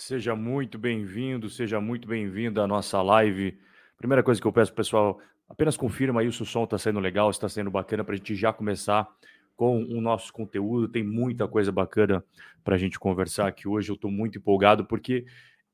[0.00, 3.58] Seja muito bem-vindo, seja muito bem-vindo à nossa live.
[3.98, 7.28] Primeira coisa que eu peço, pessoal, apenas confirma aí se o som está sendo legal,
[7.28, 9.06] está sendo bacana, para a gente já começar
[9.54, 10.88] com o nosso conteúdo.
[10.88, 12.24] Tem muita coisa bacana
[12.64, 13.90] para a gente conversar aqui hoje.
[13.90, 15.26] Eu estou muito empolgado porque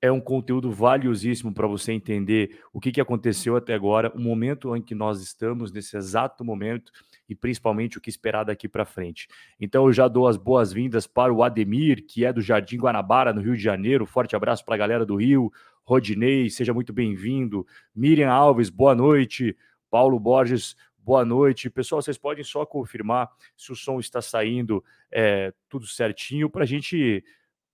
[0.03, 4.75] é um conteúdo valiosíssimo para você entender o que, que aconteceu até agora, o momento
[4.75, 6.91] em que nós estamos, nesse exato momento,
[7.29, 9.29] e principalmente o que esperar daqui para frente.
[9.61, 13.41] Então eu já dou as boas-vindas para o Ademir, que é do Jardim Guanabara, no
[13.41, 14.07] Rio de Janeiro.
[14.07, 15.53] Forte abraço para a galera do Rio.
[15.85, 17.67] Rodinei, seja muito bem-vindo.
[17.95, 19.57] Miriam Alves, boa noite.
[19.91, 21.71] Paulo Borges, boa noite.
[21.71, 26.67] Pessoal, vocês podem só confirmar se o som está saindo é, tudo certinho para a
[26.67, 27.25] gente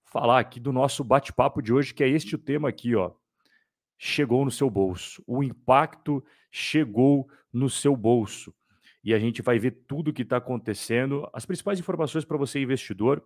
[0.04, 3.12] falar aqui do nosso bate-papo de hoje, que é este o tema aqui, ó.
[3.96, 5.22] Chegou no seu bolso.
[5.26, 8.54] O impacto chegou no seu bolso
[9.04, 12.60] e a gente vai ver tudo o que está acontecendo, as principais informações para você,
[12.60, 13.24] investidor,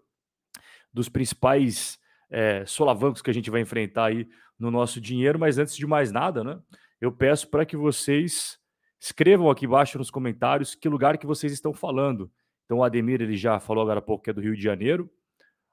[0.92, 1.98] dos principais
[2.30, 4.26] é, solavancos que a gente vai enfrentar aí
[4.58, 5.38] no nosso dinheiro.
[5.38, 6.58] Mas antes de mais nada, né,
[7.00, 8.58] eu peço para que vocês
[8.98, 12.30] escrevam aqui embaixo nos comentários que lugar que vocês estão falando.
[12.64, 15.10] Então, o Ademir ele já falou agora há pouco que é do Rio de Janeiro.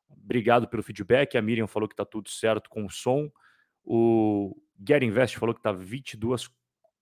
[0.10, 1.38] Obrigado pelo feedback.
[1.38, 3.32] A Miriam falou que está tudo certo com o som.
[3.84, 6.50] O Get Invest falou que está 22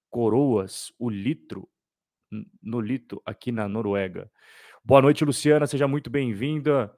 [0.10, 1.68] coroas o litro
[2.62, 4.30] no Lito, aqui na Noruega.
[4.84, 6.92] Boa noite, Luciana, seja muito bem-vinda.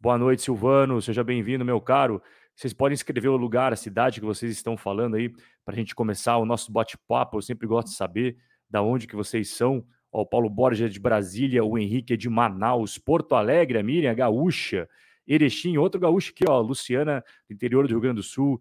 [0.00, 2.22] Boa noite, Silvano, seja bem-vindo, meu caro.
[2.54, 5.28] Vocês podem escrever o lugar, a cidade que vocês estão falando aí,
[5.64, 7.36] para a gente começar o nosso bate-papo.
[7.36, 8.36] Eu sempre gosto de saber
[8.68, 9.84] da onde que vocês são.
[10.10, 13.82] Ó, o Paulo Borges é de Brasília, o Henrique é de Manaus, Porto Alegre, a
[13.82, 14.88] Miriam, a Gaúcha,
[15.26, 18.58] Erechim, outro gaúcho aqui, ó, Luciana, do interior do Rio Grande do Sul,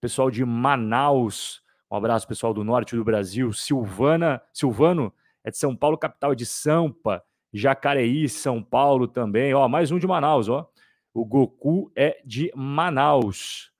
[0.00, 5.12] pessoal de Manaus, um abraço pessoal do norte do Brasil, Silvana, Silvano,
[5.44, 9.52] é de São Paulo, capital de Sampa, Jacareí, São Paulo também.
[9.54, 10.70] Ó, mais um de Manaus, ó.
[11.12, 13.70] O Goku é de Manaus.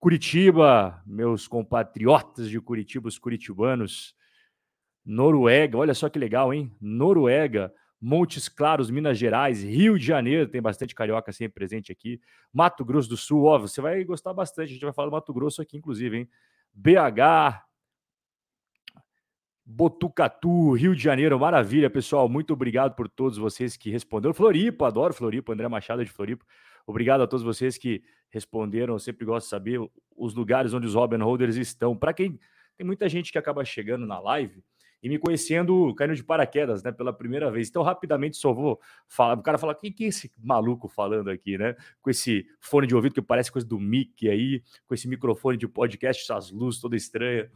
[0.00, 4.14] Curitiba, meus compatriotas de Curitiba, os curitibanos.
[5.04, 6.74] Noruega, olha só que legal, hein?
[6.80, 12.18] Noruega, Montes Claros, Minas Gerais, Rio de Janeiro, tem bastante carioca sempre presente aqui.
[12.50, 15.34] Mato Grosso do Sul, ó, você vai gostar bastante, a gente vai falar do Mato
[15.34, 16.28] Grosso aqui, inclusive, hein?
[16.72, 17.62] BH,
[19.72, 22.28] Botucatu, Rio de Janeiro, maravilha, pessoal.
[22.28, 24.34] Muito obrigado por todos vocês que responderam.
[24.34, 26.44] Floripa, adoro Floripa, André Machado de Floripa.
[26.84, 28.94] Obrigado a todos vocês que responderam.
[28.94, 29.80] Eu sempre gosto de saber
[30.16, 31.96] os lugares onde os Robin Holders estão.
[31.96, 32.36] Para quem
[32.76, 34.60] tem muita gente que acaba chegando na live
[35.02, 37.68] e me conhecendo, caindo de paraquedas, né, pela primeira vez.
[37.68, 39.38] Então, rapidamente só vou falar.
[39.38, 41.74] O cara fala: quem que é esse maluco falando aqui, né?
[42.02, 45.66] Com esse fone de ouvido que parece coisa do Mickey aí, com esse microfone de
[45.66, 47.50] podcast, essas luzes toda estranha.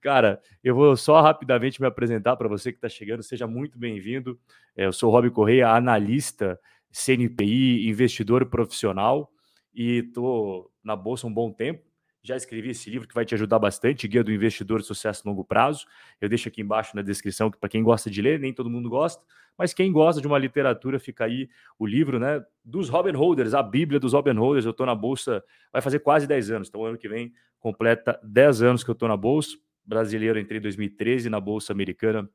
[0.00, 3.22] Cara, eu vou só rapidamente me apresentar para você que está chegando.
[3.22, 4.38] Seja muito bem-vindo.
[4.76, 6.58] É, eu sou o Rob Correia, analista
[6.90, 9.30] CNPI, investidor profissional
[9.74, 11.84] e estou na bolsa um bom tempo
[12.26, 15.30] já escrevi esse livro que vai te ajudar bastante, Guia do Investidor de Sucesso a
[15.30, 15.86] Longo Prazo.
[16.20, 19.22] Eu deixo aqui embaixo na descrição para quem gosta de ler, nem todo mundo gosta,
[19.56, 21.48] mas quem gosta de uma literatura, fica aí
[21.78, 24.64] o livro, né, dos Robin Holders, a Bíblia dos Robin Holders.
[24.64, 25.42] Eu estou na bolsa,
[25.72, 29.08] vai fazer quase 10 anos, então ano que vem completa 10 anos que eu estou
[29.08, 29.56] na bolsa.
[29.84, 32.28] Brasileiro, entrei em 2013, na bolsa americana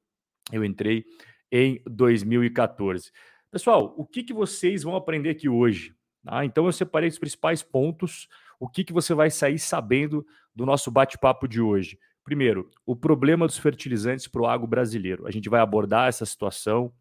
[0.52, 1.06] eu entrei
[1.52, 3.12] em 2014.
[3.52, 5.94] Pessoal, o que, que vocês vão aprender aqui hoje?
[6.26, 8.28] Ah, então eu separei os principais pontos
[8.62, 10.24] o que, que você vai sair sabendo
[10.56, 11.98] do nosso bate-papo de hoje?
[12.24, 15.26] Primeiro, o problema dos fertilizantes para o agro brasileiro.
[15.26, 16.94] A gente vai abordar essa situação,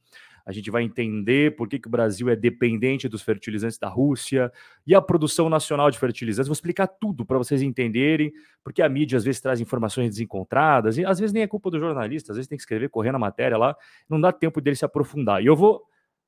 [0.46, 4.50] a gente vai entender por que, que o Brasil é dependente dos fertilizantes da Rússia
[4.86, 6.48] e a produção nacional de fertilizantes.
[6.48, 8.32] Vou explicar tudo para vocês entenderem,
[8.64, 11.78] porque a mídia às vezes traz informações desencontradas, e às vezes nem é culpa do
[11.78, 13.76] jornalista, às vezes tem que escrever, correndo a matéria lá,
[14.08, 15.42] não dá tempo dele se aprofundar.
[15.42, 15.82] E eu vou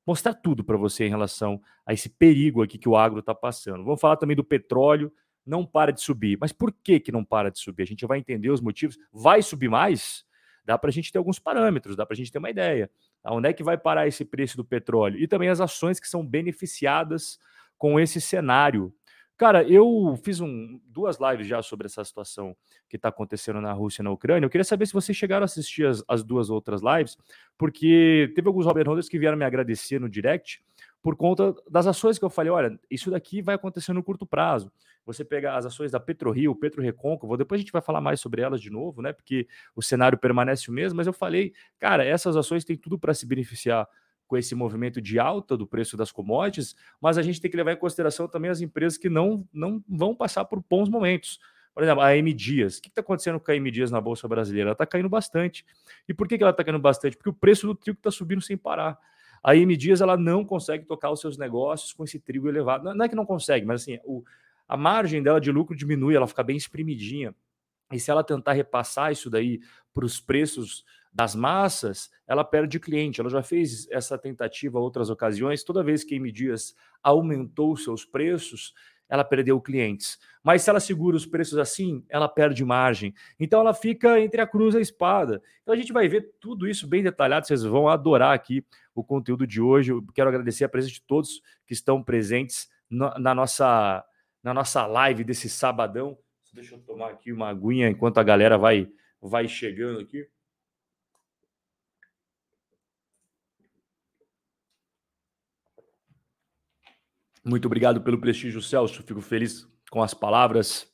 [0.05, 3.83] mostrar tudo para você em relação a esse perigo aqui que o agro está passando.
[3.83, 5.11] Vamos falar também do petróleo,
[5.45, 6.37] não para de subir.
[6.39, 7.83] Mas por que, que não para de subir?
[7.83, 8.97] A gente vai entender os motivos.
[9.11, 10.25] Vai subir mais?
[10.65, 12.89] Dá para a gente ter alguns parâmetros, dá para a gente ter uma ideia.
[13.25, 15.19] Onde é que vai parar esse preço do petróleo?
[15.19, 17.37] E também as ações que são beneficiadas
[17.77, 18.93] com esse cenário.
[19.35, 22.55] Cara, eu fiz um, duas lives já sobre essa situação
[22.87, 24.45] que está acontecendo na Rússia e na Ucrânia.
[24.45, 27.17] Eu queria saber se vocês chegaram a assistir as, as duas outras lives,
[27.57, 30.61] porque teve alguns Robert Holders que vieram me agradecer no direct
[31.01, 34.71] por conta das ações que eu falei, olha, isso daqui vai acontecer no curto prazo.
[35.05, 38.41] Você pega as ações da PetroRio, Petro Recôncavo, depois a gente vai falar mais sobre
[38.41, 39.11] elas de novo, né?
[39.11, 39.45] Porque
[39.75, 43.25] o cenário permanece o mesmo, mas eu falei, cara, essas ações têm tudo para se
[43.25, 43.85] beneficiar
[44.27, 47.73] com esse movimento de alta do preço das commodities, mas a gente tem que levar
[47.73, 51.39] em consideração também as empresas que não, não vão passar por bons momentos.
[51.73, 52.77] Por exemplo, a M Dias.
[52.77, 54.69] O que está acontecendo com a M Dias na Bolsa Brasileira?
[54.69, 55.65] Ela está caindo bastante.
[56.07, 57.17] E por que, ela está caindo bastante?
[57.17, 58.97] Porque o preço do trigo está subindo sem parar.
[59.43, 62.93] A M Dias ela não consegue tocar os seus negócios com esse trigo elevado.
[62.93, 64.23] Não é que não consegue, mas assim, o,
[64.67, 67.35] a margem dela de lucro diminui, ela fica bem espremidinha.
[67.91, 69.59] E se ela tentar repassar isso daí
[69.93, 73.21] para os preços das massas, ela perde cliente.
[73.21, 75.63] Ela já fez essa tentativa outras ocasiões.
[75.63, 78.73] Toda vez que a M Dias aumentou seus preços,
[79.07, 80.17] ela perdeu clientes.
[80.43, 83.13] Mas se ela segura os preços assim, ela perde margem.
[83.39, 85.41] Então ela fica entre a cruz e a espada.
[85.61, 87.45] Então a gente vai ver tudo isso bem detalhado.
[87.45, 88.65] Vocês vão adorar aqui
[88.95, 89.91] o conteúdo de hoje.
[89.91, 94.03] Eu quero agradecer a presença de todos que estão presentes na, na nossa,
[94.41, 96.17] na nossa live desse sabadão.
[96.51, 98.89] Deixa eu tomar aqui uma aguinha enquanto a galera vai,
[99.21, 100.27] vai chegando aqui.
[107.45, 109.03] Muito obrigado pelo prestígio, Celso.
[109.03, 110.87] Fico feliz com as palavras.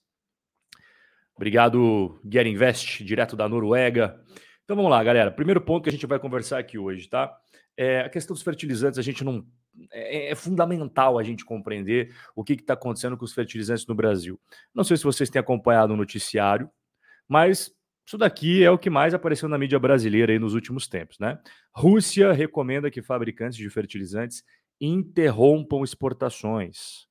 [1.36, 4.20] Obrigado, Get Invest, direto da Noruega.
[4.64, 5.32] Então vamos lá, galera.
[5.32, 7.34] Primeiro ponto que a gente vai conversar aqui hoje, tá?
[7.78, 9.46] É a questão dos fertilizantes, a gente não.
[9.92, 14.40] É, é fundamental a gente compreender o que está acontecendo com os fertilizantes no Brasil.
[14.74, 16.70] Não sei se vocês têm acompanhado o noticiário,
[17.28, 17.72] mas
[18.06, 21.40] isso daqui é o que mais apareceu na mídia brasileira aí nos últimos tempos, né?
[21.72, 24.44] Rússia recomenda que fabricantes de fertilizantes
[24.80, 27.08] interrompam exportações.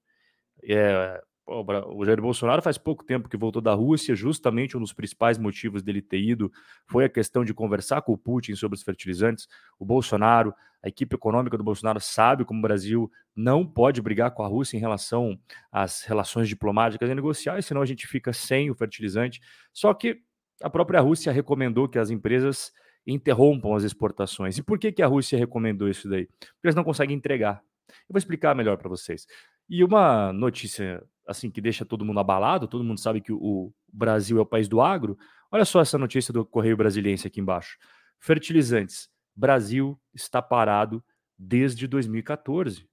[0.62, 5.38] É, o Jair Bolsonaro faz pouco tempo que voltou da Rússia, justamente um dos principais
[5.38, 6.53] motivos dele ter ido
[6.87, 9.49] foi a questão de conversar com o Putin sobre os fertilizantes.
[9.79, 14.43] O Bolsonaro, a equipe econômica do Bolsonaro sabe como o Brasil não pode brigar com
[14.43, 15.38] a Rússia em relação
[15.73, 19.41] às relações diplomáticas e negociais, senão a gente fica sem o fertilizante.
[19.73, 20.21] Só que
[20.62, 22.73] a própria Rússia recomendou que as empresas
[23.13, 24.59] interrompam as exportações.
[24.59, 26.27] E por que, que a Rússia recomendou isso daí?
[26.27, 27.63] Porque eles não conseguem entregar.
[27.89, 29.27] Eu vou explicar melhor para vocês.
[29.69, 34.39] E uma notícia assim que deixa todo mundo abalado, todo mundo sabe que o Brasil
[34.39, 35.17] é o país do agro.
[35.51, 37.79] Olha só essa notícia do Correio Brasiliense aqui embaixo.
[38.19, 39.09] Fertilizantes.
[39.35, 41.03] Brasil está parado
[41.39, 42.87] desde 2014.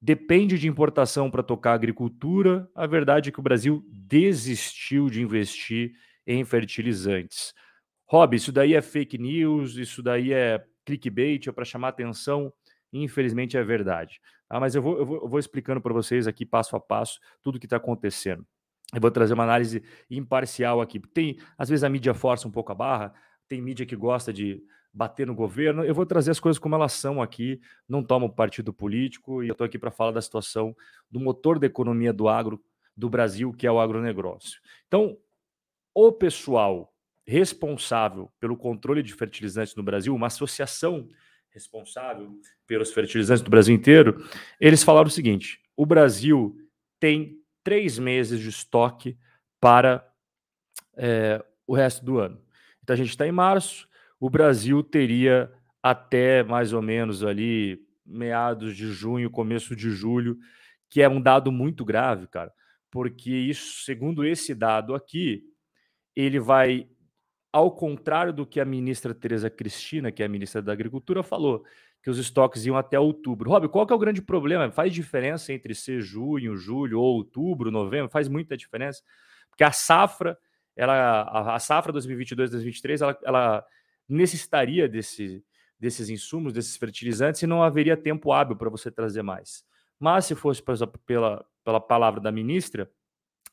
[0.00, 2.68] Depende de importação para tocar agricultura.
[2.74, 5.92] A verdade é que o Brasil desistiu de investir
[6.26, 7.52] em fertilizantes.
[8.06, 12.52] Rob, isso daí é fake news, isso daí é clickbait, é para chamar atenção.
[12.92, 14.20] Infelizmente é verdade.
[14.48, 17.18] Ah, mas eu vou, eu vou, eu vou explicando para vocês aqui, passo a passo,
[17.42, 18.46] tudo o que está acontecendo.
[18.94, 21.00] Eu vou trazer uma análise imparcial aqui.
[21.00, 23.12] Tem, às vezes a mídia força um pouco a barra,
[23.48, 24.62] tem mídia que gosta de
[24.92, 25.84] bater no governo.
[25.84, 29.52] Eu vou trazer as coisas como elas são aqui, não tomo partido político e eu
[29.52, 30.74] estou aqui para falar da situação
[31.10, 32.62] do motor da economia do agro
[32.96, 34.60] do Brasil, que é o agronegócio.
[34.86, 35.18] Então,
[35.92, 36.95] o pessoal
[37.26, 41.08] responsável pelo controle de fertilizantes no Brasil, uma associação
[41.50, 44.24] responsável pelos fertilizantes do Brasil inteiro,
[44.60, 46.56] eles falaram o seguinte: o Brasil
[47.00, 49.18] tem três meses de estoque
[49.60, 50.06] para
[50.96, 52.40] é, o resto do ano.
[52.82, 53.88] Então a gente está em março,
[54.20, 55.52] o Brasil teria
[55.82, 60.38] até mais ou menos ali meados de junho, começo de julho,
[60.88, 62.52] que é um dado muito grave, cara,
[62.90, 65.42] porque isso, segundo esse dado aqui,
[66.14, 66.88] ele vai
[67.56, 71.64] ao contrário do que a ministra Tereza Cristina, que é a ministra da Agricultura, falou,
[72.02, 73.48] que os estoques iam até outubro.
[73.48, 74.70] Rob, qual que é o grande problema?
[74.70, 78.10] Faz diferença entre ser junho, julho ou outubro, novembro?
[78.10, 79.02] Faz muita diferença,
[79.48, 80.38] porque a safra,
[80.76, 83.66] ela, a, safra 2022-2023, ela, ela
[84.06, 85.42] necessitaria desse,
[85.80, 89.64] desses insumos, desses fertilizantes, e não haveria tempo hábil para você trazer mais.
[89.98, 90.62] Mas se fosse,
[91.06, 92.90] pela, pela palavra da ministra,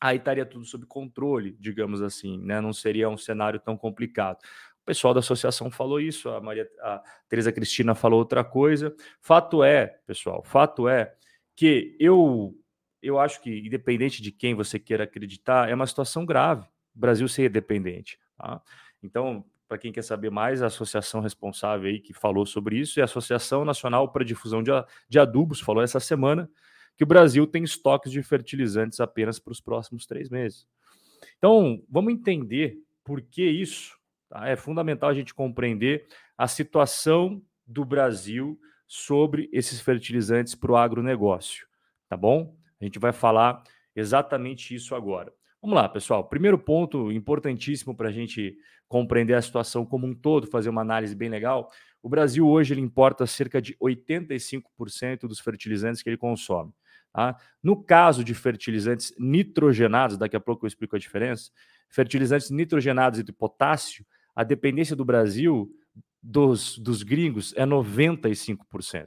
[0.04, 2.60] aí estaria tudo sob controle, digamos assim, né?
[2.60, 4.36] Não seria um cenário tão complicado.
[4.82, 8.94] O pessoal da associação falou isso, a Maria, a Teresa Cristina falou outra coisa.
[9.18, 11.14] Fato é, pessoal, fato é
[11.56, 12.54] que eu
[13.02, 16.66] eu acho que independente de quem você queira acreditar, é uma situação grave.
[16.94, 18.60] O Brasil ser dependente, tá?
[19.02, 23.02] Então, para quem quer saber mais, a associação responsável aí que falou sobre isso é
[23.02, 24.70] a Associação Nacional para Difusão de,
[25.08, 26.48] de Adubos, falou essa semana
[26.96, 30.66] que o Brasil tem estoques de fertilizantes apenas para os próximos três meses.
[31.38, 33.96] Então, vamos entender por que isso.
[34.28, 34.48] Tá?
[34.48, 41.66] É fundamental a gente compreender a situação do Brasil sobre esses fertilizantes para o agronegócio.
[42.08, 42.56] Tá bom?
[42.80, 43.62] A gente vai falar
[43.96, 45.32] exatamente isso agora.
[45.60, 46.28] Vamos lá, pessoal.
[46.28, 51.14] Primeiro ponto importantíssimo para a gente compreender a situação como um todo, fazer uma análise
[51.14, 51.70] bem legal.
[52.02, 56.70] O Brasil hoje ele importa cerca de 85% dos fertilizantes que ele consome.
[57.14, 57.36] Tá?
[57.62, 61.52] No caso de fertilizantes nitrogenados, daqui a pouco eu explico a diferença,
[61.88, 64.04] fertilizantes nitrogenados e de potássio,
[64.34, 65.70] a dependência do Brasil
[66.20, 69.06] dos, dos gringos é 95%.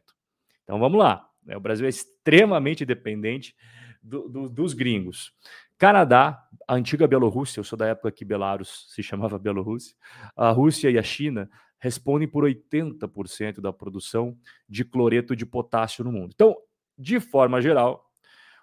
[0.64, 1.58] Então vamos lá, né?
[1.58, 3.54] o Brasil é extremamente dependente
[4.02, 5.34] do, do, dos gringos.
[5.78, 9.94] Canadá, a antiga Bielorrússia, eu sou da época que Belarus se chamava Bielorrússia,
[10.34, 14.38] a Rússia e a China respondem por 80% da produção
[14.68, 16.32] de cloreto de potássio no mundo.
[16.34, 16.56] Então,
[16.98, 18.04] de forma geral,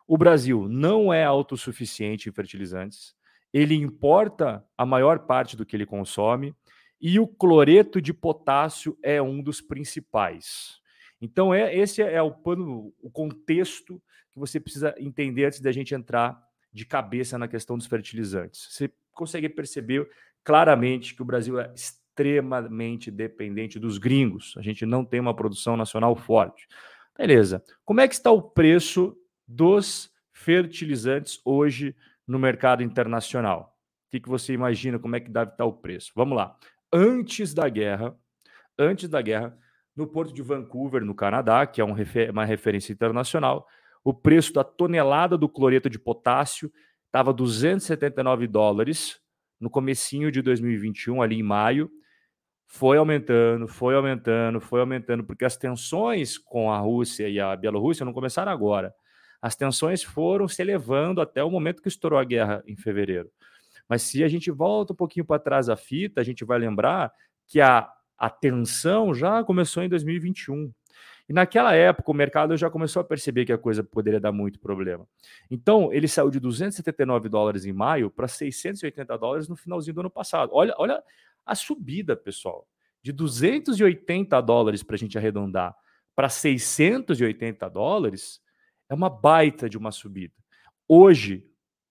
[0.06, 3.14] O Brasil não é autossuficiente em fertilizantes,
[3.52, 6.54] ele importa a maior parte do que ele consome
[7.00, 10.80] e o cloreto de potássio é um dos principais.
[11.20, 15.94] Então, é, esse é o pano, o contexto que você precisa entender antes da gente
[15.94, 16.38] entrar
[16.72, 18.68] de cabeça na questão dos fertilizantes.
[18.70, 20.08] Você consegue perceber
[20.42, 24.54] claramente que o Brasil é extremamente dependente dos gringos.
[24.58, 26.66] A gente não tem uma produção nacional forte.
[27.16, 27.62] Beleza.
[27.84, 29.16] Como é que está o preço
[29.46, 31.94] dos fertilizantes hoje
[32.26, 33.76] no mercado internacional?
[34.06, 36.12] O que, que você imagina como é que deve estar o preço?
[36.14, 36.56] Vamos lá.
[36.92, 38.16] Antes da guerra,
[38.78, 39.56] antes da guerra,
[39.94, 41.94] no porto de Vancouver, no Canadá, que é um
[42.32, 43.66] uma referência internacional,
[44.02, 46.70] o preço da tonelada do cloreto de potássio
[47.06, 49.20] estava 279 dólares
[49.60, 51.90] no comecinho de 2021, ali em maio,
[52.66, 58.04] foi aumentando, foi aumentando, foi aumentando, porque as tensões com a Rússia e a Bielorrússia
[58.04, 58.92] não começaram agora.
[59.40, 63.30] As tensões foram se elevando até o momento que estourou a guerra em fevereiro.
[63.88, 67.12] Mas se a gente volta um pouquinho para trás a fita, a gente vai lembrar
[67.46, 70.72] que a, a tensão já começou em 2021.
[71.28, 74.58] E naquela época o mercado já começou a perceber que a coisa poderia dar muito
[74.60, 75.06] problema.
[75.50, 80.10] Então ele saiu de 279 dólares em maio para 680 dólares no finalzinho do ano
[80.10, 80.50] passado.
[80.52, 81.02] Olha, olha
[81.44, 82.68] a subida, pessoal,
[83.02, 85.76] de 280 dólares para a gente arredondar
[86.14, 88.40] para 680 dólares
[88.88, 90.34] é uma baita de uma subida.
[90.86, 91.46] Hoje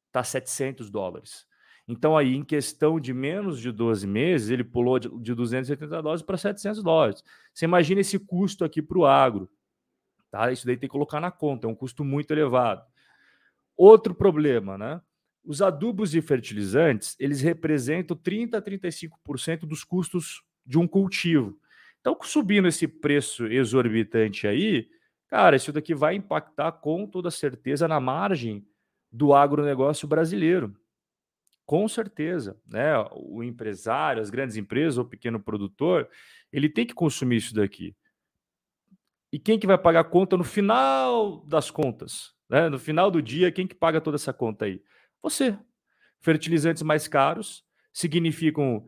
[0.07, 1.45] está 700 dólares.
[1.87, 6.21] Então, aí, em questão de menos de 12 meses, ele pulou de, de 280 dólares
[6.21, 7.23] para 700 dólares.
[7.53, 9.49] Você imagina esse custo aqui para o agro.
[10.31, 10.51] Tá?
[10.51, 12.83] Isso daí tem que colocar na conta, é um custo muito elevado.
[13.75, 15.01] Outro problema, né?
[15.43, 21.59] Os adubos e fertilizantes, eles representam 30 a 35% dos custos de um cultivo.
[21.99, 24.89] Então, subindo esse preço exorbitante aí,
[25.27, 28.65] cara, isso daqui vai impactar com toda certeza na margem
[29.11, 30.75] do agronegócio brasileiro.
[31.65, 32.93] Com certeza, né?
[33.11, 36.09] O empresário, as grandes empresas, o pequeno produtor,
[36.51, 37.95] ele tem que consumir isso daqui.
[39.31, 42.33] E quem que vai pagar a conta no final das contas?
[42.49, 42.69] Né?
[42.69, 44.81] No final do dia, quem que paga toda essa conta aí?
[45.23, 45.57] Você.
[46.19, 48.85] Fertilizantes mais caros significam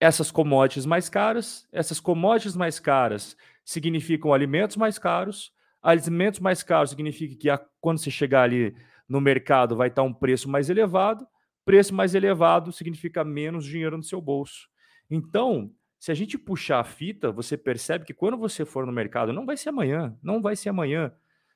[0.00, 5.52] essas commodities mais caras, essas commodities mais caras significam alimentos mais caros,
[5.82, 8.76] alimentos mais caros significa que a, quando você chegar ali
[9.08, 11.26] no mercado vai estar um preço mais elevado,
[11.64, 14.68] preço mais elevado significa menos dinheiro no seu bolso.
[15.08, 19.32] Então, se a gente puxar a fita, você percebe que quando você for no mercado,
[19.32, 21.12] não vai ser amanhã, não vai ser amanhã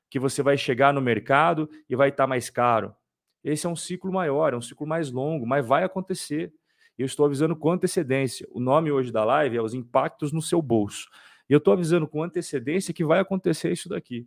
[0.09, 2.95] que você vai chegar no mercado e vai estar mais caro.
[3.43, 6.53] Esse é um ciclo maior, é um ciclo mais longo, mas vai acontecer.
[6.99, 8.47] Eu estou avisando com antecedência.
[8.51, 11.09] O nome hoje da live é Os Impactos no Seu Bolso.
[11.49, 14.27] E eu estou avisando com antecedência que vai acontecer isso daqui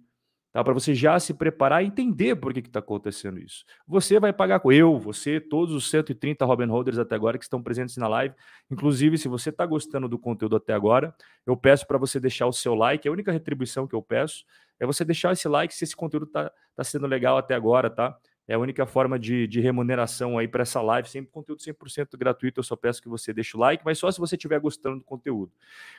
[0.53, 0.63] tá?
[0.63, 3.65] Para você já se preparar e entender por que está acontecendo isso.
[3.87, 7.61] Você vai pagar com eu, você, todos os 130 Robin Holders até agora que estão
[7.61, 8.35] presentes na live.
[8.69, 11.13] Inclusive, se você está gostando do conteúdo até agora,
[11.45, 13.07] eu peço para você deixar o seu like.
[13.07, 14.45] A única retribuição que eu peço
[14.79, 18.15] é você deixar esse like se esse conteúdo está tá sendo legal até agora, tá?
[18.47, 22.59] É a única forma de, de remuneração aí para essa live, sempre conteúdo 100% gratuito.
[22.59, 25.03] Eu só peço que você deixe o like, mas só se você estiver gostando do
[25.03, 25.51] conteúdo.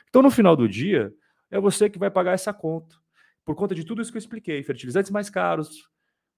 [0.09, 1.13] Então, no final do dia,
[1.49, 2.95] é você que vai pagar essa conta
[3.45, 5.87] por conta de tudo isso que eu expliquei, fertilizantes mais caros,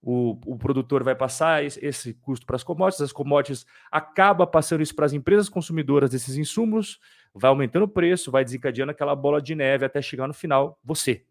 [0.01, 4.93] o, o produtor vai passar esse, custo para as commodities, as commodities acaba passando isso
[4.93, 6.99] para as empresas consumidoras desses insumos,
[7.33, 11.23] vai aumentando o preço, vai desencadeando aquela bola de neve até chegar no final, você,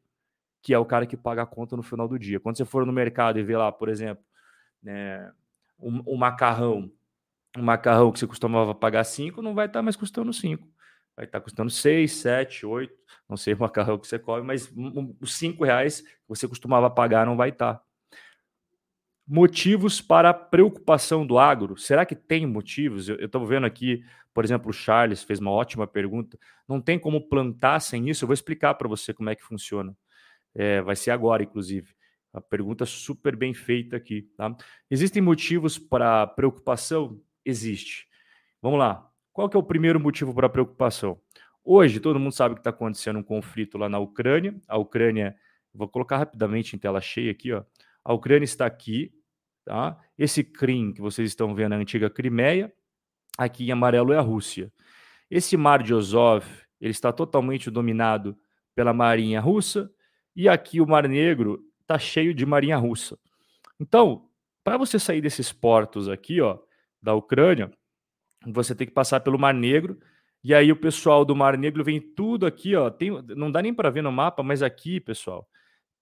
[0.62, 2.40] que é o cara que paga a conta no final do dia.
[2.40, 4.24] Quando você for no mercado e ver lá, por exemplo,
[4.82, 5.32] né,
[5.78, 6.90] um, um macarrão,
[7.56, 10.68] um macarrão que você costumava pagar 5, não vai estar tá mais custando 5
[11.16, 12.94] vai estar custando 6, 7, 8,
[13.28, 14.70] não sei o macarrão que você come, mas
[15.18, 17.82] os 5 reais que você costumava pagar não vai estar.
[19.26, 21.76] Motivos para preocupação do agro.
[21.76, 23.08] Será que tem motivos?
[23.08, 26.38] Eu estou vendo aqui, por exemplo, o Charles fez uma ótima pergunta.
[26.68, 28.22] Não tem como plantar sem isso?
[28.22, 29.96] Eu vou explicar para você como é que funciona.
[30.54, 31.95] É, vai ser agora, inclusive.
[32.36, 34.28] A pergunta super bem feita aqui.
[34.36, 34.54] Tá?
[34.90, 37.18] Existem motivos para preocupação?
[37.44, 38.06] Existe.
[38.60, 39.10] Vamos lá.
[39.32, 41.18] Qual que é o primeiro motivo para preocupação?
[41.64, 44.54] Hoje, todo mundo sabe que está acontecendo um conflito lá na Ucrânia.
[44.68, 45.34] A Ucrânia,
[45.72, 47.64] vou colocar rapidamente em tela cheia aqui, ó.
[48.04, 49.12] A Ucrânia está aqui,
[49.64, 49.98] tá?
[50.18, 52.72] Esse Krim que vocês estão vendo a antiga Crimeia.
[53.38, 54.70] Aqui em amarelo é a Rússia.
[55.30, 56.44] Esse mar de Azov,
[56.80, 58.38] ele está totalmente dominado
[58.74, 59.90] pela marinha russa.
[60.36, 63.16] E aqui o Mar Negro está cheio de marinha russa.
[63.78, 64.28] Então,
[64.64, 66.58] para você sair desses portos aqui, ó,
[67.00, 67.70] da Ucrânia,
[68.44, 69.98] você tem que passar pelo Mar Negro.
[70.42, 72.90] E aí o pessoal do Mar Negro vem tudo aqui, ó.
[72.90, 75.48] Tem, não dá nem para ver no mapa, mas aqui, pessoal,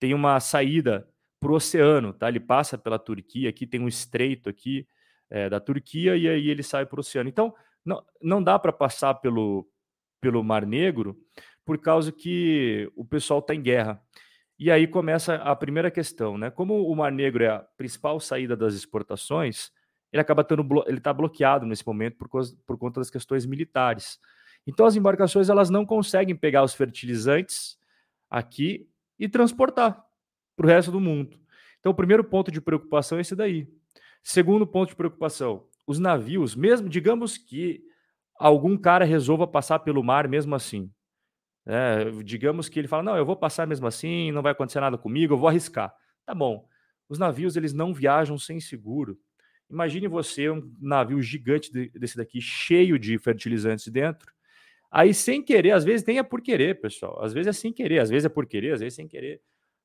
[0.00, 2.28] tem uma saída para o oceano, tá?
[2.28, 4.86] Ele passa pela Turquia, aqui tem um estreito aqui
[5.28, 7.28] é, da Turquia e aí ele sai para o oceano.
[7.28, 9.68] Então, não, não dá para passar pelo,
[10.20, 11.16] pelo Mar Negro
[11.64, 14.02] por causa que o pessoal está em guerra.
[14.58, 16.50] E aí começa a primeira questão, né?
[16.50, 19.72] Como o Mar Negro é a principal saída das exportações,
[20.12, 24.20] ele acaba tendo ele está bloqueado nesse momento por, causa, por conta das questões militares.
[24.64, 27.76] Então as embarcações elas não conseguem pegar os fertilizantes
[28.30, 30.04] aqui e transportar
[30.56, 31.36] para o resto do mundo.
[31.80, 33.68] Então o primeiro ponto de preocupação é esse daí.
[34.22, 37.82] Segundo ponto de preocupação, os navios, mesmo digamos que
[38.38, 40.90] algum cara resolva passar pelo mar mesmo assim.
[41.66, 44.98] É, digamos que ele fala: "Não, eu vou passar mesmo assim, não vai acontecer nada
[44.98, 45.94] comigo, eu vou arriscar".
[46.26, 46.68] Tá bom.
[47.08, 49.18] Os navios eles não viajam sem seguro.
[49.70, 54.32] Imagine você um navio gigante desse daqui, cheio de fertilizantes dentro.
[54.90, 57.22] Aí, sem querer, às vezes nem é por querer, pessoal.
[57.24, 59.40] Às vezes é sem querer, às vezes é por querer, às vezes é sem querer.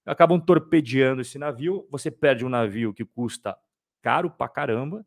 [0.06, 1.88] Acabam torpedeando esse navio.
[1.92, 3.58] Você perde um navio que custa
[4.02, 5.06] caro pra caramba.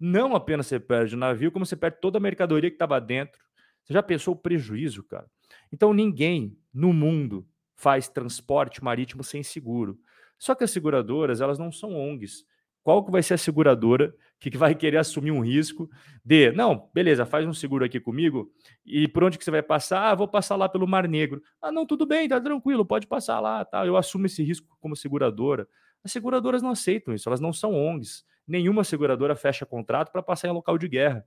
[0.00, 3.40] Não apenas você perde o navio, como você perde toda a mercadoria que estava dentro.
[3.84, 5.26] Você já pensou o prejuízo, cara?
[5.72, 9.98] Então, ninguém no mundo faz transporte marítimo sem seguro.
[10.38, 12.44] Só que as seguradoras, elas não são ONGs
[12.86, 15.90] qual que vai ser a seguradora que, vai querer assumir um risco
[16.24, 18.48] de, não, beleza, faz um seguro aqui comigo
[18.84, 20.08] e por onde que você vai passar?
[20.08, 21.42] Ah, vou passar lá pelo Mar Negro.
[21.60, 23.84] Ah, não, tudo bem, tá tranquilo, pode passar lá, tá?
[23.84, 25.66] Eu assumo esse risco como seguradora.
[26.04, 28.24] As seguradoras não aceitam isso, elas não são ONGs.
[28.46, 31.26] Nenhuma seguradora fecha contrato para passar em local de guerra.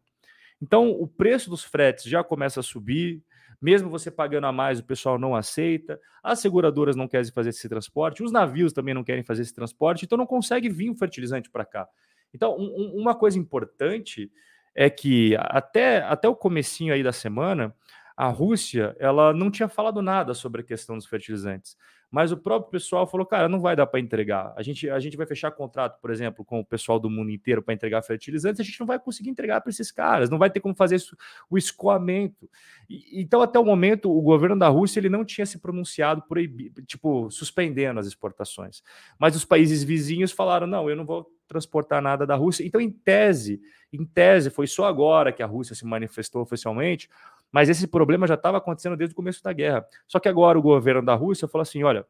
[0.62, 3.22] Então, o preço dos fretes já começa a subir,
[3.62, 6.00] mesmo você pagando a mais, o pessoal não aceita.
[6.24, 10.06] As seguradoras não querem fazer esse transporte, os navios também não querem fazer esse transporte,
[10.06, 11.88] então não consegue vir o fertilizante para cá.
[12.34, 14.32] Então, um, uma coisa importante
[14.76, 17.76] é que até, até o comecinho aí da semana,
[18.16, 21.76] a Rússia ela não tinha falado nada sobre a questão dos fertilizantes.
[22.12, 24.54] Mas o próprio pessoal falou, cara, não vai dar para entregar.
[24.56, 27.62] A gente, a gente vai fechar contrato, por exemplo, com o pessoal do mundo inteiro
[27.62, 30.60] para entregar fertilizantes, a gente não vai conseguir entregar para esses caras, não vai ter
[30.60, 31.16] como fazer isso,
[31.50, 32.50] o escoamento.
[32.90, 36.40] E, então, até o momento, o governo da Rússia ele não tinha se pronunciado por
[36.88, 38.82] tipo, suspendendo as exportações.
[39.20, 42.64] Mas os países vizinhos falaram, não, eu não vou transportar nada da Rússia.
[42.66, 43.60] Então, em tese,
[43.92, 47.10] em tese, foi só agora que a Rússia se manifestou oficialmente,
[47.52, 49.86] mas esse problema já estava acontecendo desde o começo da guerra.
[50.08, 52.06] Só que agora o governo da Rússia falou assim: olha,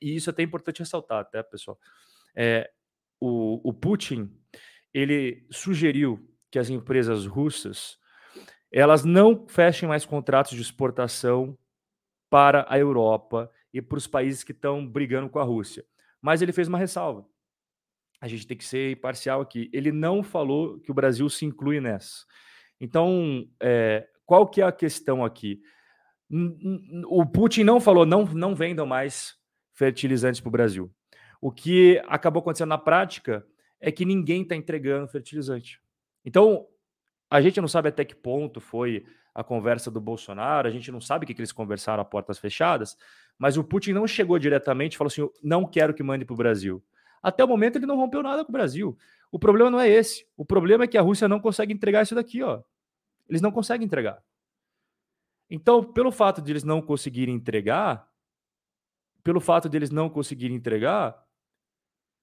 [0.00, 1.78] e isso é até importante ressaltar, até, pessoal.
[2.34, 2.70] É,
[3.20, 4.30] o, o Putin
[4.92, 7.98] ele sugeriu que as empresas russas
[8.70, 11.56] elas não fechem mais contratos de exportação
[12.28, 15.84] para a Europa e para os países que estão brigando com a Rússia.
[16.20, 17.26] Mas ele fez uma ressalva.
[18.20, 19.70] A gente tem que ser imparcial aqui.
[19.72, 22.26] Ele não falou que o Brasil se inclui nessa.
[22.80, 25.58] Então, é, qual que é a questão aqui?
[27.06, 29.34] O Putin não falou, não, não vendam mais
[29.72, 30.92] fertilizantes para o Brasil.
[31.40, 33.42] O que acabou acontecendo na prática
[33.80, 35.80] é que ninguém está entregando fertilizante.
[36.26, 36.66] Então,
[37.30, 39.02] a gente não sabe até que ponto foi
[39.34, 42.38] a conversa do Bolsonaro, a gente não sabe o que, que eles conversaram a portas
[42.38, 42.98] fechadas,
[43.38, 46.36] mas o Putin não chegou diretamente e falou assim: não quero que mande para o
[46.36, 46.84] Brasil.
[47.22, 48.94] Até o momento ele não rompeu nada com o Brasil.
[49.32, 50.26] O problema não é esse.
[50.36, 52.62] O problema é que a Rússia não consegue entregar isso daqui, ó.
[53.28, 54.22] Eles não conseguem entregar.
[55.50, 58.08] Então, pelo fato de eles não conseguirem entregar,
[59.22, 61.22] pelo fato de eles não conseguirem entregar,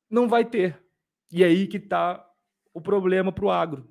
[0.10, 0.84] não vai ter.
[1.32, 2.26] E é aí que está
[2.74, 3.88] o problema para o agro.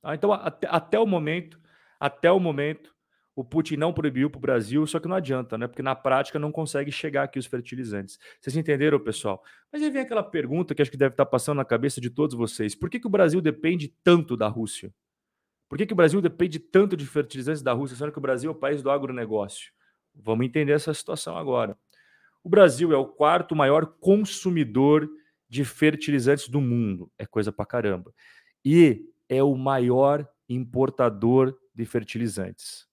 [0.00, 0.14] Tá?
[0.14, 1.60] Então, até, até o momento,
[2.00, 2.94] até o momento,
[3.34, 5.68] o Putin não proibiu para o Brasil, só que não adianta, né?
[5.68, 8.18] Porque na prática não consegue chegar aqui os fertilizantes.
[8.40, 9.40] Vocês entenderam, pessoal?
[9.72, 12.10] Mas aí vem aquela pergunta que acho que deve estar tá passando na cabeça de
[12.10, 14.92] todos vocês: por que, que o Brasil depende tanto da Rússia?
[15.68, 18.50] Por que, que o Brasil depende tanto de fertilizantes da Rússia, sendo que o Brasil
[18.50, 19.70] é o país do agronegócio?
[20.14, 21.76] Vamos entender essa situação agora.
[22.42, 25.08] O Brasil é o quarto maior consumidor
[25.48, 27.10] de fertilizantes do mundo.
[27.18, 28.12] É coisa pra caramba.
[28.64, 32.86] E é o maior importador de fertilizantes.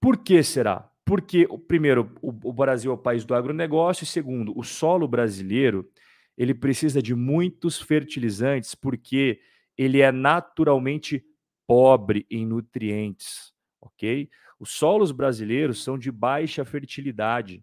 [0.00, 0.90] Por que será?
[1.04, 5.88] Porque, primeiro, o, Brasil é o país do agronegócio, e segundo, o solo brasileiro
[6.36, 9.40] ele precisa de muitos fertilizantes porque
[9.76, 11.24] ele é naturalmente
[11.68, 14.30] pobre em nutrientes, ok?
[14.58, 17.62] Os solos brasileiros são de baixa fertilidade,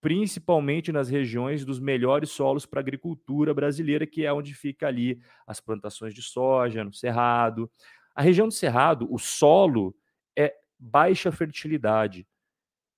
[0.00, 5.60] principalmente nas regiões dos melhores solos para agricultura brasileira, que é onde fica ali as
[5.60, 7.70] plantações de soja, no Cerrado.
[8.14, 9.94] A região do Cerrado, o solo
[10.34, 12.26] é baixa fertilidade,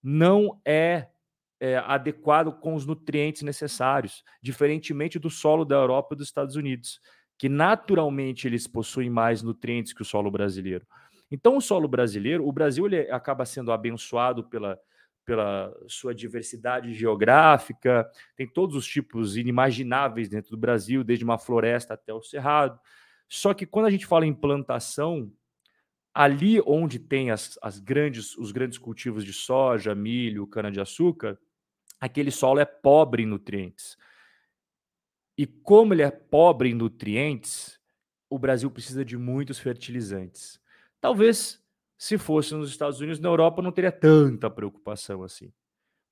[0.00, 1.08] não é,
[1.58, 7.00] é adequado com os nutrientes necessários, diferentemente do solo da Europa e dos Estados Unidos
[7.38, 10.86] que naturalmente eles possuem mais nutrientes que o solo brasileiro.
[11.30, 14.78] Então, o solo brasileiro, o Brasil ele acaba sendo abençoado pela,
[15.24, 21.94] pela sua diversidade geográfica, tem todos os tipos inimagináveis dentro do Brasil, desde uma floresta
[21.94, 22.78] até o cerrado.
[23.28, 25.32] Só que quando a gente fala em plantação,
[26.12, 31.36] ali onde tem as, as grandes, os grandes cultivos de soja, milho, cana-de-açúcar,
[31.98, 33.96] aquele solo é pobre em nutrientes.
[35.36, 37.78] E como ele é pobre em nutrientes,
[38.30, 40.60] o Brasil precisa de muitos fertilizantes.
[41.00, 41.62] Talvez
[41.96, 45.52] se fosse nos Estados Unidos, na Europa não teria tanta preocupação assim.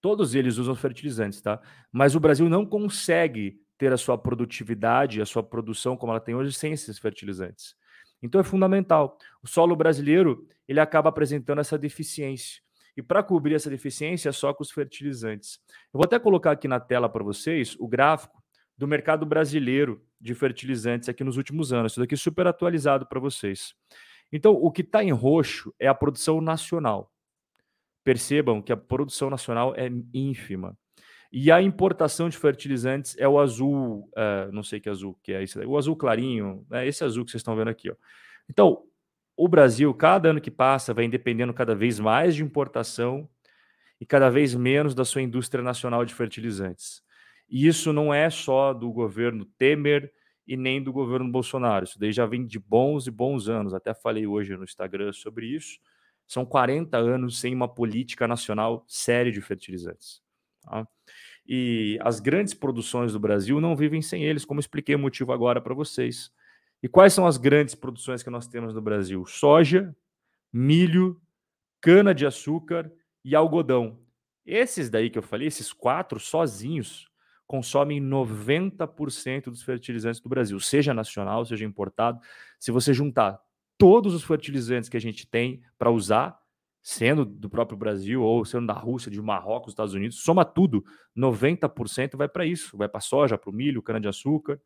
[0.00, 1.61] Todos eles usam fertilizantes, tá?
[1.92, 6.35] Mas o Brasil não consegue ter a sua produtividade, a sua produção como ela tem
[6.35, 7.74] hoje sem esses fertilizantes.
[8.22, 9.16] Então é fundamental.
[9.42, 12.62] O solo brasileiro, ele acaba apresentando essa deficiência.
[12.96, 15.58] E para cobrir essa deficiência é só com os fertilizantes.
[15.92, 18.41] Eu vou até colocar aqui na tela para vocês o gráfico
[18.76, 21.92] do mercado brasileiro de fertilizantes aqui nos últimos anos.
[21.92, 23.74] Isso daqui é super atualizado para vocês.
[24.32, 27.12] Então, o que está em roxo é a produção nacional.
[28.02, 30.76] Percebam que a produção nacional é ínfima.
[31.30, 35.42] E a importação de fertilizantes é o azul, uh, não sei que azul que é
[35.42, 37.90] esse, o azul clarinho, é esse azul que vocês estão vendo aqui.
[37.90, 37.94] Ó.
[38.50, 38.85] Então,
[39.35, 43.28] o Brasil, cada ano que passa, vai dependendo cada vez mais de importação
[43.98, 47.02] e cada vez menos da sua indústria nacional de fertilizantes.
[47.48, 50.12] E isso não é só do governo Temer
[50.46, 51.85] e nem do governo Bolsonaro.
[51.85, 53.74] Isso daí já vem de bons e bons anos.
[53.74, 55.78] Até falei hoje no Instagram sobre isso.
[56.26, 60.22] São 40 anos sem uma política nacional séria de fertilizantes.
[60.62, 60.87] Tá?
[61.46, 65.61] E as grandes produções do Brasil não vivem sem eles, como expliquei o motivo agora
[65.61, 66.31] para vocês.
[66.83, 69.24] E quais são as grandes produções que nós temos no Brasil?
[69.26, 69.94] Soja,
[70.52, 71.20] milho,
[71.81, 72.90] cana-de-açúcar
[73.24, 74.00] e algodão.
[74.44, 77.09] Esses daí que eu falei, esses quatro sozinhos,
[77.52, 82.18] consomem 90% dos fertilizantes do Brasil, seja nacional, seja importado.
[82.58, 83.38] Se você juntar
[83.76, 86.40] todos os fertilizantes que a gente tem para usar,
[86.80, 90.82] sendo do próprio Brasil ou sendo da Rússia, de Marrocos, Estados Unidos, soma tudo,
[91.14, 94.58] 90% vai para isso, vai para soja, para o milho, cana-de-açúcar,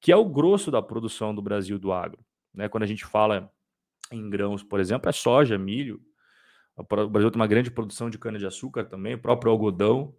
[0.00, 2.24] que é o grosso da produção do Brasil do agro.
[2.54, 2.70] Né?
[2.70, 3.52] Quando a gente fala
[4.10, 6.00] em grãos, por exemplo, é soja, milho.
[6.74, 10.16] O Brasil tem uma grande produção de cana-de-açúcar também, o próprio algodão,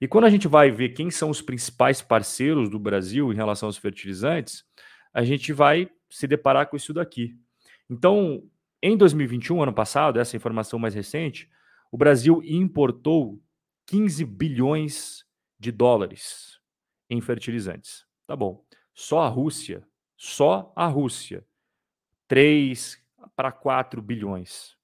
[0.00, 3.68] e quando a gente vai ver quem são os principais parceiros do Brasil em relação
[3.68, 4.64] aos fertilizantes,
[5.12, 7.36] a gente vai se deparar com isso daqui.
[7.88, 8.42] Então,
[8.82, 11.48] em 2021, ano passado, essa informação mais recente,
[11.90, 13.40] o Brasil importou
[13.86, 15.24] 15 bilhões
[15.58, 16.58] de dólares
[17.08, 18.04] em fertilizantes.
[18.26, 18.64] Tá bom.
[18.94, 21.44] Só a Rússia, só a Rússia,
[22.26, 23.00] 3
[23.36, 24.76] para 4 bilhões,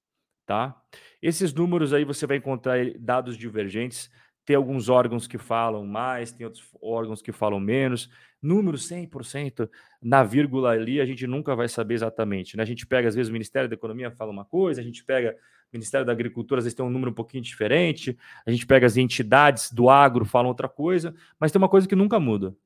[0.47, 0.81] tá?
[1.21, 4.11] Esses números aí você vai encontrar dados divergentes
[4.49, 8.09] tem alguns órgãos que falam mais, tem outros órgãos que falam menos.
[8.41, 9.69] Número 100%
[10.01, 12.57] na vírgula ali, a gente nunca vai saber exatamente.
[12.57, 12.63] Né?
[12.63, 15.37] A gente pega, às vezes, o Ministério da Economia fala uma coisa, a gente pega
[15.71, 18.87] o Ministério da Agricultura, às vezes tem um número um pouquinho diferente, a gente pega
[18.87, 22.57] as entidades do agro, falam outra coisa, mas tem uma coisa que nunca muda.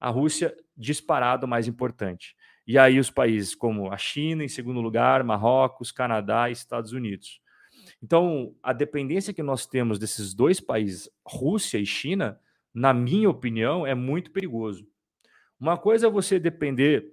[0.00, 2.34] A Rússia, disparado mais importante.
[2.66, 7.40] E aí os países como a China, em segundo lugar, Marrocos, Canadá e Estados Unidos.
[8.02, 12.40] Então, a dependência que nós temos desses dois países, Rússia e China,
[12.72, 14.86] na minha opinião, é muito perigoso.
[15.58, 17.12] Uma coisa é você depender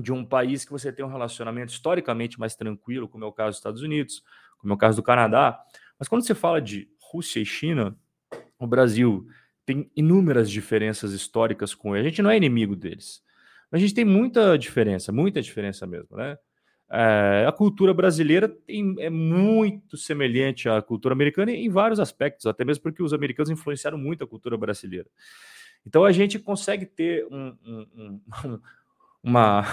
[0.00, 3.50] de um país que você tem um relacionamento historicamente mais tranquilo, como é o caso
[3.50, 4.22] dos Estados Unidos,
[4.58, 5.60] como é o caso do Canadá.
[5.98, 7.96] Mas quando você fala de Rússia e China,
[8.58, 9.26] o Brasil
[9.66, 12.06] tem inúmeras diferenças históricas com eles.
[12.06, 13.22] A gente não é inimigo deles.
[13.72, 16.38] A gente tem muita diferença, muita diferença mesmo, né?
[16.92, 22.64] É, a cultura brasileira tem, é muito semelhante à cultura americana em vários aspectos, até
[22.64, 25.06] mesmo porque os americanos influenciaram muito a cultura brasileira.
[25.86, 27.86] Então a gente consegue ter um, um,
[28.44, 28.60] um,
[29.22, 29.64] uma,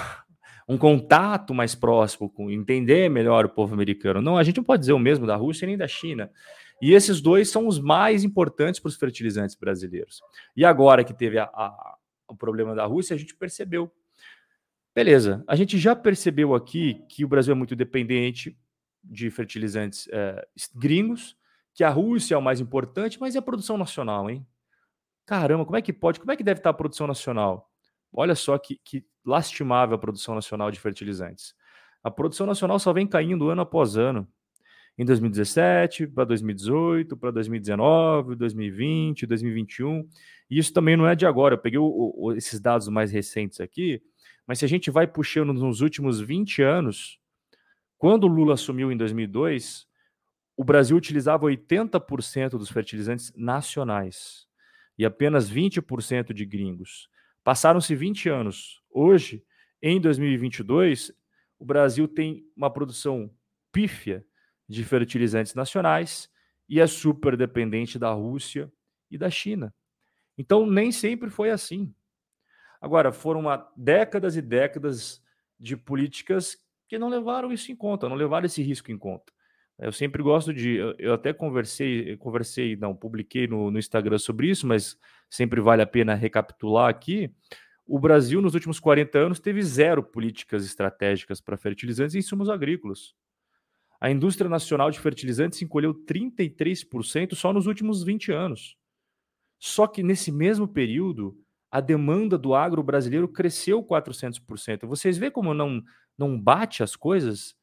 [0.69, 4.21] um contato mais próximo, com entender melhor o povo americano.
[4.21, 6.29] Não, a gente não pode dizer o mesmo da Rússia nem da China.
[6.79, 10.21] E esses dois são os mais importantes para os fertilizantes brasileiros.
[10.55, 13.91] E agora que teve a, a, o problema da Rússia, a gente percebeu
[14.97, 18.57] Beleza, a gente já percebeu aqui que o Brasil é muito dependente
[19.03, 21.37] de fertilizantes é, gringos,
[21.71, 24.43] que a Rússia é o mais importante, mas e a produção nacional, hein?
[25.23, 26.19] Caramba, como é que pode?
[26.19, 27.69] Como é que deve estar a produção nacional?
[28.11, 31.53] Olha só que, que lastimável a produção nacional de fertilizantes.
[32.03, 34.27] A produção nacional só vem caindo ano após ano.
[34.97, 40.09] Em 2017, para 2018, para 2019, 2020, 2021.
[40.49, 41.53] E isso também não é de agora.
[41.53, 44.01] Eu peguei o, o, esses dados mais recentes aqui
[44.47, 47.19] mas se a gente vai puxando nos últimos 20 anos,
[47.97, 49.87] quando o Lula assumiu em 2002,
[50.55, 54.47] o Brasil utilizava 80% dos fertilizantes nacionais
[54.97, 57.09] e apenas 20% de gringos.
[57.43, 58.81] Passaram-se 20 anos.
[58.89, 59.43] Hoje,
[59.81, 61.13] em 2022,
[61.59, 63.29] o Brasil tem uma produção
[63.71, 64.25] pífia
[64.67, 66.29] de fertilizantes nacionais
[66.67, 68.71] e é super dependente da Rússia
[69.09, 69.73] e da China.
[70.37, 71.93] Então, nem sempre foi assim.
[72.81, 73.43] Agora, foram
[73.75, 75.23] décadas e décadas
[75.59, 79.33] de políticas que não levaram isso em conta, não levaram esse risco em conta.
[79.79, 80.75] Eu sempre gosto de.
[80.75, 84.97] Eu, eu até conversei, conversei, não, publiquei no, no Instagram sobre isso, mas
[85.29, 87.31] sempre vale a pena recapitular aqui.
[87.85, 93.13] O Brasil, nos últimos 40 anos, teve zero políticas estratégicas para fertilizantes e insumos agrícolas.
[93.99, 98.77] A indústria nacional de fertilizantes encolheu 33% só nos últimos 20 anos.
[99.59, 101.37] Só que nesse mesmo período,
[101.71, 104.85] a demanda do agro brasileiro cresceu 400%.
[104.85, 105.83] Vocês veem como não,
[106.17, 107.55] não bate as coisas?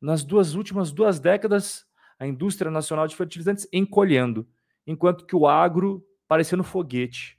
[0.00, 1.86] Nas duas últimas duas décadas,
[2.18, 4.48] a indústria nacional de fertilizantes encolhendo,
[4.86, 7.38] enquanto que o agro parecendo foguete.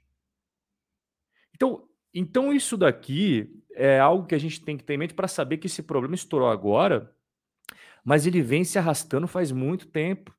[1.54, 5.28] Então, então isso daqui é algo que a gente tem que ter em mente para
[5.28, 7.14] saber que esse problema estourou agora
[8.06, 10.32] mas ele vem se arrastando faz muito tempo.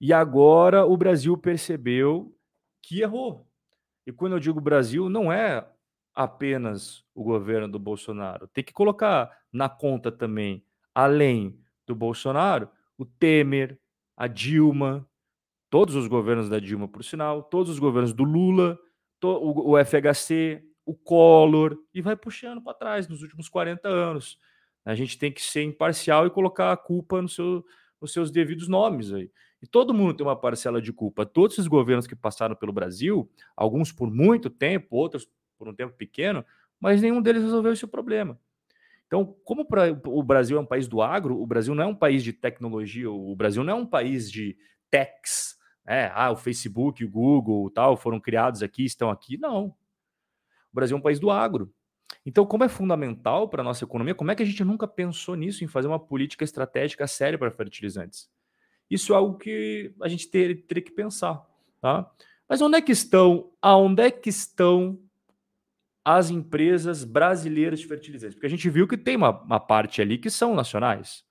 [0.00, 2.36] E agora o Brasil percebeu
[2.82, 3.48] que errou.
[4.06, 5.66] E quando eu digo Brasil, não é
[6.14, 8.48] apenas o governo do Bolsonaro.
[8.48, 13.78] Tem que colocar na conta também, além do Bolsonaro, o Temer,
[14.16, 15.08] a Dilma,
[15.70, 18.78] todos os governos da Dilma, por sinal, todos os governos do Lula,
[19.22, 24.38] o FHC, o Collor, e vai puxando para trás nos últimos 40 anos.
[24.84, 27.64] A gente tem que ser imparcial e colocar a culpa no seu,
[28.00, 29.30] nos seus devidos nomes aí.
[29.62, 31.24] E todo mundo tem uma parcela de culpa.
[31.24, 35.94] Todos esses governos que passaram pelo Brasil, alguns por muito tempo, outros por um tempo
[35.94, 36.44] pequeno,
[36.80, 38.36] mas nenhum deles resolveu esse problema.
[39.06, 39.66] Então, como
[40.06, 43.10] o Brasil é um país do agro, o Brasil não é um país de tecnologia,
[43.10, 44.56] o Brasil não é um país de
[44.90, 46.10] techs, né?
[46.14, 49.36] Ah, o Facebook, o Google, tal, foram criados aqui, estão aqui.
[49.36, 49.66] Não.
[49.66, 51.72] O Brasil é um país do agro.
[52.24, 55.36] Então, como é fundamental para a nossa economia, como é que a gente nunca pensou
[55.36, 58.31] nisso, em fazer uma política estratégica séria para fertilizantes?
[58.92, 61.42] Isso é algo que a gente teria, que pensar.
[61.80, 62.10] Tá?
[62.46, 65.00] Mas onde é que estão, aonde é que estão
[66.04, 68.34] as empresas brasileiras de fertilizantes?
[68.34, 71.24] Porque a gente viu que tem uma, uma parte ali que são nacionais.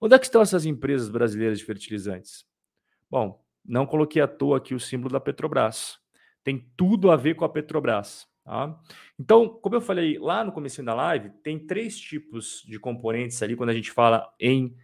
[0.00, 2.44] Onde é que estão essas empresas brasileiras de fertilizantes?
[3.08, 5.96] Bom, não coloquei à toa aqui o símbolo da Petrobras.
[6.42, 8.26] Tem tudo a ver com a Petrobras.
[8.44, 8.76] Tá?
[9.16, 13.54] Então, como eu falei lá no começo da live, tem três tipos de componentes ali
[13.54, 14.74] quando a gente fala em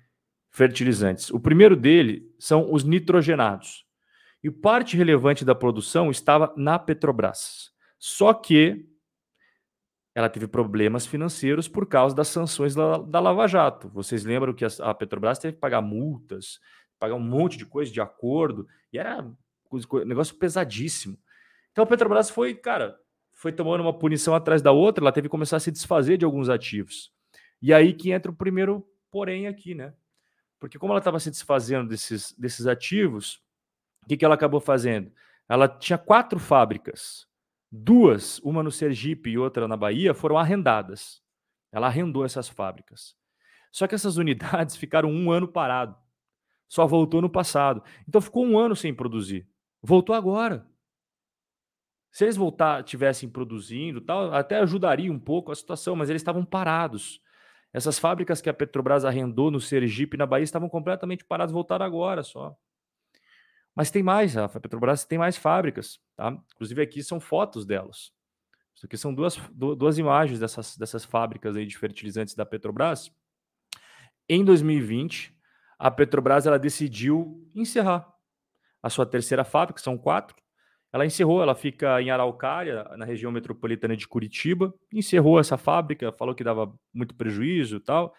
[0.56, 1.28] fertilizantes.
[1.28, 3.84] O primeiro dele são os nitrogenados.
[4.42, 7.72] E parte relevante da produção estava na Petrobras.
[7.98, 8.88] Só que
[10.14, 13.90] ela teve problemas financeiros por causa das sanções da, Lava Jato.
[13.90, 16.58] Vocês lembram que a, Petrobras teve que pagar multas,
[16.98, 19.30] pagar um monte de coisa de acordo, e era
[20.06, 21.18] negócio pesadíssimo.
[21.70, 22.96] Então a Petrobras foi, cara,
[23.34, 26.24] foi tomando uma punição atrás da outra, ela teve que começar a se desfazer de
[26.24, 27.12] alguns ativos.
[27.60, 29.92] E aí que entra o primeiro porém aqui, né?
[30.66, 33.40] Porque como ela estava se desfazendo desses, desses ativos,
[34.02, 35.12] o que, que ela acabou fazendo?
[35.48, 37.24] Ela tinha quatro fábricas.
[37.70, 41.22] Duas, uma no Sergipe e outra na Bahia, foram arrendadas.
[41.70, 43.14] Ela arrendou essas fábricas.
[43.70, 45.96] Só que essas unidades ficaram um ano parado.
[46.66, 47.80] Só voltou no passado.
[48.08, 49.48] Então ficou um ano sem produzir.
[49.80, 50.66] Voltou agora.
[52.10, 56.44] Se eles voltar, tivessem produzindo, tal, até ajudaria um pouco a situação, mas eles estavam
[56.44, 57.20] parados.
[57.76, 62.22] Essas fábricas que a Petrobras arrendou no Sergipe, na Bahia, estavam completamente paradas, voltaram agora
[62.22, 62.56] só.
[63.74, 66.30] Mas tem mais, a Petrobras tem mais fábricas, tá?
[66.54, 68.14] Inclusive aqui são fotos delas.
[68.74, 73.12] Isso aqui são duas, duas imagens dessas, dessas fábricas aí de fertilizantes da Petrobras.
[74.26, 75.38] Em 2020,
[75.78, 78.10] a Petrobras ela decidiu encerrar
[78.82, 80.34] a sua terceira fábrica, são quatro,
[80.96, 86.34] ela encerrou, ela fica em Araucária, na região metropolitana de Curitiba, encerrou essa fábrica, falou
[86.34, 88.14] que dava muito prejuízo e tal,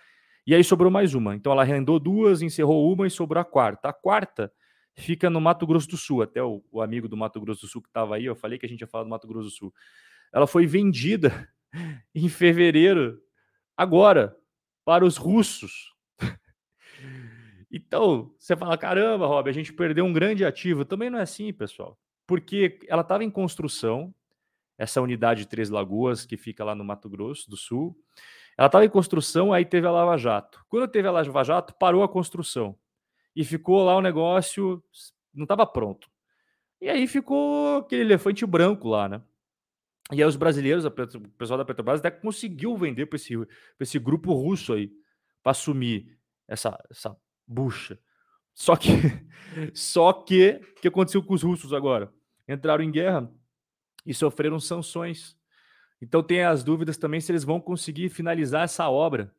[0.45, 1.35] e aí sobrou mais uma.
[1.35, 3.89] Então ela arrendou duas, encerrou uma e sobrou a quarta.
[3.89, 4.51] A quarta
[4.93, 7.81] fica no Mato Grosso do Sul, até o, o amigo do Mato Grosso do Sul
[7.81, 9.73] que estava aí, eu falei que a gente ia falar do Mato Grosso do Sul.
[10.31, 11.49] Ela foi vendida
[12.13, 13.19] em fevereiro,
[13.75, 14.37] agora,
[14.85, 15.93] para os russos.
[17.69, 20.85] Então, você fala, caramba, Rob, a gente perdeu um grande ativo.
[20.85, 24.13] Também não é assim, pessoal porque ela estava em construção,
[24.77, 27.97] essa unidade de Três Lagoas, que fica lá no Mato Grosso do Sul.
[28.57, 30.63] Ela estava em construção, aí teve a Lava Jato.
[30.67, 32.77] Quando teve a Lava Jato, parou a construção.
[33.35, 34.83] E ficou lá o negócio,
[35.33, 36.09] não estava pronto.
[36.81, 39.21] E aí ficou aquele elefante branco lá, né?
[40.11, 43.33] E aí os brasileiros, o pessoal da Petrobras até conseguiu vender para esse,
[43.79, 44.91] esse grupo russo aí,
[45.43, 47.99] para assumir essa, essa bucha.
[48.53, 48.89] Só que,
[49.73, 52.11] só que, o que aconteceu com os russos agora?
[52.47, 53.29] Entraram em guerra
[54.05, 55.37] e sofreram sanções.
[56.01, 59.33] Então tem as dúvidas também se eles vão conseguir finalizar essa obra.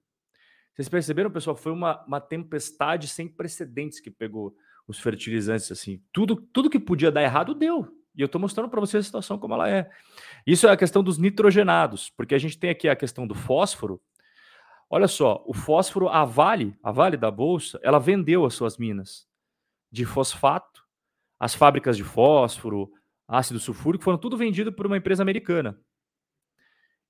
[0.74, 1.56] Vocês perceberam, pessoal?
[1.56, 4.54] Foi uma, uma tempestade sem precedentes que pegou
[4.86, 6.02] os fertilizantes, assim.
[6.12, 7.94] Tudo, tudo que podia dar errado deu.
[8.14, 9.90] E eu estou mostrando para vocês a situação como ela é.
[10.46, 14.00] Isso é a questão dos nitrogenados, porque a gente tem aqui a questão do fósforo.
[14.90, 19.28] Olha só, o fósforo, a Vale, a Vale da Bolsa, ela vendeu as suas minas
[19.90, 20.84] de fosfato,
[21.38, 22.90] as fábricas de fósforo,
[23.28, 25.78] ácido sulfúrico, foram tudo vendido por uma empresa americana.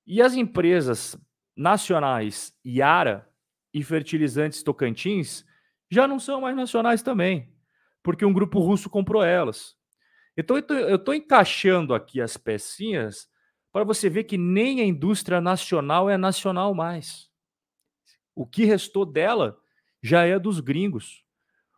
[0.05, 1.17] E as empresas
[1.55, 3.27] nacionais Yara
[3.73, 5.45] e fertilizantes Tocantins
[5.89, 7.53] já não são mais nacionais também,
[8.03, 9.77] porque um grupo russo comprou elas.
[10.35, 13.29] Então eu estou encaixando aqui as pecinhas
[13.71, 17.29] para você ver que nem a indústria nacional é nacional mais.
[18.35, 19.59] O que restou dela
[20.01, 21.23] já é dos gringos,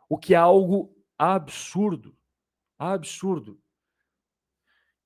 [0.08, 2.16] o que é algo absurdo,
[2.78, 3.60] absurdo.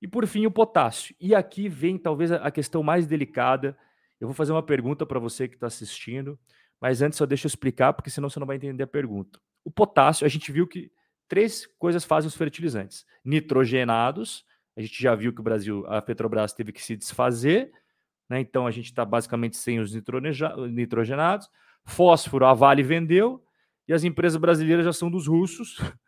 [0.06, 1.15] E por fim, o potássio.
[1.20, 3.76] E aqui vem talvez a questão mais delicada.
[4.20, 6.38] Eu vou fazer uma pergunta para você que está assistindo,
[6.80, 9.39] mas antes só deixa eu explicar, porque senão você não vai entender a pergunta.
[9.63, 10.91] O potássio, a gente viu que
[11.28, 14.46] três coisas fazem os fertilizantes: nitrogenados,
[14.78, 17.72] a gente já viu que o Brasil, a Petrobras teve que se desfazer,
[18.30, 18.39] né?
[18.39, 19.91] então a gente está basicamente sem os
[20.72, 21.50] nitrogenados.
[21.84, 23.44] Fósforo, a Vale vendeu,
[23.88, 25.80] e as empresas brasileiras já são dos russos.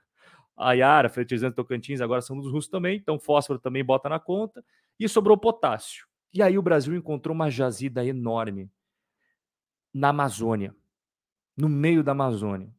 [0.58, 4.66] A Yara, fertilizante Tocantins, agora são dos russos também, então fósforo também bota na conta.
[5.00, 6.08] E sobrou potássio.
[6.34, 8.72] E aí o Brasil encontrou uma jazida enorme
[9.94, 10.76] na Amazônia,
[11.56, 12.74] no meio da Amazônia.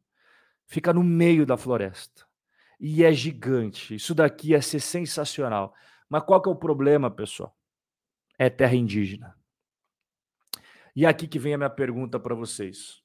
[0.65, 2.29] Fica no meio da floresta
[2.79, 3.95] e é gigante.
[3.95, 5.73] Isso daqui ia ser sensacional.
[6.07, 7.55] Mas qual que é o problema, pessoal?
[8.37, 9.35] É terra indígena.
[10.95, 13.03] E é aqui que vem a minha pergunta para vocês.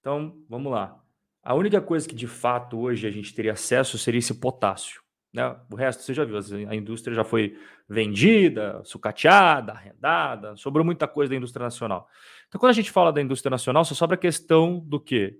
[0.00, 1.02] Então, vamos lá.
[1.42, 5.02] A única coisa que de fato hoje a gente teria acesso seria esse potássio.
[5.32, 5.44] Né?
[5.70, 6.36] O resto você já viu,
[6.68, 7.56] a indústria já foi
[7.88, 12.08] vendida, sucateada, arrendada, sobrou muita coisa da indústria nacional.
[12.48, 15.38] Então, quando a gente fala da indústria nacional, só sobra a questão do quê?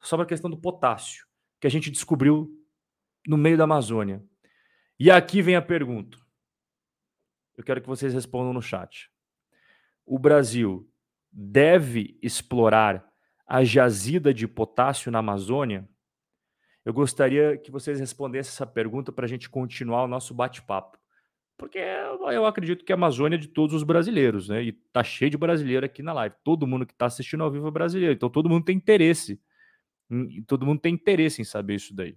[0.00, 1.26] Só sobra a questão do potássio,
[1.60, 2.50] que a gente descobriu
[3.26, 4.22] no meio da Amazônia.
[4.98, 6.18] E aqui vem a pergunta.
[7.56, 9.10] Eu quero que vocês respondam no chat.
[10.04, 10.88] O Brasil
[11.30, 13.07] deve explorar
[13.48, 15.88] a jazida de potássio na Amazônia?
[16.84, 20.98] Eu gostaria que vocês respondessem essa pergunta para a gente continuar o nosso bate-papo.
[21.56, 24.62] Porque eu acredito que a Amazônia é de todos os brasileiros, né?
[24.62, 26.36] E tá cheio de brasileiro aqui na live.
[26.44, 28.14] Todo mundo que está assistindo ao vivo é brasileiro.
[28.14, 29.40] Então todo mundo tem interesse.
[30.46, 32.16] Todo mundo tem interesse em saber isso daí.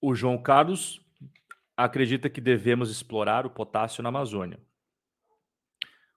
[0.00, 1.00] O João Carlos
[1.84, 4.60] acredita que devemos explorar o potássio na Amazônia.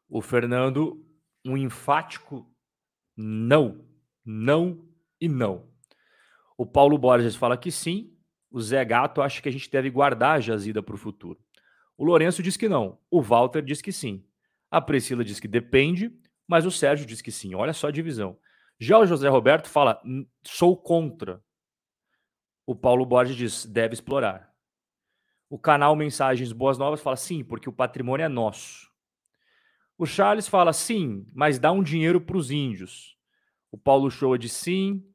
[0.09, 1.05] O Fernando,
[1.43, 2.49] um enfático
[3.15, 3.85] não,
[4.25, 4.87] não
[5.19, 5.67] e não.
[6.57, 8.15] O Paulo Borges fala que sim.
[8.51, 11.39] O Zé Gato acha que a gente deve guardar a jazida para o futuro.
[11.97, 12.99] O Lourenço diz que não.
[13.09, 14.23] O Walter diz que sim.
[14.69, 16.11] A Priscila diz que depende,
[16.47, 17.55] mas o Sérgio diz que sim.
[17.55, 18.37] Olha só a divisão.
[18.79, 20.01] Já o José Roberto fala:
[20.43, 21.43] sou contra.
[22.65, 24.52] O Paulo Borges diz: deve explorar.
[25.53, 28.89] O canal Mensagens Boas Novas fala: sim, porque o patrimônio é nosso.
[29.95, 33.15] O Charles fala: sim, mas dá um dinheiro para os índios.
[33.71, 35.05] O Paulo Shoa diz sim.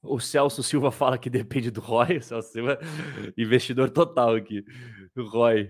[0.00, 2.18] O Celso Silva fala que depende do Roy.
[2.18, 2.78] O Celso Silva,
[3.36, 4.64] investidor total aqui.
[5.16, 5.68] O Roy.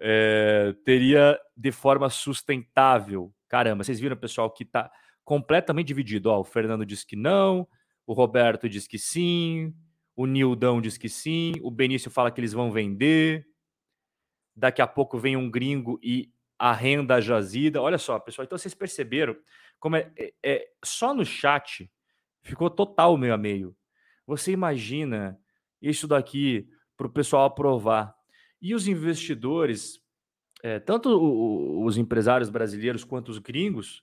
[0.00, 3.34] É, teria de forma sustentável.
[3.48, 4.88] Caramba, vocês viram, pessoal, que está
[5.24, 6.30] completamente dividido.
[6.30, 7.66] Ó, o Fernando diz que não,
[8.06, 9.74] o Roberto diz que sim,
[10.16, 11.54] o Nildão diz que sim.
[11.62, 13.46] O Benício fala que eles vão vender.
[14.54, 17.82] Daqui a pouco vem um gringo e arrenda a jazida.
[17.82, 18.44] Olha só, pessoal.
[18.44, 19.36] Então vocês perceberam
[19.80, 21.90] como é, é, é só no chat
[22.42, 23.76] ficou total meio a meio.
[24.26, 25.38] Você imagina
[25.80, 28.14] isso daqui para o pessoal aprovar.
[28.60, 30.00] E os investidores,
[30.62, 31.10] é, tanto
[31.84, 34.02] os empresários brasileiros quanto os gringos,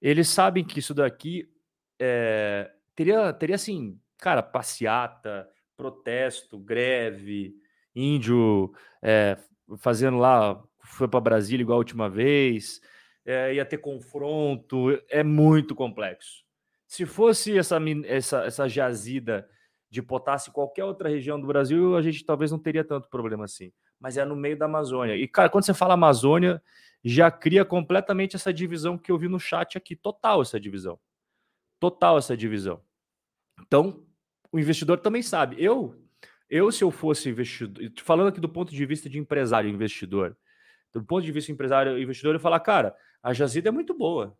[0.00, 1.50] eles sabem que isso daqui
[1.98, 7.54] é, teria, teria assim, cara, passeata, protesto, greve,
[7.94, 9.36] índio é,
[9.78, 12.80] fazendo lá, foi para Brasília igual a última vez,
[13.24, 16.44] é, ia ter confronto, é muito complexo.
[16.86, 19.48] Se fosse essa, essa, essa jazida
[19.88, 23.44] de potássio em qualquer outra região do Brasil, a gente talvez não teria tanto problema
[23.44, 23.72] assim.
[23.98, 25.16] Mas é no meio da Amazônia.
[25.16, 26.62] E, cara, quando você fala Amazônia,
[27.04, 29.94] já cria completamente essa divisão que eu vi no chat aqui.
[29.94, 30.98] Total essa divisão.
[31.78, 32.80] Total essa divisão.
[33.60, 34.04] Então,
[34.52, 35.56] o investidor também sabe.
[35.58, 35.94] Eu,
[36.48, 40.36] eu se eu fosse investidor, falando aqui do ponto de vista de empresário investidor,
[40.92, 44.36] do ponto de vista empresário investidor, eu falar, cara, a Jazida é muito boa.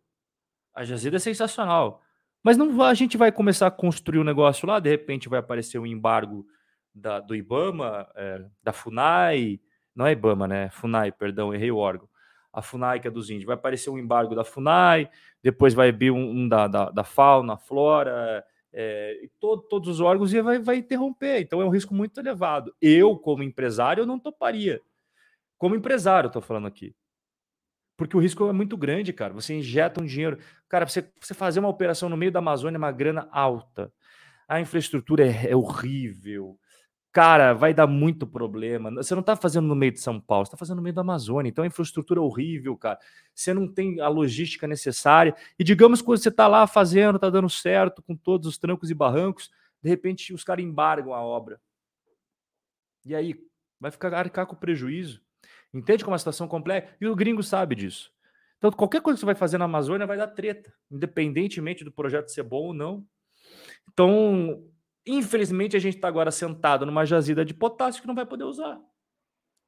[0.73, 2.01] A Jazida é sensacional.
[2.43, 5.77] Mas não a gente vai começar a construir um negócio lá, de repente vai aparecer
[5.77, 6.45] um embargo
[6.93, 9.59] da, do IBAMA, é, da FUNAI,
[9.95, 10.69] não é IBAMA, né?
[10.71, 12.09] FUNAI, perdão, errei o órgão.
[12.51, 13.45] a FUNAI, que é dos índios.
[13.45, 15.09] Vai aparecer um embargo da FUNAI,
[15.43, 18.43] depois vai vir um, um da, da, da, fauna, flora,
[18.73, 21.41] é, todo, todos os órgãos e vai, vai interromper.
[21.41, 22.73] Então é um risco muito elevado.
[22.81, 24.81] Eu, como empresário, eu não toparia.
[25.57, 26.95] Como empresário, estou falando aqui.
[27.97, 29.33] Porque o risco é muito grande, cara.
[29.33, 30.39] Você injeta um dinheiro.
[30.67, 33.93] Cara, você, você fazer uma operação no meio da Amazônia é uma grana alta.
[34.47, 36.57] A infraestrutura é, é horrível.
[37.11, 38.89] Cara, vai dar muito problema.
[38.95, 41.49] Você não está fazendo no meio de São Paulo, está fazendo no meio da Amazônia.
[41.49, 42.97] Então a infraestrutura é horrível, cara.
[43.35, 45.35] Você não tem a logística necessária.
[45.59, 48.93] E digamos que você está lá fazendo, está dando certo, com todos os trancos e
[48.93, 49.51] barrancos,
[49.83, 51.59] de repente os caras embargam a obra.
[53.05, 53.35] E aí?
[53.77, 55.21] Vai ficar arcar com prejuízo.
[55.73, 56.95] Entende como é a situação complexa?
[57.01, 58.11] E o gringo sabe disso.
[58.57, 62.29] Então, qualquer coisa que você vai fazer na Amazônia vai dar treta, independentemente do projeto
[62.29, 63.03] ser bom ou não.
[63.91, 64.63] Então,
[65.05, 68.79] Infelizmente, a gente está agora sentado numa jazida de potássio que não vai poder usar.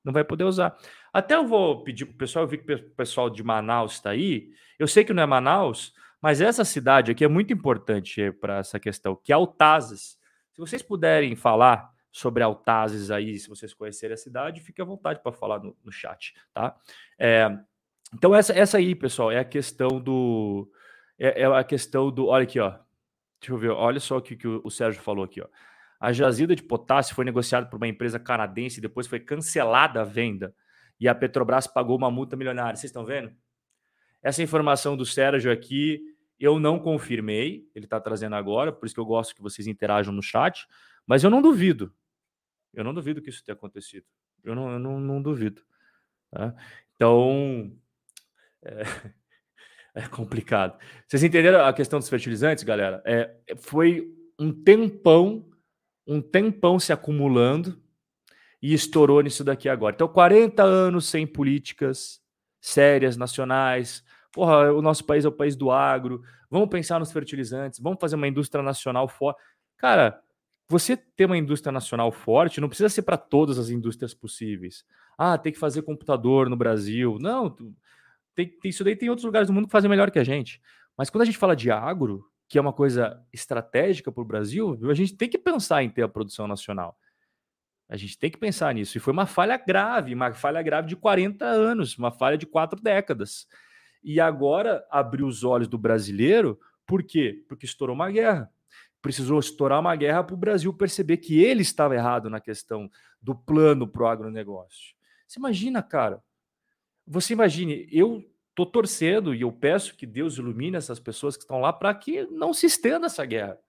[0.03, 0.77] Não vai poder usar.
[1.11, 4.09] Até eu vou pedir para o pessoal, eu vi que o pessoal de Manaus está
[4.09, 4.49] aí.
[4.77, 8.79] Eu sei que não é Manaus, mas essa cidade aqui é muito importante para essa
[8.79, 10.17] questão, que é Altazes.
[10.51, 15.19] Se vocês puderem falar sobre Altazes aí, se vocês conhecerem a cidade, fique à vontade
[15.21, 16.75] para falar no, no, chat, tá?
[17.17, 17.49] É,
[18.13, 20.69] então, essa, essa aí, pessoal, é a questão do.
[21.17, 22.27] É, é a questão do.
[22.27, 22.77] Olha aqui, ó.
[23.43, 25.41] Deixa eu ver, olha só o que, que o Sérgio falou aqui.
[25.41, 25.47] Ó.
[25.99, 30.05] A jazida de potássio foi negociada por uma empresa canadense e depois foi cancelada a
[30.05, 30.55] venda.
[30.97, 32.77] E a Petrobras pagou uma multa milionária.
[32.77, 33.35] Vocês estão vendo?
[34.21, 36.01] Essa informação do Sérgio aqui
[36.39, 40.13] eu não confirmei, ele está trazendo agora, por isso que eu gosto que vocês interajam
[40.13, 40.65] no chat,
[41.05, 41.93] mas eu não duvido.
[42.73, 44.05] Eu não duvido que isso tenha acontecido.
[44.41, 45.61] Eu não, eu não, não duvido.
[46.31, 46.55] Tá?
[46.95, 47.75] Então,
[48.61, 48.83] é,
[49.93, 50.77] é complicado.
[51.07, 53.01] Vocês entenderam a questão dos fertilizantes, galera?
[53.05, 54.07] É, foi
[54.39, 55.45] um tempão,
[56.07, 57.79] um tempão se acumulando
[58.61, 59.93] e estourou nisso daqui agora.
[59.95, 62.21] Então, 40 anos sem políticas
[62.59, 64.03] sérias, nacionais.
[64.31, 66.23] Porra, o nosso país é o país do agro.
[66.49, 69.41] Vamos pensar nos fertilizantes, vamos fazer uma indústria nacional forte.
[69.77, 70.21] Cara,
[70.69, 74.85] você ter uma indústria nacional forte não precisa ser para todas as indústrias possíveis.
[75.17, 77.17] Ah, tem que fazer computador no Brasil.
[77.19, 77.55] Não,
[78.35, 80.61] tem, tem, isso daí tem outros lugares do mundo que fazem melhor que a gente.
[80.97, 84.77] Mas quando a gente fala de agro, que é uma coisa estratégica para o Brasil,
[84.89, 86.97] a gente tem que pensar em ter a produção nacional.
[87.89, 88.97] A gente tem que pensar nisso.
[88.97, 92.81] E foi uma falha grave, uma falha grave de 40 anos, uma falha de quatro
[92.81, 93.47] décadas.
[94.03, 97.43] E agora abriu os olhos do brasileiro, por quê?
[97.47, 98.49] Porque estourou uma guerra.
[99.01, 102.89] Precisou estourar uma guerra para o Brasil perceber que ele estava errado na questão
[103.21, 104.95] do plano para o agronegócio.
[105.27, 106.21] Você imagina, cara,
[107.05, 111.59] você imagine, eu estou torcendo e eu peço que Deus ilumine essas pessoas que estão
[111.59, 113.59] lá para que não se estenda essa guerra.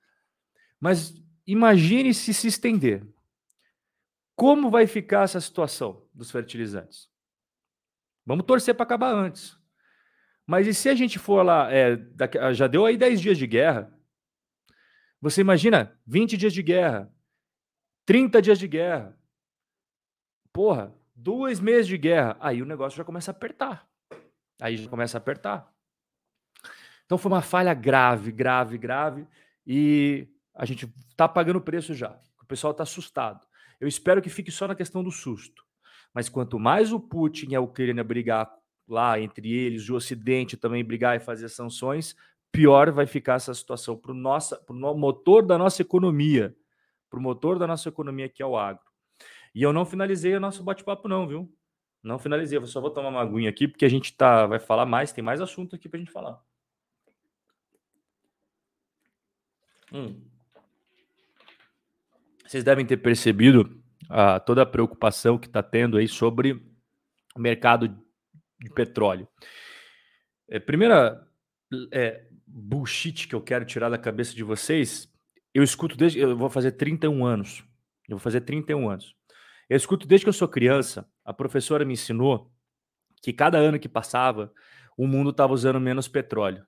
[0.78, 1.14] Mas
[1.47, 3.07] imagine se se estender.
[4.37, 7.09] Como vai ficar essa situação dos fertilizantes?
[8.26, 9.57] Vamos torcer para acabar antes.
[10.47, 11.99] Mas e se a gente for lá, é,
[12.53, 13.93] já deu aí 10 dias de guerra?
[15.20, 17.11] Você imagina 20 dias de guerra,
[18.05, 19.18] 30 dias de guerra.
[20.53, 23.88] Porra, Dois meses de guerra, aí o negócio já começa a apertar.
[24.60, 25.72] Aí já começa a apertar.
[27.06, 29.26] Então foi uma falha grave, grave, grave.
[29.66, 32.18] E a gente está pagando preço já.
[32.42, 33.46] O pessoal está assustado.
[33.80, 35.64] Eu espero que fique só na questão do susto.
[36.12, 38.50] Mas quanto mais o Putin e a Ucrânia brigar
[38.86, 42.14] lá entre eles, o Ocidente também brigar e fazer sanções,
[42.52, 46.54] pior vai ficar essa situação para o motor da nossa economia,
[47.10, 48.84] para o motor da nossa economia que é o agro.
[49.55, 51.55] E eu não finalizei o nosso bate-papo, não, viu?
[52.02, 52.59] Não finalizei.
[52.59, 55.22] Eu só vou tomar uma aguinha aqui, porque a gente tá, vai falar mais, tem
[55.22, 56.42] mais assunto aqui pra gente falar.
[59.92, 60.20] Hum.
[62.44, 63.80] Vocês devem ter percebido
[64.11, 66.52] ah, toda a preocupação que está tendo aí sobre
[67.34, 67.88] o mercado
[68.61, 69.28] de petróleo.
[70.48, 71.26] É, primeira
[71.90, 75.11] é, bullshit que eu quero tirar da cabeça de vocês,
[75.52, 76.18] eu escuto desde.
[76.18, 77.64] Eu vou fazer 31 anos.
[78.09, 79.16] Eu vou fazer 31 anos.
[79.68, 82.52] Eu escuto desde que eu sou criança, a professora me ensinou
[83.22, 84.52] que cada ano que passava,
[84.96, 86.66] o mundo estava usando menos petróleo.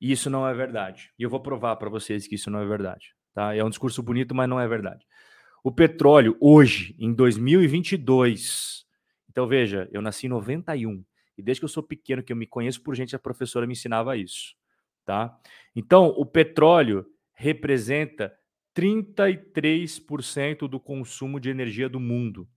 [0.00, 1.12] E isso não é verdade.
[1.18, 3.14] E eu vou provar para vocês que isso não é verdade.
[3.34, 3.54] Tá?
[3.54, 5.06] É um discurso bonito, mas não é verdade.
[5.64, 8.84] O petróleo, hoje, em 2022,
[9.30, 11.04] então veja, eu nasci em 91,
[11.38, 13.72] e desde que eu sou pequeno, que eu me conheço por gente, a professora me
[13.72, 14.54] ensinava isso.
[15.04, 15.36] Tá?
[15.74, 18.32] Então, o petróleo representa
[18.74, 22.48] 33% do consumo de energia do mundo.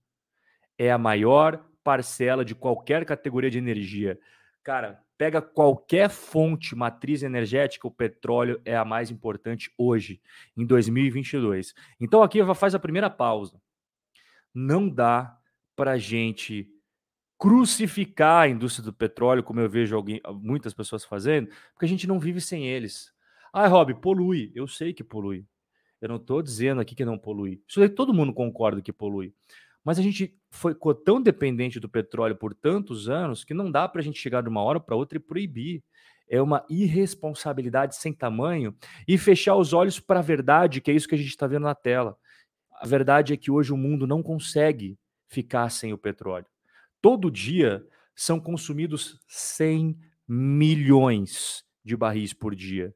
[0.78, 4.18] É a maior parcela de qualquer categoria de energia.
[4.62, 10.20] Cara, pega qualquer fonte matriz energética, o petróleo é a mais importante hoje,
[10.56, 11.74] em 2022.
[12.00, 13.60] Então aqui faz a primeira pausa.
[14.52, 15.38] Não dá
[15.74, 16.68] para gente
[17.38, 22.06] crucificar a indústria do petróleo, como eu vejo alguém, muitas pessoas fazendo, porque a gente
[22.06, 23.12] não vive sem eles.
[23.52, 24.52] Ah, Rob, polui.
[24.54, 25.46] Eu sei que polui.
[26.00, 27.62] Eu não estou dizendo aqui que não polui.
[27.66, 29.32] Isso aí todo mundo concorda que polui.
[29.84, 30.74] Mas a gente foi
[31.04, 34.48] tão dependente do petróleo por tantos anos que não dá para a gente chegar de
[34.48, 35.82] uma hora para outra e proibir.
[36.28, 38.76] É uma irresponsabilidade sem tamanho
[39.06, 41.62] e fechar os olhos para a verdade, que é isso que a gente está vendo
[41.62, 42.18] na tela.
[42.80, 46.46] A verdade é que hoje o mundo não consegue ficar sem o petróleo.
[47.00, 52.92] Todo dia são consumidos 100 milhões de barris por dia.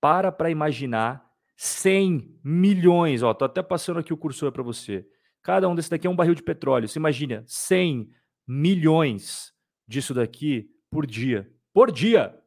[0.00, 1.27] Para para imaginar
[1.60, 5.04] 100 milhões, ó, tô até passando aqui o cursor para você.
[5.42, 6.86] Cada um desse daqui é um barril de petróleo.
[6.86, 8.08] Você imagina 100
[8.46, 9.52] milhões
[9.84, 11.52] disso daqui por dia.
[11.74, 12.38] Por dia.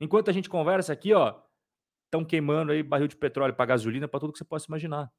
[0.00, 1.34] Enquanto a gente conversa aqui, ó,
[2.04, 5.10] estão queimando aí barril de petróleo para gasolina, para tudo que você possa imaginar.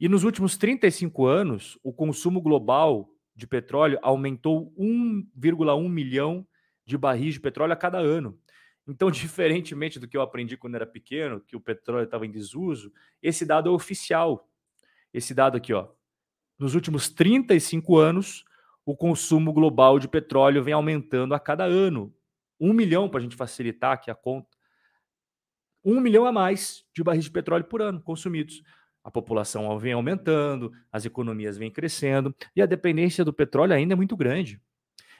[0.00, 6.44] E nos últimos 35 anos, o consumo global de petróleo aumentou 1,1 milhão
[6.84, 8.36] de barris de petróleo a cada ano.
[8.86, 12.92] Então, diferentemente do que eu aprendi quando era pequeno, que o petróleo estava em desuso,
[13.22, 14.48] esse dado é oficial.
[15.12, 15.88] Esse dado aqui, ó.
[16.58, 18.44] Nos últimos 35 anos,
[18.84, 22.14] o consumo global de petróleo vem aumentando a cada ano.
[22.58, 24.56] Um milhão, para a gente facilitar aqui a conta.
[25.84, 28.62] Um milhão a mais de barris de petróleo por ano consumidos
[29.06, 33.96] a população vem aumentando, as economias vêm crescendo e a dependência do petróleo ainda é
[33.96, 34.60] muito grande.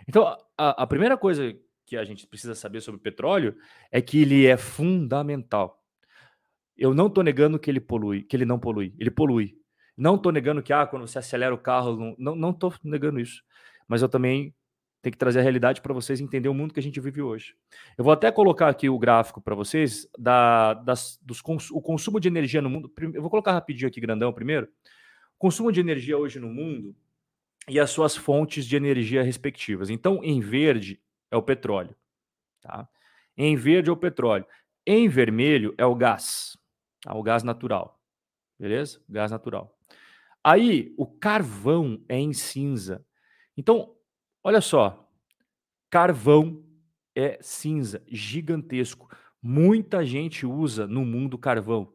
[0.09, 0.27] Então,
[0.59, 1.57] a, a primeira coisa
[1.87, 3.57] que a gente precisa saber sobre o petróleo
[3.91, 5.82] é que ele é fundamental.
[6.76, 9.57] Eu não estou negando que ele polui, que ele não polui, ele polui.
[9.97, 13.43] Não estou negando que ah, quando você acelera o carro, não estou negando isso.
[13.89, 14.55] Mas eu também
[15.01, 17.55] tem que trazer a realidade para vocês entender o mundo que a gente vive hoje.
[17.97, 22.18] Eu vou até colocar aqui o gráfico para vocês da, das, dos cons, o consumo
[22.18, 22.93] de energia no mundo.
[23.14, 24.66] Eu vou colocar rapidinho aqui, grandão, primeiro.
[24.66, 26.95] O consumo de energia hoje no mundo
[27.68, 29.91] e as suas fontes de energia respectivas.
[29.91, 31.01] Então, em verde
[31.31, 31.95] é o petróleo.
[32.61, 32.89] Tá?
[33.37, 34.47] Em verde é o petróleo.
[34.87, 36.57] Em vermelho é o gás.
[37.03, 37.14] Tá?
[37.14, 38.01] O gás natural.
[38.59, 39.03] Beleza?
[39.09, 39.77] Gás natural.
[40.43, 43.05] Aí, o carvão é em cinza.
[43.57, 43.97] Então,
[44.47, 45.11] Olha só,
[45.91, 46.64] carvão
[47.16, 49.11] é cinza, gigantesco.
[49.43, 51.93] Muita gente usa no mundo carvão.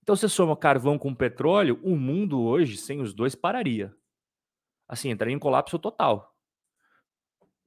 [0.00, 3.92] Então, você soma carvão com petróleo, o mundo hoje, sem os dois, pararia.
[4.88, 6.37] Assim, entraria em colapso total.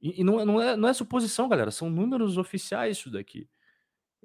[0.02, 3.48] E, e não, é, não, é, não é suposição, galera, são números oficiais isso daqui.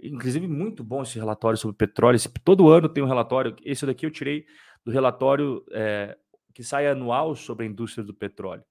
[0.02, 2.16] Inclusive, muito bom esse relatório sobre petróleo.
[2.16, 3.56] Esse, todo ano tem um relatório.
[3.64, 4.46] Esse daqui eu tirei
[4.84, 6.18] do relatório é,
[6.54, 8.64] que sai anual sobre a indústria do petróleo.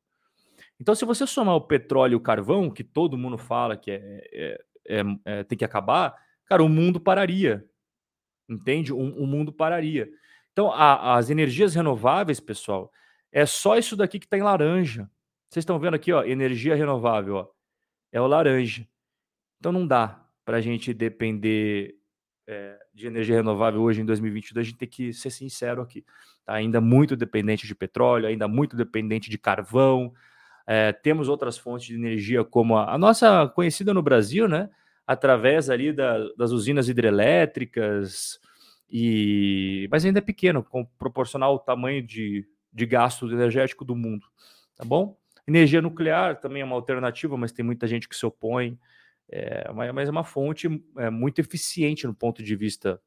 [0.81, 4.29] Então, se você somar o petróleo e o carvão, que todo mundo fala que é,
[4.33, 7.65] é, é, é tem que acabar, cara, o mundo pararia.
[8.49, 8.93] Entende?
[8.93, 10.09] O, o mundo pararia.
[10.53, 12.93] Então, a, as energias renováveis, pessoal,
[13.33, 15.11] é só isso daqui que está em laranja.
[15.49, 17.49] Vocês estão vendo aqui, ó, energia renovável, ó,
[18.12, 18.86] é o laranja.
[19.59, 21.97] Então, não dá para a gente depender
[22.47, 24.66] é, de energia renovável hoje em 2022.
[24.66, 26.05] A gente tem que ser sincero aqui.
[26.44, 26.55] Tá?
[26.55, 30.12] Ainda muito dependente de petróleo, ainda muito dependente de carvão.
[30.66, 34.68] É, temos outras fontes de energia, como a, a, nossa conhecida no Brasil, né?
[35.07, 38.40] Através ali da, das usinas hidrelétricas,
[38.90, 44.26] e mas ainda é pequeno, com, proporcional ao tamanho de, de gasto energético do mundo,
[44.76, 45.16] tá bom?
[45.47, 48.78] Energia nuclear também é uma alternativa, mas tem muita gente que se opõe.
[49.28, 50.68] É, mas é uma fonte
[50.99, 53.01] é, muito eficiente no ponto de vista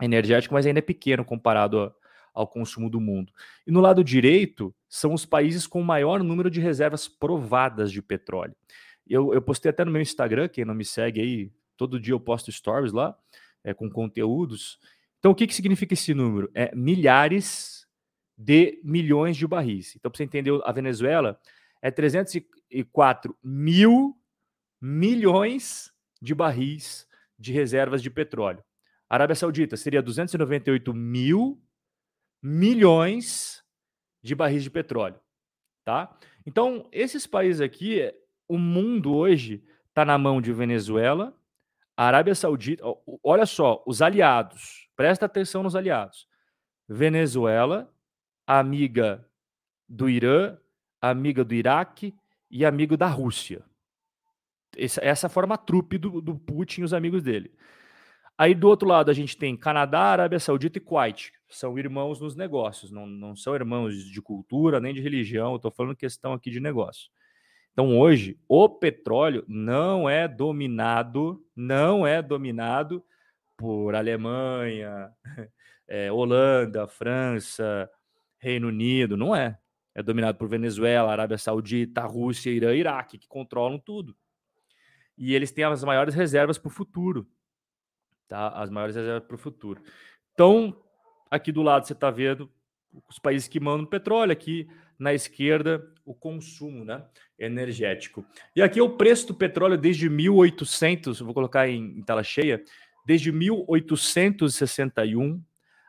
[0.00, 1.92] energético, mas ainda é pequeno comparado a,
[2.34, 3.32] ao consumo do mundo.
[3.66, 8.02] E no lado direito, são os países com o maior número de reservas provadas de
[8.02, 8.54] petróleo.
[9.08, 12.20] Eu, eu postei até no meu Instagram, quem não me segue aí, todo dia eu
[12.20, 13.16] posto stories lá,
[13.64, 14.78] é, com conteúdos.
[15.18, 16.50] Então, o que, que significa esse número?
[16.54, 17.86] É milhares
[18.36, 19.96] de milhões de barris.
[19.96, 21.40] Então, para você entender, a Venezuela
[21.86, 24.20] é 304 mil
[24.82, 27.06] milhões de barris
[27.38, 28.64] de reservas de petróleo.
[29.08, 31.62] A Arábia Saudita seria 298 mil
[32.42, 33.62] milhões
[34.20, 35.20] de barris de petróleo,
[35.84, 36.18] tá?
[36.44, 38.12] Então, esses países aqui,
[38.48, 41.38] o mundo hoje está na mão de Venezuela,
[41.96, 42.82] Arábia Saudita,
[43.22, 46.28] olha só, os aliados, presta atenção nos aliados.
[46.88, 47.94] Venezuela,
[48.44, 49.24] amiga
[49.88, 50.58] do Irã,
[51.00, 52.14] amiga do Iraque
[52.50, 53.64] e amigo da Rússia.
[54.76, 57.52] Essa, essa forma a trupe do, do Putin e os amigos dele.
[58.38, 61.32] Aí do outro lado a gente tem Canadá, Arábia Saudita e Kuwait.
[61.48, 65.96] São irmãos nos negócios, não, não são irmãos de cultura nem de religião, estou falando
[65.96, 67.10] questão aqui de negócio.
[67.72, 73.04] Então hoje o petróleo não é dominado, não é dominado
[73.56, 75.10] por Alemanha,
[75.88, 77.88] é, Holanda, França,
[78.38, 79.58] Reino Unido, não é.
[79.96, 84.14] É dominado por Venezuela, Arábia Saudita, Rússia, Irã e Iraque, que controlam tudo.
[85.16, 87.26] E eles têm as maiores reservas para o futuro.
[88.28, 88.50] Tá?
[88.50, 89.82] As maiores reservas para o futuro.
[90.34, 90.78] Então,
[91.30, 92.52] aqui do lado você está vendo
[93.08, 94.68] os países que mandam petróleo, aqui
[94.98, 97.02] na esquerda o consumo né,
[97.38, 98.22] energético.
[98.54, 102.62] E aqui é o preço do petróleo desde 1800, vou colocar em, em tela cheia,
[103.06, 105.42] desde 1861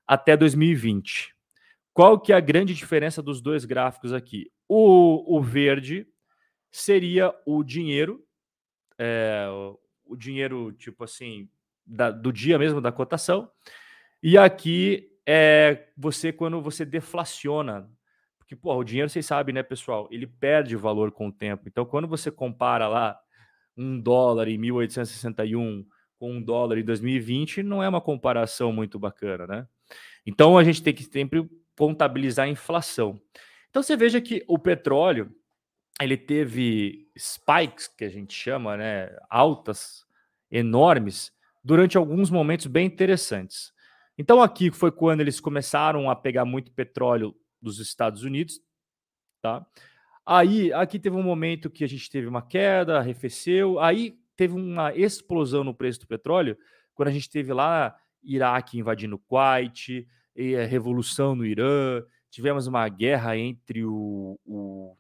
[0.08, 1.36] até 2020.
[1.97, 4.51] Qual que é a grande diferença dos dois gráficos aqui?
[4.69, 6.05] O, o verde
[6.71, 8.23] seria o dinheiro,
[8.99, 9.47] é,
[10.05, 11.49] o dinheiro tipo assim
[11.83, 13.49] da, do dia mesmo da cotação,
[14.21, 17.89] e aqui é você quando você deflaciona,
[18.37, 20.07] porque pô, o dinheiro vocês sabem, né, pessoal?
[20.11, 21.63] Ele perde valor com o tempo.
[21.67, 23.19] Então, quando você compara lá
[23.75, 25.83] um dólar em 1861
[26.19, 29.67] com um dólar em 2020, não é uma comparação muito bacana, né?
[30.27, 33.21] Então, a gente tem que sempre contabilizar a inflação.
[33.69, 35.32] Então você veja que o petróleo
[36.01, 40.05] ele teve spikes que a gente chama, né, altas
[40.51, 41.32] enormes
[41.63, 43.71] durante alguns momentos bem interessantes.
[44.17, 48.59] Então aqui foi quando eles começaram a pegar muito petróleo dos Estados Unidos,
[49.41, 49.65] tá?
[50.25, 54.93] Aí aqui teve um momento que a gente teve uma queda, arrefeceu, aí teve uma
[54.95, 56.57] explosão no preço do petróleo
[56.93, 60.07] quando a gente teve lá Iraque invadindo Kuwait,
[60.38, 64.95] e a revolução no Irã, tivemos uma guerra entre o, o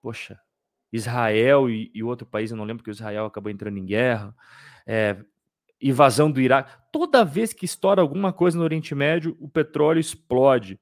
[0.00, 0.38] poxa,
[0.92, 4.32] Israel e, e, outro país, eu não lembro que o Israel acabou entrando em guerra,
[4.86, 5.16] é,
[5.82, 6.72] invasão do Iraque.
[6.92, 10.78] Toda vez que estoura alguma coisa no Oriente Médio, o petróleo explode.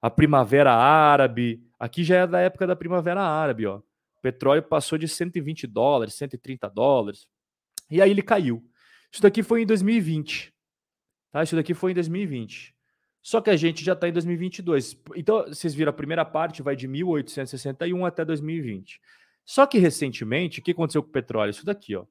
[0.00, 3.78] A Primavera Árabe, aqui já é da época da Primavera Árabe, ó.
[3.78, 7.26] O petróleo passou de 120 dólares, 130 dólares,
[7.90, 8.62] e aí ele caiu.
[9.10, 10.54] Isso daqui foi em 2020.
[11.32, 11.42] Tá?
[11.42, 12.74] Isso daqui foi em 2020.
[13.22, 15.02] Só que a gente já está em 2022.
[15.14, 19.00] Então, vocês viram, a primeira parte vai de 1861 até 2020.
[19.44, 21.50] Só que recentemente, o que aconteceu com o petróleo?
[21.50, 22.06] Isso daqui, ó.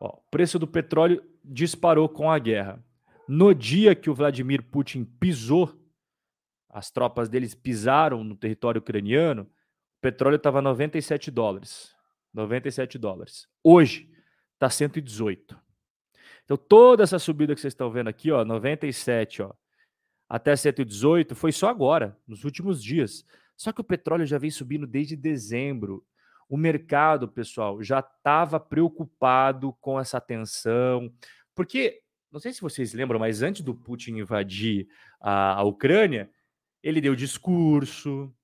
[0.00, 2.84] O preço do petróleo disparou com a guerra.
[3.26, 5.74] No dia que o Vladimir Putin pisou,
[6.68, 11.94] as tropas deles pisaram no território ucraniano, o petróleo estava 97 dólares.
[12.32, 13.48] 97 dólares.
[13.64, 14.08] Hoje
[14.54, 15.58] está 118.
[16.48, 19.52] Então, toda essa subida que vocês estão vendo aqui, ó, 97, ó,
[20.26, 23.22] até 118, foi só agora, nos últimos dias.
[23.54, 26.02] Só que o petróleo já vem subindo desde dezembro.
[26.48, 31.12] O mercado, pessoal, já estava preocupado com essa tensão,
[31.54, 32.00] porque
[32.32, 34.88] não sei se vocês lembram, mas antes do Putin invadir
[35.20, 36.30] a, a Ucrânia,
[36.82, 38.34] ele deu discurso,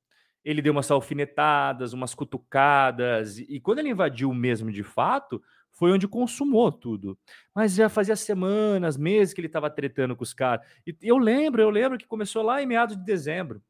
[0.45, 5.43] ele deu umas alfinetadas, umas cutucadas, e, e quando ele invadiu mesmo de fato,
[5.75, 7.19] foi onde consumou tudo.
[7.55, 10.67] Mas já fazia semanas, meses que ele estava tretando com os caras.
[10.87, 13.63] E eu lembro, eu lembro que começou lá em meados de dezembro.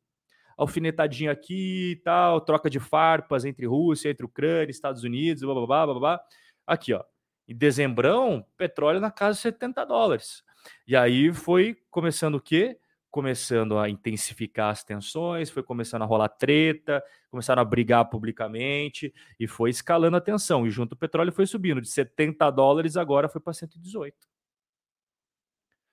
[0.57, 5.67] Alfinetadinha aqui e tal, troca de farpas entre Rússia, entre Ucrânia, Estados Unidos, blá, blá,
[5.67, 6.21] blá, blá, blá.
[6.67, 7.03] Aqui, ó.
[7.49, 10.45] Em dezembrão, petróleo na casa de 70 dólares.
[10.87, 12.79] E aí foi começando o quê?
[13.15, 17.01] Começando a intensificar as tensões, foi começando a rolar treta,
[17.31, 20.67] começaram a brigar publicamente e foi escalando a tensão.
[20.67, 24.17] E junto o petróleo foi subindo de 70 dólares, agora foi para 118.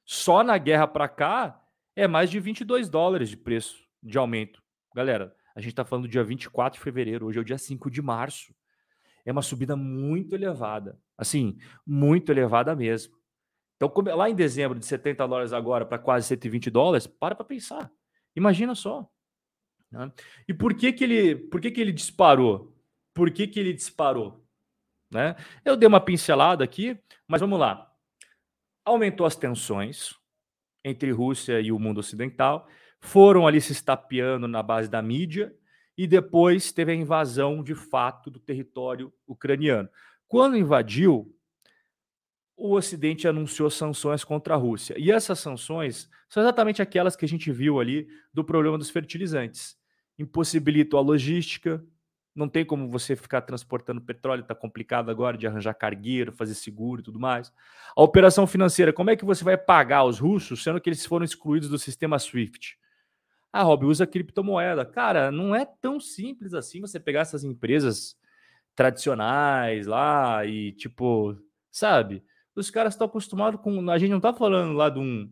[0.03, 1.63] Só na guerra para cá
[1.95, 4.59] é mais de 22 dólares de preço de aumento.
[4.95, 7.91] Galera, a gente está falando do dia 24 de fevereiro, hoje é o dia 5
[7.91, 8.51] de março.
[9.23, 10.99] É uma subida muito elevada.
[11.15, 11.55] Assim,
[11.85, 13.15] muito elevada mesmo.
[13.81, 17.91] Então, lá em dezembro, de 70 dólares agora para quase 120 dólares, para para pensar.
[18.35, 19.09] Imagina só.
[19.89, 20.11] Né?
[20.47, 22.77] E por que, que, ele, por que, que ele disparou?
[23.11, 24.45] Por que, que ele disparou?
[25.09, 25.35] Né?
[25.65, 26.95] Eu dei uma pincelada aqui,
[27.27, 27.91] mas vamos lá.
[28.85, 30.15] Aumentou as tensões
[30.83, 32.67] entre Rússia e o mundo ocidental,
[32.99, 35.55] foram ali se estapeando na base da mídia,
[35.97, 39.89] e depois teve a invasão de fato do território ucraniano.
[40.27, 41.35] Quando invadiu,
[42.61, 44.95] o Ocidente anunciou sanções contra a Rússia.
[44.95, 49.75] E essas sanções são exatamente aquelas que a gente viu ali do problema dos fertilizantes.
[50.19, 51.83] Impossibilitou a logística,
[52.35, 57.01] não tem como você ficar transportando petróleo, está complicado agora de arranjar cargueiro, fazer seguro
[57.01, 57.51] e tudo mais.
[57.97, 61.25] A operação financeira, como é que você vai pagar os russos, sendo que eles foram
[61.25, 62.77] excluídos do sistema SWIFT?
[63.51, 64.85] Ah, Rob, usa criptomoeda.
[64.85, 68.15] Cara, não é tão simples assim você pegar essas empresas
[68.75, 71.35] tradicionais lá e, tipo,
[71.71, 72.23] sabe?
[72.55, 73.89] Os caras estão acostumados com.
[73.89, 75.31] A gente não está falando lá de um,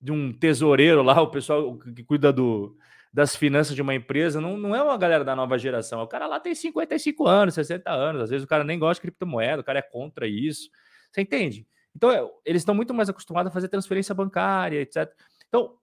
[0.00, 2.76] de um tesoureiro lá, o pessoal que cuida do,
[3.12, 6.02] das finanças de uma empresa, não, não é uma galera da nova geração.
[6.02, 9.02] O cara lá tem 55 anos, 60 anos, às vezes o cara nem gosta de
[9.02, 10.68] criptomoeda, o cara é contra isso.
[11.10, 11.66] Você entende?
[11.94, 15.10] Então, é, eles estão muito mais acostumados a fazer transferência bancária, etc.
[15.48, 15.74] Então,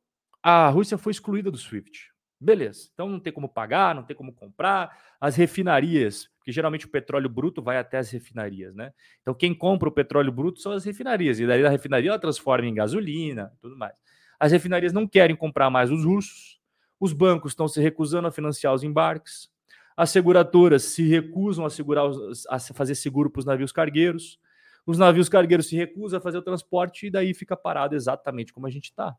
[0.42, 2.16] a Rússia foi excluída do SWIFT.
[2.40, 2.90] Beleza.
[2.94, 4.96] Então não tem como pagar, não tem como comprar.
[5.20, 8.94] As refinarias, porque geralmente o petróleo bruto vai até as refinarias, né?
[9.20, 11.40] Então quem compra o petróleo bruto são as refinarias.
[11.40, 13.96] E daí a refinaria ela transforma em gasolina tudo mais.
[14.40, 16.62] As refinarias não querem comprar mais os russos.
[17.00, 19.50] Os bancos estão se recusando a financiar os embarques.
[19.98, 24.40] As seguradoras se recusam a, segurar os, a fazer seguro para os navios cargueiros.
[24.86, 28.68] Os navios cargueiros se recusam a fazer o transporte e daí fica parado exatamente como
[28.68, 29.18] a gente está.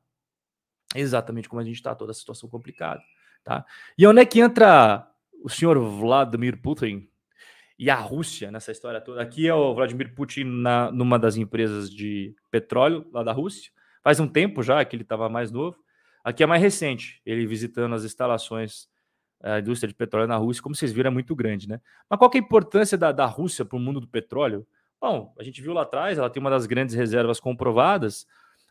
[0.95, 3.03] Exatamente como a gente está, toda a situação complicada.
[3.43, 3.66] Tá?
[3.99, 5.11] E onde é que entra
[5.43, 7.09] o senhor Vladimir Putin
[7.79, 9.20] e a Rússia nessa história toda?
[9.22, 13.70] Aqui é o Vladimir Putin na, numa das empresas de petróleo lá da Rússia.
[14.03, 15.77] Faz um tempo já que ele estava mais novo.
[16.24, 18.89] Aqui é mais recente, ele visitando as instalações
[19.43, 21.81] a indústria de petróleo na Rússia, como vocês viram, é muito grande, né?
[22.09, 24.66] Mas qual é a importância da, da Rússia para o mundo do petróleo?
[25.01, 28.27] Bom, a gente viu lá atrás, ela tem uma das grandes reservas comprovadas,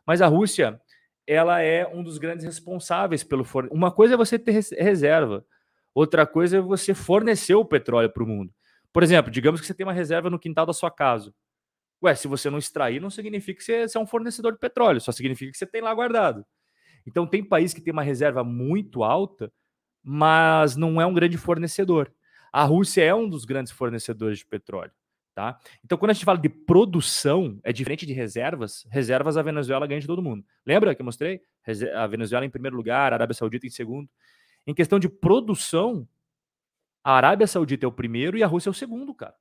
[0.06, 0.80] mas a Rússia,
[1.28, 3.70] ela é um dos grandes responsáveis pelo forne...
[3.72, 5.46] Uma coisa é você ter reserva,
[5.94, 8.52] outra coisa é você fornecer o petróleo para o mundo.
[8.96, 11.34] Por exemplo, digamos que você tem uma reserva no quintal da sua casa.
[12.02, 15.12] Ué, se você não extrair, não significa que você é um fornecedor de petróleo, só
[15.12, 16.46] significa que você tem lá guardado.
[17.06, 19.52] Então, tem país que tem uma reserva muito alta,
[20.02, 22.10] mas não é um grande fornecedor.
[22.54, 24.94] A Rússia é um dos grandes fornecedores de petróleo.
[25.36, 25.60] Tá?
[25.84, 28.88] Então, quando a gente fala de produção, é diferente de reservas.
[28.90, 30.46] Reservas a Venezuela ganha de todo mundo.
[30.66, 31.42] Lembra que eu mostrei?
[31.96, 34.10] A Venezuela em primeiro lugar, a Arábia Saudita em segundo.
[34.66, 36.08] Em questão de produção,
[37.06, 39.36] a Arábia Saudita é o primeiro e a Rússia é o segundo, cara.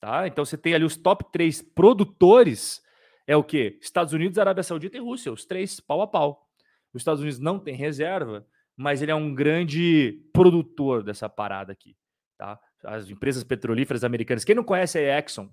[0.00, 0.26] Tá?
[0.26, 2.82] Então você tem ali os top três produtores.
[3.26, 3.78] É o quê?
[3.82, 6.48] Estados Unidos, Arábia Saudita e Rússia, os três pau a pau.
[6.94, 11.94] Os Estados Unidos não tem reserva, mas ele é um grande produtor dessa parada aqui,
[12.38, 12.58] tá?
[12.82, 14.42] As empresas petrolíferas americanas.
[14.42, 15.52] Quem não conhece é a Exxon.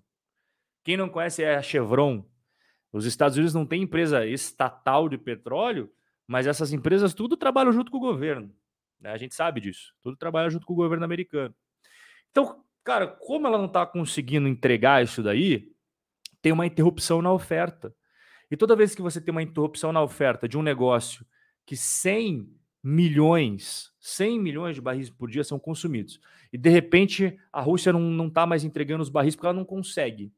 [0.86, 2.24] Quem não conhece é a Chevron.
[2.94, 5.92] Os Estados Unidos não têm empresa estatal de petróleo,
[6.26, 8.56] mas essas empresas tudo trabalham junto com o governo.
[9.00, 9.12] Né?
[9.12, 9.94] A gente sabe disso.
[10.02, 11.54] Tudo trabalha junto com o governo americano.
[12.32, 15.72] Então, cara, como ela não está conseguindo entregar isso daí,
[16.42, 17.94] tem uma interrupção na oferta.
[18.50, 21.26] E toda vez que você tem uma interrupção na oferta de um negócio
[21.66, 22.48] que 100
[22.84, 26.20] milhões, 100 milhões de barris por dia são consumidos.
[26.54, 30.32] E de repente a Rússia não está mais entregando os barris porque ela não consegue.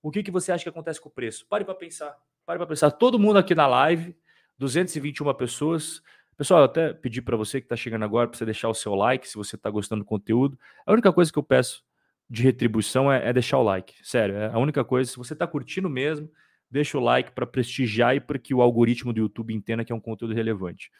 [0.00, 1.44] O que, que você acha que acontece com o preço?
[1.48, 2.16] Pare para pensar.
[2.46, 2.92] Pare para pensar.
[2.92, 4.16] Todo mundo aqui na live,
[4.58, 6.00] 221 pessoas.
[6.38, 8.94] Pessoal, eu até pedi para você que está chegando agora para você deixar o seu
[8.94, 10.56] like se você está gostando do conteúdo.
[10.86, 11.82] A única coisa que eu peço
[12.30, 13.94] de retribuição é, é deixar o like.
[14.04, 15.10] Sério, é a única coisa.
[15.10, 16.30] Se você está curtindo mesmo,
[16.70, 19.94] deixa o like para prestigiar e para que o algoritmo do YouTube entenda que é
[19.94, 20.92] um conteúdo relevante.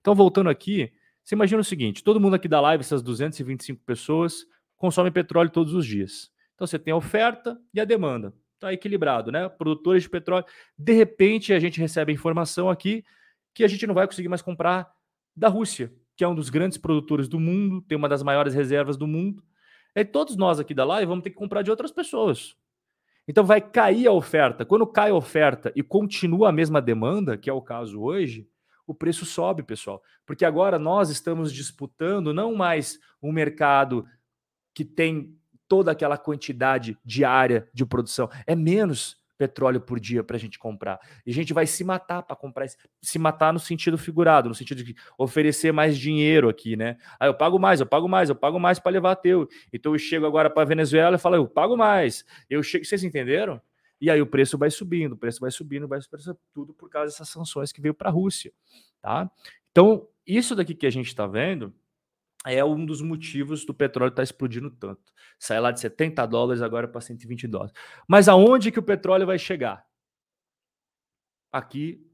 [0.00, 0.90] Então, voltando aqui,
[1.22, 4.46] você imagina o seguinte: todo mundo aqui da live, essas 225 pessoas,
[4.78, 6.30] consome petróleo todos os dias.
[6.54, 8.32] Então, você tem a oferta e a demanda.
[8.54, 9.46] Está equilibrado, né?
[9.46, 10.46] Produtores de petróleo.
[10.78, 13.04] De repente, a gente recebe a informação aqui
[13.56, 14.92] que a gente não vai conseguir mais comprar
[15.34, 18.98] da Rússia, que é um dos grandes produtores do mundo, tem uma das maiores reservas
[18.98, 19.42] do mundo.
[19.94, 22.54] E todos nós aqui da live vamos ter que comprar de outras pessoas.
[23.26, 24.66] Então vai cair a oferta.
[24.66, 28.46] Quando cai a oferta e continua a mesma demanda, que é o caso hoje,
[28.86, 30.02] o preço sobe, pessoal.
[30.26, 34.06] Porque agora nós estamos disputando não mais um mercado
[34.74, 35.34] que tem
[35.66, 40.98] toda aquela quantidade diária de produção, é menos petróleo por dia para a gente comprar.
[41.24, 42.66] E a gente vai se matar para comprar,
[43.02, 46.96] se matar no sentido figurado, no sentido de oferecer mais dinheiro aqui, né?
[47.18, 49.48] Aí eu pago mais, eu pago mais, eu pago mais para levar teu.
[49.72, 52.24] Então eu chego agora para Venezuela e falo, eu pago mais.
[52.48, 53.60] Eu chego, vocês entenderam?
[54.00, 57.12] E aí o preço vai subindo, o preço vai subindo, vai subindo, tudo por causa
[57.12, 58.52] dessas sanções que veio para a Rússia,
[59.00, 59.30] tá?
[59.70, 61.74] Então, isso daqui que a gente está vendo
[62.46, 65.12] é um dos motivos do petróleo estar tá explodindo tanto.
[65.38, 67.74] Sai lá de 70 dólares agora para 120 dólares.
[68.08, 69.84] Mas aonde que o petróleo vai chegar?
[71.52, 72.06] Aqui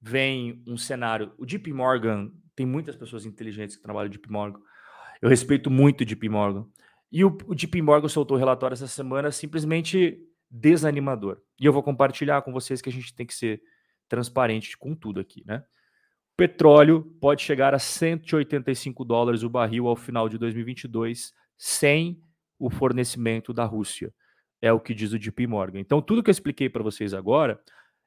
[0.00, 1.32] vem um cenário.
[1.38, 4.60] O JP Morgan tem muitas pessoas inteligentes que trabalham JP Morgan.
[5.20, 6.66] Eu respeito muito o JP Morgan.
[7.10, 10.18] E o, o Morgan soltou o relatório essa semana simplesmente
[10.50, 11.40] desanimador.
[11.58, 13.62] E eu vou compartilhar com vocês que a gente tem que ser
[14.08, 15.64] transparente com tudo aqui, né?
[16.40, 22.18] Petróleo pode chegar a 185 dólares o barril ao final de 2022 sem
[22.58, 24.10] o fornecimento da Rússia.
[24.58, 25.80] É o que diz o JP Morgan.
[25.80, 27.60] Então, tudo que eu expliquei para vocês agora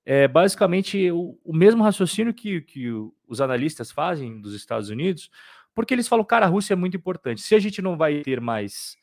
[0.03, 2.89] é basicamente o, o mesmo raciocínio que, que
[3.27, 5.29] os analistas fazem dos Estados Unidos,
[5.75, 7.39] porque eles falam, cara, a Rússia é muito importante.
[7.39, 8.97] Se a gente não vai ter mais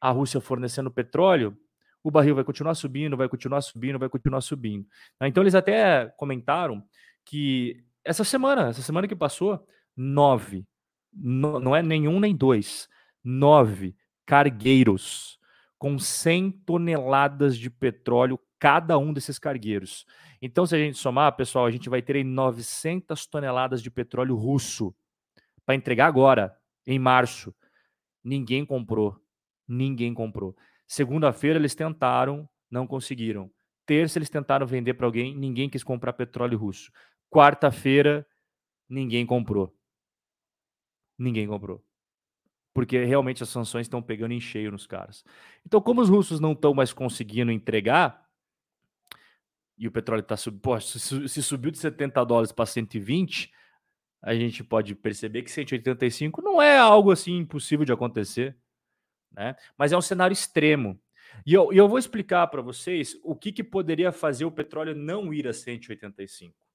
[0.00, 1.58] a Rússia fornecendo petróleo,
[2.00, 4.86] o barril vai continuar subindo, vai continuar subindo, vai continuar subindo.
[5.20, 6.80] Então, eles até comentaram
[7.24, 10.66] que essa semana, essa semana que passou, nove,
[11.12, 12.88] no, não é nenhum nem dois,
[13.22, 13.94] nove
[14.24, 15.38] cargueiros
[15.76, 20.06] com 100 toneladas de petróleo cada um desses cargueiros.
[20.40, 24.94] Então, se a gente somar, pessoal, a gente vai ter 900 toneladas de petróleo russo
[25.64, 26.56] para entregar agora,
[26.86, 27.54] em março.
[28.24, 29.16] Ninguém comprou.
[29.68, 30.56] Ninguém comprou.
[30.86, 33.50] Segunda-feira eles tentaram, não conseguiram.
[33.84, 36.90] Terça eles tentaram vender para alguém, ninguém quis comprar petróleo russo.
[37.30, 38.26] Quarta-feira,
[38.88, 39.76] ninguém comprou.
[41.18, 41.84] Ninguém comprou.
[42.72, 45.24] Porque realmente as sanções estão pegando em cheio nos caras.
[45.66, 48.28] Então, como os russos não estão mais conseguindo entregar,
[49.76, 53.50] e o petróleo está subindo, se, subiu de 70 dólares para 120,
[54.20, 58.56] a gente pode perceber que 185 não é algo assim impossível de acontecer,
[59.32, 59.54] né?
[59.76, 61.00] Mas é um cenário extremo.
[61.46, 65.32] E eu, eu vou explicar para vocês o que, que poderia fazer o petróleo não
[65.32, 66.67] ir a 185.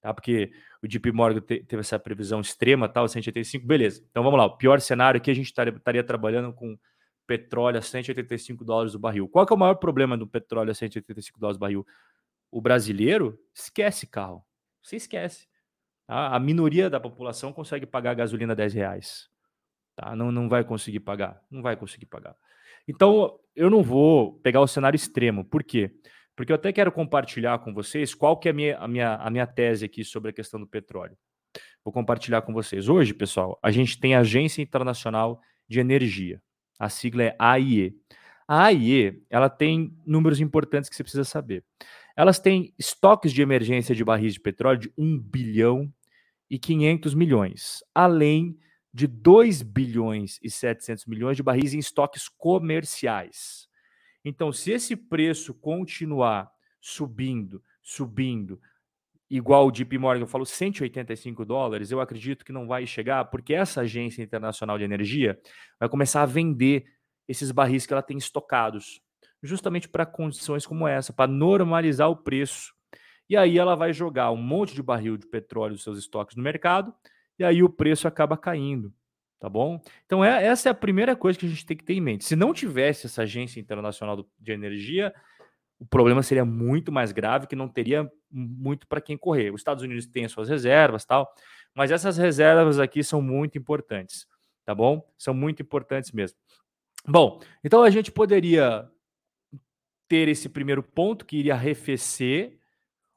[0.00, 0.14] Tá?
[0.14, 0.50] Porque
[0.82, 4.04] o JP Morgan te, teve essa previsão extrema, tal, 185, beleza.
[4.10, 6.78] Então vamos lá, o pior cenário aqui a gente estaria, trabalhando com
[7.26, 9.28] petróleo a 185 dólares o barril.
[9.28, 11.86] Qual é o maior problema do petróleo a 185 dólares o barril?
[12.50, 14.44] O brasileiro esquece carro.
[14.82, 15.46] Você esquece.
[16.06, 16.34] Tá?
[16.34, 19.28] A minoria da população consegue pagar gasolina 10 reais.
[19.94, 20.16] Tá?
[20.16, 21.40] Não, não vai conseguir pagar.
[21.50, 22.34] Não vai conseguir pagar.
[22.88, 25.44] Então, eu não vou pegar o cenário extremo.
[25.44, 25.88] Por quê?
[25.88, 26.00] Porque
[26.48, 29.46] eu até quero compartilhar com vocês qual que é a minha, a minha, a minha
[29.46, 31.16] tese aqui sobre a questão do petróleo.
[31.84, 32.88] Vou compartilhar com vocês.
[32.88, 36.42] Hoje, pessoal, a gente tem a Agência Internacional de Energia.
[36.78, 37.94] A sigla é AIE.
[38.46, 41.64] A AIE, ela tem números importantes que você precisa saber.
[42.16, 45.92] Elas têm estoques de emergência de barris de petróleo de 1 bilhão
[46.50, 48.58] e 500 milhões, além
[48.92, 53.69] de 2 bilhões e 700 milhões de barris em estoques comerciais.
[54.24, 56.50] Então, se esse preço continuar
[56.80, 58.60] subindo, subindo,
[59.30, 63.82] igual o JP Morgan falou, 185 dólares, eu acredito que não vai chegar, porque essa
[63.82, 65.38] agência internacional de energia
[65.78, 66.84] vai começar a vender
[67.28, 69.00] esses barris que ela tem estocados,
[69.42, 72.74] justamente para condições como essa, para normalizar o preço.
[73.28, 76.42] E aí ela vai jogar um monte de barril de petróleo dos seus estoques no
[76.42, 76.92] mercado,
[77.38, 78.92] e aí o preço acaba caindo,
[79.40, 79.80] tá bom?
[80.04, 82.24] Então é, essa é a primeira coisa que a gente tem que ter em mente.
[82.24, 85.12] Se não tivesse essa agência internacional de energia,
[85.78, 89.50] o problema seria muito mais grave, que não teria muito para quem correr.
[89.50, 91.32] Os Estados Unidos têm as suas reservas, tal,
[91.74, 94.26] mas essas reservas aqui são muito importantes,
[94.64, 95.02] tá bom?
[95.16, 96.36] São muito importantes mesmo.
[97.08, 98.86] Bom, então a gente poderia
[100.06, 102.58] ter esse primeiro ponto que iria arrefecer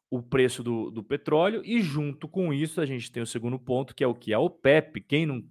[0.09, 3.95] o preço do, do petróleo, e junto com isso a gente tem o segundo ponto,
[3.95, 4.31] que é o que?
[4.31, 5.01] A OPEP.
[5.01, 5.43] Quem não,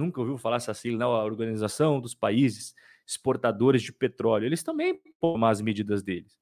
[0.00, 2.74] nunca ouviu falar essa sigla, não, a Organização dos Países
[3.06, 6.38] Exportadores de Petróleo, eles também tomam as medidas deles.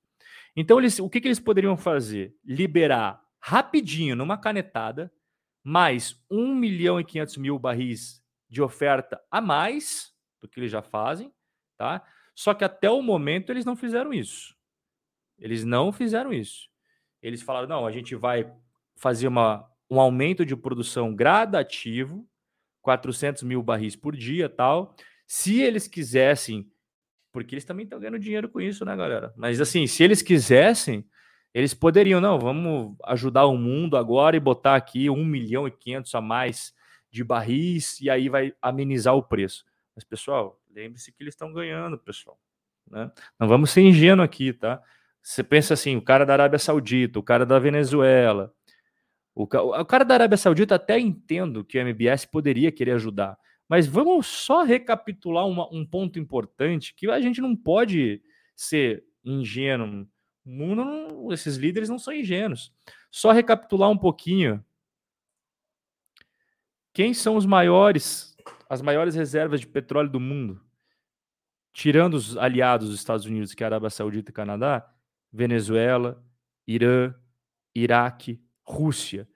[0.56, 2.34] Então, eles, o que, que eles poderiam fazer?
[2.44, 5.12] Liberar rapidinho, numa canetada,
[5.62, 10.82] mais 1 milhão e 500 mil barris de oferta a mais do que eles já
[10.82, 11.32] fazem,
[11.76, 12.02] tá?
[12.34, 14.56] Só que até o momento eles não fizeram isso.
[15.38, 16.68] Eles não fizeram isso
[17.22, 18.50] eles falaram: não, a gente vai
[18.96, 22.26] fazer uma, um aumento de produção gradativo,
[22.88, 24.94] 400 mil barris por dia tal.
[25.26, 26.66] Se eles quisessem,
[27.30, 29.30] porque eles também estão ganhando dinheiro com isso, né, galera?
[29.36, 31.06] Mas assim, se eles quisessem,
[31.52, 36.14] eles poderiam, não, vamos ajudar o mundo agora e botar aqui 1 milhão e 500
[36.14, 36.74] a mais
[37.10, 39.66] de barris e aí vai amenizar o preço.
[39.94, 42.40] Mas, pessoal, lembre-se que eles estão ganhando, pessoal.
[42.90, 43.10] Né?
[43.38, 44.82] Não vamos ser ingênuos aqui, tá?
[45.22, 48.54] Você pensa assim, o cara da Arábia Saudita, o cara da Venezuela,
[49.38, 53.86] o, o cara da Arábia Saudita até entendo que o MBS poderia querer ajudar, mas
[53.86, 58.20] vamos só recapitular uma, um ponto importante que a gente não pode
[58.56, 60.08] ser ingênuo.
[60.44, 62.74] Mundo, esses líderes não são ingênuos.
[63.10, 64.64] Só recapitular um pouquinho.
[66.92, 68.36] Quem são os maiores,
[68.68, 70.60] as maiores reservas de petróleo do mundo?
[71.72, 74.90] Tirando os aliados dos Estados Unidos, que é a Arábia Saudita e Canadá,
[75.30, 76.24] Venezuela,
[76.66, 77.14] Irã,
[77.74, 79.28] Iraque, Rússia.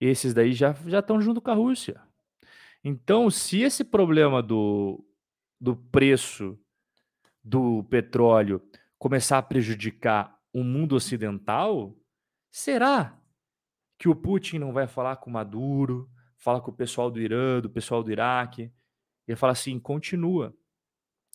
[0.00, 2.00] Esses daí já, já estão junto com a Rússia.
[2.84, 5.04] Então, se esse problema do,
[5.60, 6.58] do preço
[7.42, 8.62] do petróleo
[8.98, 11.96] começar a prejudicar o mundo ocidental,
[12.50, 13.18] será
[13.98, 17.60] que o Putin não vai falar com o Maduro, falar com o pessoal do Irã,
[17.60, 18.72] do pessoal do Iraque,
[19.26, 20.54] e falar assim: continua.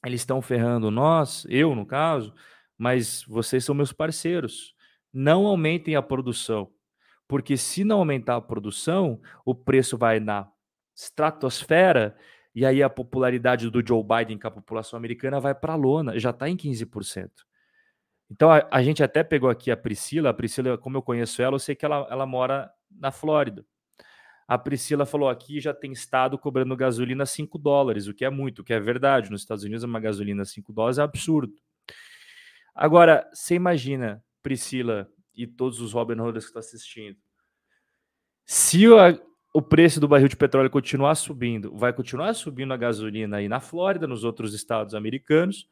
[0.05, 2.33] Eles estão ferrando nós, eu no caso,
[2.77, 4.75] mas vocês são meus parceiros.
[5.13, 6.71] Não aumentem a produção,
[7.31, 10.51] porque se não aumentar a produção, o preço vai na
[10.93, 12.13] estratosfera
[12.53, 16.19] e aí a popularidade do Joe Biden com a população americana vai para a lona,
[16.19, 17.29] já está em 15%.
[18.29, 21.55] Então a, a, gente até pegou aqui a Priscila, a Priscila, como eu conheço ela,
[21.55, 23.65] eu sei que ela, ela mora na Flórida.
[24.45, 28.59] A Priscila falou aqui já tem estado cobrando gasolina 5 dólares, o que é muito,
[28.59, 29.31] o que é verdade.
[29.31, 31.53] Nos Estados Unidos, uma gasolina 5 dólares é absurdo.
[32.75, 35.09] Agora, você imagina, Priscila
[35.43, 37.17] e todos os Robin Hooders que estão assistindo.
[38.45, 39.19] Se a,
[39.53, 43.59] o preço do barril de petróleo continuar subindo, vai continuar subindo a gasolina aí na
[43.59, 45.67] Flórida, nos outros estados americanos.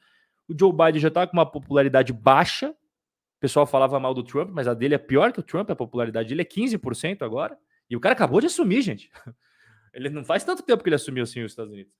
[0.47, 2.69] O Joe Biden já está com uma popularidade baixa.
[2.69, 5.75] O pessoal falava mal do Trump, mas a dele é pior que o Trump, a
[5.75, 7.57] popularidade dele é 15% agora.
[7.89, 9.09] E o cara acabou de assumir, gente.
[9.93, 11.91] Ele não faz tanto tempo que ele assumiu assim os Estados Unidos.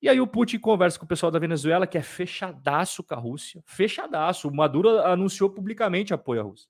[0.00, 3.18] E aí o Putin conversa com o pessoal da Venezuela, que é fechadaço com a
[3.18, 3.62] Rússia.
[3.66, 4.48] Fechadaço.
[4.48, 6.68] O Maduro anunciou publicamente apoio à Rússia.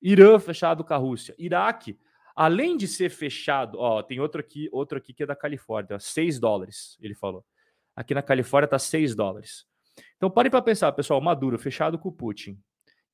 [0.00, 1.34] Irã fechado com a Rússia.
[1.38, 1.98] Iraque,
[2.34, 6.40] além de ser fechado, ó, tem outro aqui, outro aqui que é da Califórnia, 6
[6.40, 7.44] dólares, ele falou.
[7.94, 9.66] Aqui na Califórnia tá 6 dólares.
[10.16, 12.58] Então parem para pensar, pessoal, Maduro fechado com o Putin.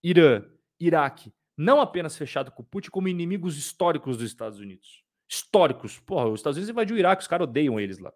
[0.03, 0.45] Irã,
[0.79, 5.03] Iraque, não apenas fechado com o Putin, como inimigos históricos dos Estados Unidos.
[5.29, 5.99] Históricos.
[5.99, 8.13] Porra, os Estados Unidos invadiu o Iraque, os caras odeiam eles lá.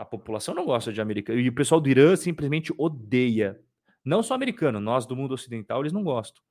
[0.00, 1.38] A população não gosta de americano.
[1.38, 3.60] E o pessoal do Irã simplesmente odeia.
[4.02, 6.42] Não só americano, nós do mundo ocidental, eles não gostam.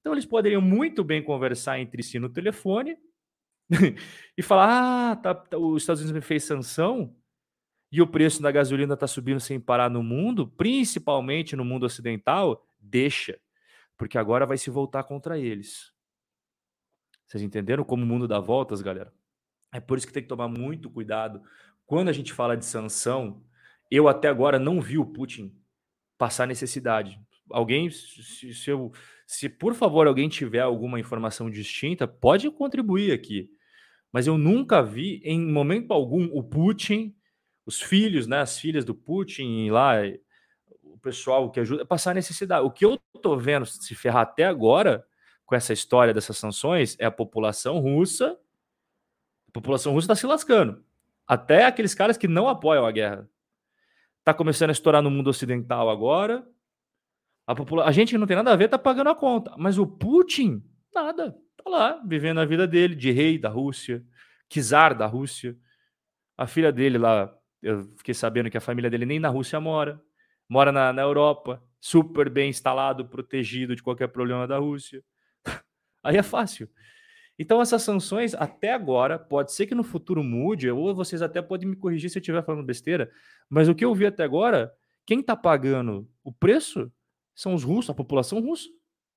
[0.00, 2.98] Então eles poderiam muito bem conversar entre si no telefone
[4.36, 7.14] e falar: ah, tá, tá, os Estados Unidos fez sanção
[7.90, 12.66] e o preço da gasolina está subindo sem parar no mundo, principalmente no mundo ocidental,
[12.80, 13.38] deixa,
[13.96, 15.92] porque agora vai se voltar contra eles.
[17.28, 19.14] Vocês entenderam como o mundo dá voltas, galera?
[19.72, 21.40] É por isso que tem que tomar muito cuidado
[21.86, 23.42] quando a gente fala de sanção,
[23.90, 25.54] eu até agora não vi o Putin
[26.16, 27.20] passar necessidade.
[27.50, 28.92] Alguém, se, se, eu,
[29.26, 33.50] se por favor alguém tiver alguma informação distinta, pode contribuir aqui.
[34.12, 37.14] Mas eu nunca vi, em momento algum, o Putin,
[37.66, 39.96] os filhos, né, as filhas do Putin lá,
[40.82, 42.64] o pessoal que ajuda, passar necessidade.
[42.64, 45.04] O que eu tô vendo se ferrar até agora
[45.44, 48.38] com essa história dessas sanções é a população russa.
[49.48, 50.84] A população russa está se lascando.
[51.26, 53.28] Até aqueles caras que não apoiam a guerra.
[54.24, 56.46] Tá começando a estourar no mundo ocidental agora.
[57.46, 57.84] A, popula...
[57.84, 59.54] a gente não tem nada a ver, tá pagando a conta.
[59.56, 60.62] Mas o Putin,
[60.94, 61.36] nada.
[61.56, 64.04] Tá lá, vivendo a vida dele, de rei da Rússia,
[64.48, 65.56] czar da Rússia.
[66.36, 70.00] A filha dele lá, eu fiquei sabendo que a família dele nem na Rússia mora.
[70.48, 75.02] Mora na, na Europa, super bem instalado, protegido de qualquer problema da Rússia.
[76.02, 76.68] Aí é fácil.
[77.42, 81.68] Então, essas sanções, até agora, pode ser que no futuro mude, ou vocês até podem
[81.68, 83.10] me corrigir se eu estiver falando besteira,
[83.50, 84.72] mas o que eu vi até agora,
[85.04, 86.88] quem está pagando o preço
[87.34, 88.68] são os russos, a população russa,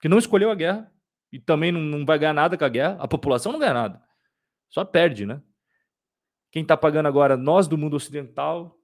[0.02, 0.92] que não escolheu a guerra
[1.32, 2.98] e também não, não vai ganhar nada com a guerra.
[3.00, 4.02] A população não ganha nada,
[4.70, 5.40] só perde, né?
[6.50, 8.76] Quem está pagando agora, nós do mundo ocidental,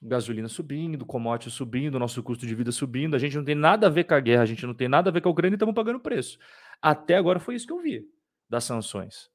[0.00, 3.90] gasolina subindo, commodity subindo, nosso custo de vida subindo, a gente não tem nada a
[3.90, 5.56] ver com a guerra, a gente não tem nada a ver com a Ucrânia e
[5.56, 6.38] estamos pagando preço.
[6.80, 8.10] Até agora foi isso que eu vi
[8.52, 9.30] das sanções.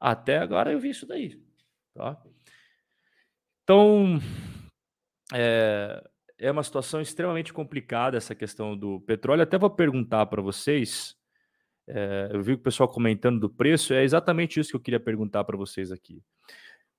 [0.00, 1.40] Até agora eu vi isso daí.
[1.94, 2.20] Tá?
[3.62, 4.18] Então,
[5.32, 6.02] é,
[6.36, 9.42] é uma situação extremamente complicada essa questão do petróleo.
[9.42, 11.16] Até vou perguntar para vocês.
[11.86, 13.94] É, eu vi o pessoal comentando do preço.
[13.94, 16.20] É exatamente isso que eu queria perguntar para vocês aqui.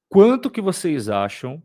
[0.07, 1.61] Quanto que vocês acham?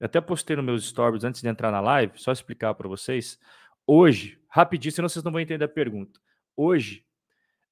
[0.00, 3.38] Até postei nos meus stories antes de entrar na live, só explicar para vocês.
[3.86, 6.20] Hoje, rapidinho, senão vocês não vão entender a pergunta.
[6.56, 7.04] Hoje,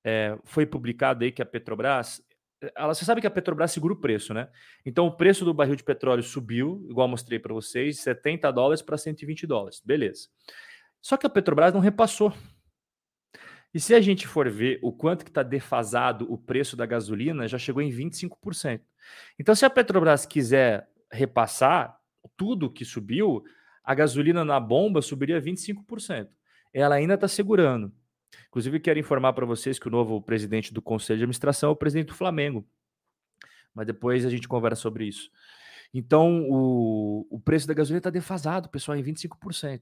[0.09, 2.23] é, foi publicado aí que a Petrobras.
[2.63, 4.49] Eh, ela, você sabe que a Petrobras segura o preço, né?
[4.85, 8.97] Então o preço do barril de petróleo subiu, igual mostrei para vocês, 70 dólares para
[8.97, 9.83] 120 dólares.
[9.85, 10.29] Beleza.
[11.03, 12.33] Só que a Petrobras não repassou.
[13.75, 17.49] E se a gente for ver o quanto que está defasado o preço da gasolina,
[17.49, 18.81] já chegou em 25%.
[19.39, 21.99] Então, se a Petrobras quiser repassar
[22.37, 23.43] tudo que subiu,
[23.83, 26.29] a gasolina na bomba subiria 25%.
[26.73, 27.93] Ela ainda está segurando.
[28.49, 31.77] Inclusive, quero informar para vocês que o novo presidente do Conselho de Administração é o
[31.77, 32.67] presidente do Flamengo.
[33.75, 35.31] Mas depois a gente conversa sobre isso.
[35.93, 39.81] Então, o, o preço da gasolina está defasado, pessoal, em 25%.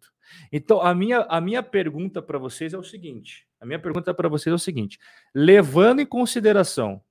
[0.53, 4.29] Então, a minha, a minha pergunta para vocês é o seguinte: a minha pergunta para
[4.29, 4.99] vocês é o seguinte:
[5.35, 7.03] levando em consideração,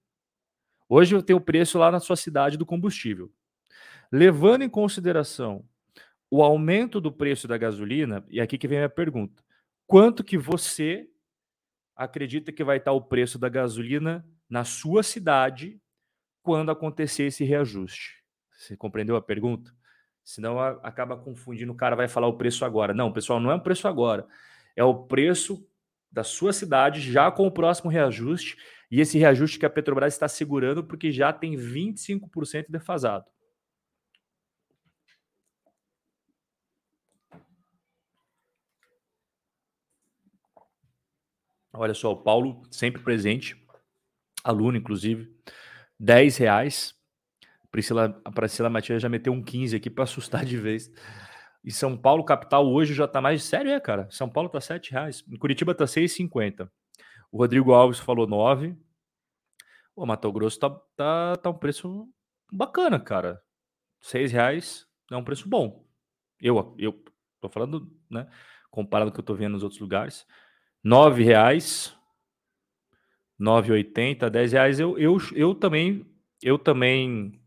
[0.87, 3.31] hoje eu tenho o preço lá na sua cidade do combustível,
[4.11, 5.65] levando em consideração
[6.29, 9.43] o aumento do preço da gasolina, e aqui que vem a minha pergunta:
[9.85, 11.09] quanto que você
[11.95, 15.79] acredita que vai estar o preço da gasolina na sua cidade
[16.41, 18.23] quando acontecer esse reajuste?
[18.51, 19.71] Você compreendeu a pergunta?
[20.23, 22.93] Senão acaba confundindo, o cara vai falar o preço agora.
[22.93, 24.25] Não, pessoal, não é o preço agora.
[24.75, 25.67] É o preço
[26.11, 28.55] da sua cidade já com o próximo reajuste
[28.89, 33.25] e esse reajuste que a Petrobras está segurando porque já tem 25% defasado.
[41.74, 43.57] Olha só, o Paulo sempre presente,
[44.43, 45.36] aluno inclusive,
[45.99, 46.95] 10 reais.
[47.71, 50.91] Priscila, a Priscila Matias já meteu um 15 aqui para assustar de vez.
[51.63, 53.43] E São Paulo, capital, hoje já tá mais.
[53.43, 54.07] Sério, é, cara?
[54.11, 55.24] São Paulo tá 7 reais.
[55.28, 56.69] Em Curitiba tá 6,50.
[57.32, 58.78] O Rodrigo Alves falou 9.
[59.95, 62.07] O Mato Grosso tá, tá, tá um preço
[62.51, 63.41] bacana, cara.
[64.01, 65.88] 6 reais é um preço bom.
[66.39, 67.03] Eu, eu
[67.39, 68.30] tô falando, né?
[68.69, 70.28] Comparado com o que eu tô vendo nos outros lugares.
[70.84, 71.95] 9 reais.
[73.39, 74.79] 9,80, 10 reais.
[74.79, 76.05] Eu, eu, eu também,
[76.41, 77.41] eu também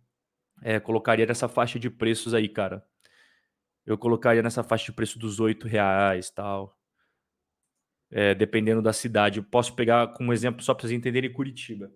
[0.63, 2.85] é, colocaria nessa faixa de preços aí, cara
[3.87, 6.77] eu colocaria nessa faixa de preço dos oito reais tal.
[8.11, 9.39] É, dependendo da cidade.
[9.39, 11.91] Eu posso pegar como exemplo só para vocês entenderem Curitiba.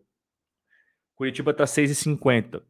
[1.14, 2.62] Curitiba tá 6,50.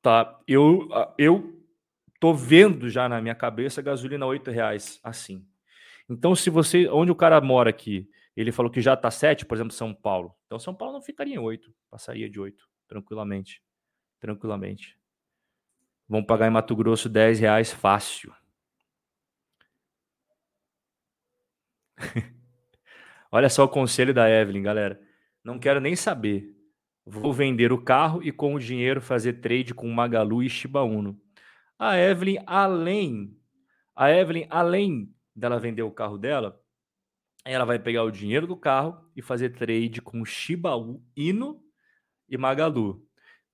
[0.00, 1.64] Tá, eu eu
[2.18, 5.46] tô vendo já na minha cabeça gasolina oito reais assim.
[6.08, 9.56] Então se você, onde o cara mora aqui, ele falou que já tá 7, por
[9.56, 10.34] exemplo, São Paulo.
[10.46, 13.62] Então São Paulo não ficaria em 8, passaria de 8, tranquilamente.
[14.18, 14.98] Tranquilamente.
[16.08, 18.34] Vão pagar em Mato Grosso 10 reais fácil.
[23.30, 25.00] Olha só o conselho da Evelyn, galera.
[25.42, 26.54] Não quero nem saber.
[27.04, 31.20] Vou vender o carro e com o dinheiro fazer trade com Magalu e Shiba Uno.
[31.78, 33.36] A Evelyn, além,
[33.96, 36.60] a Evelyn, além dela vender o carro dela,
[37.44, 40.72] ela vai pegar o dinheiro do carro e fazer trade com Shiba
[41.16, 41.60] Inu
[42.28, 43.04] e Magalu.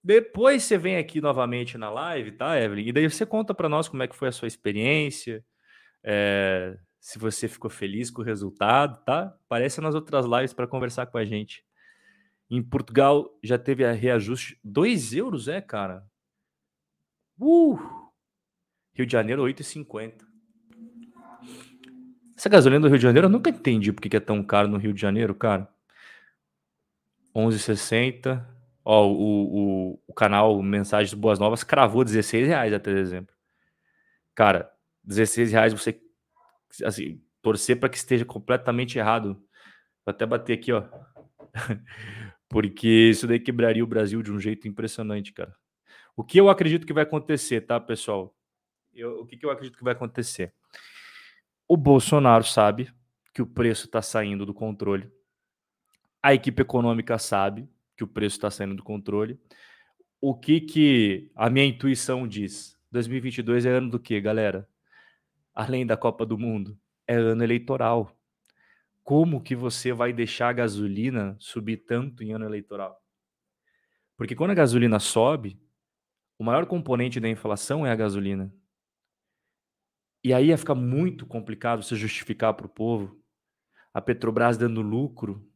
[0.03, 2.87] Depois você vem aqui novamente na live, tá, Evelyn?
[2.87, 5.45] E daí você conta para nós como é que foi a sua experiência,
[6.05, 9.35] é, se você ficou feliz com o resultado, tá?
[9.47, 11.65] Aparece nas outras lives para conversar com a gente.
[12.51, 16.07] Em Portugal já teve a reajuste 2 euros, é, cara?
[17.39, 17.79] Uh!
[18.95, 20.28] Rio de Janeiro, 8,50.
[22.39, 24.77] Essa gasolina do Rio de Janeiro, eu nunca entendi por que é tão caro no
[24.77, 25.69] Rio de Janeiro, cara.
[27.35, 28.47] 11,60.
[28.85, 33.35] Ó, o, o, o canal Mensagens Boas Novas cravou 16 reais até dezembro.
[34.37, 34.71] Cara,
[35.03, 36.01] 16 reais você
[36.85, 39.35] assim, torcer para que esteja completamente errado.
[40.07, 40.85] Vou até bater aqui, ó.
[42.49, 45.57] Porque isso daí quebraria o Brasil de um jeito impressionante, cara.
[46.17, 48.33] O que eu acredito que vai acontecer, tá, pessoal?
[48.95, 50.55] Eu, o que, que eu acredito que vai acontecer?
[51.71, 52.91] O Bolsonaro sabe
[53.35, 55.13] que o preço está saindo do controle.
[56.23, 59.39] A equipe econômica sabe que o preço está saindo do controle.
[60.19, 62.75] O que que a minha intuição diz?
[62.91, 64.67] 2022 é ano do que, galera?
[65.55, 68.19] Além da Copa do Mundo, é ano eleitoral.
[69.05, 72.99] Como que você vai deixar a gasolina subir tanto em ano eleitoral?
[74.17, 75.61] Porque quando a gasolina sobe,
[76.39, 78.51] o maior componente da inflação é a gasolina.
[80.23, 83.21] E aí ia ficar muito complicado você justificar para o povo
[83.93, 85.49] a Petrobras dando lucro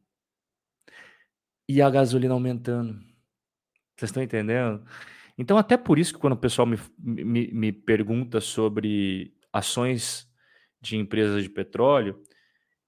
[1.67, 2.93] e a gasolina aumentando.
[3.95, 4.83] Vocês estão entendendo?
[5.37, 10.29] Então, até por isso que quando o pessoal me, me, me pergunta sobre ações
[10.81, 12.21] de empresas de petróleo,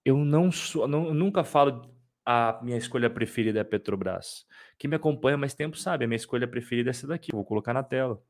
[0.03, 1.95] eu não, sou, não nunca falo
[2.26, 4.45] a minha escolha preferida é a Petrobras.
[4.80, 7.32] Quem me acompanha mais tempo sabe, a minha escolha preferida é essa daqui.
[7.32, 8.21] Vou colocar na tela.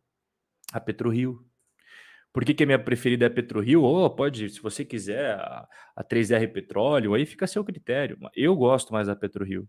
[0.74, 1.46] A PetroRio.
[2.36, 3.82] Por que, que a minha preferida é PetroRio?
[3.82, 5.66] Ou oh, pode, se você quiser, a,
[5.96, 8.18] a 3R Petróleo, aí fica a seu critério.
[8.36, 9.66] Eu gosto mais da PetroRio.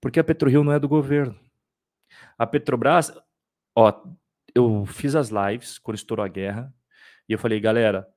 [0.00, 1.38] Porque a PetroRio não é do governo.
[2.38, 3.12] A Petrobras,
[3.76, 3.92] ó,
[4.54, 6.74] eu fiz as lives quando estourou a guerra
[7.28, 8.08] e eu falei, galera,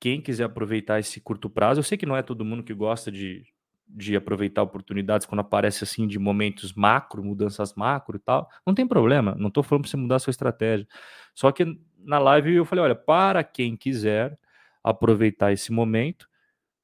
[0.00, 3.12] quem quiser aproveitar esse curto prazo, eu sei que não é todo mundo que gosta
[3.12, 3.44] de,
[3.86, 8.84] de aproveitar oportunidades quando aparece assim de momentos macro, mudanças macro e tal, não tem
[8.84, 10.88] problema, não estou falando para você mudar a sua estratégia.
[11.34, 11.64] Só que
[12.04, 14.38] na live eu falei, olha, para quem quiser
[14.82, 16.28] aproveitar esse momento,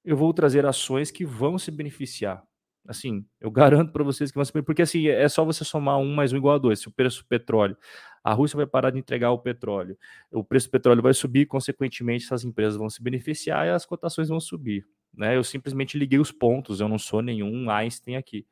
[0.05, 2.43] eu vou trazer ações que vão se beneficiar.
[2.87, 4.63] Assim, eu garanto para vocês que vão ser.
[4.63, 6.81] Porque assim, é só você somar um mais um igual a dois.
[6.81, 7.77] Se o preço do petróleo,
[8.25, 9.97] a Rússia vai parar de entregar o petróleo,
[10.31, 14.29] o preço do petróleo vai subir, consequentemente, essas empresas vão se beneficiar e as cotações
[14.29, 14.87] vão subir.
[15.15, 15.37] Né?
[15.37, 18.47] Eu simplesmente liguei os pontos, eu não sou nenhum Einstein aqui.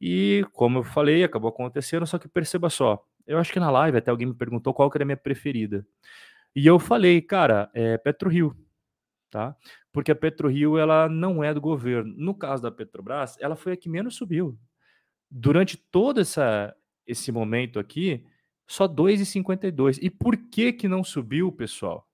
[0.00, 3.98] E como eu falei, acabou acontecendo, só que perceba só, eu acho que na live
[3.98, 5.86] até alguém me perguntou qual que era a minha preferida.
[6.54, 8.56] E eu falei, cara, é PetroRio
[9.30, 9.56] tá?
[9.92, 12.12] Porque a PetroRio ela não é do governo.
[12.16, 14.58] No caso da Petrobras, ela foi a que menos subiu.
[15.30, 16.74] Durante todo essa,
[17.06, 18.26] esse momento aqui,
[18.66, 19.98] só 2,52.
[20.02, 22.06] E por que que não subiu, pessoal?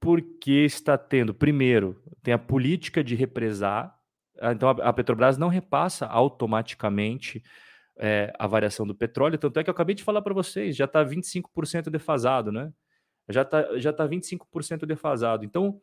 [0.00, 3.94] Porque está tendo, primeiro, tem a política de represar.
[4.42, 7.42] Então a Petrobras não repassa automaticamente
[7.96, 9.38] é, a variação do petróleo.
[9.38, 12.72] Tanto é que eu acabei de falar para vocês, já está 25% defasado, né?
[13.28, 15.44] já está já tá 25% defasado.
[15.44, 15.80] Então,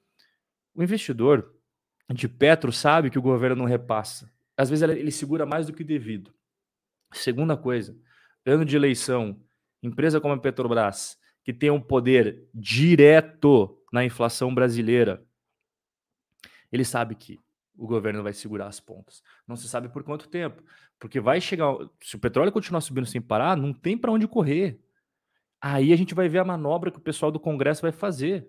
[0.74, 1.54] o investidor
[2.10, 4.32] de Petro sabe que o governo não repassa.
[4.56, 6.34] Às vezes ele segura mais do que devido.
[7.14, 7.98] Segunda coisa,
[8.46, 9.42] ano de eleição,
[9.82, 15.26] empresa como a Petrobras, que tem um poder direto na inflação brasileira,
[16.72, 17.40] ele sabe que
[17.82, 19.24] o governo vai segurar as pontas.
[19.48, 20.62] Não se sabe por quanto tempo,
[21.00, 24.80] porque vai chegar, se o petróleo continuar subindo sem parar, não tem para onde correr.
[25.60, 28.48] Aí a gente vai ver a manobra que o pessoal do Congresso vai fazer.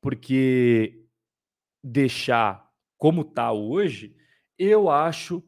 [0.00, 1.04] Porque
[1.84, 4.16] deixar como está hoje,
[4.58, 5.44] eu acho.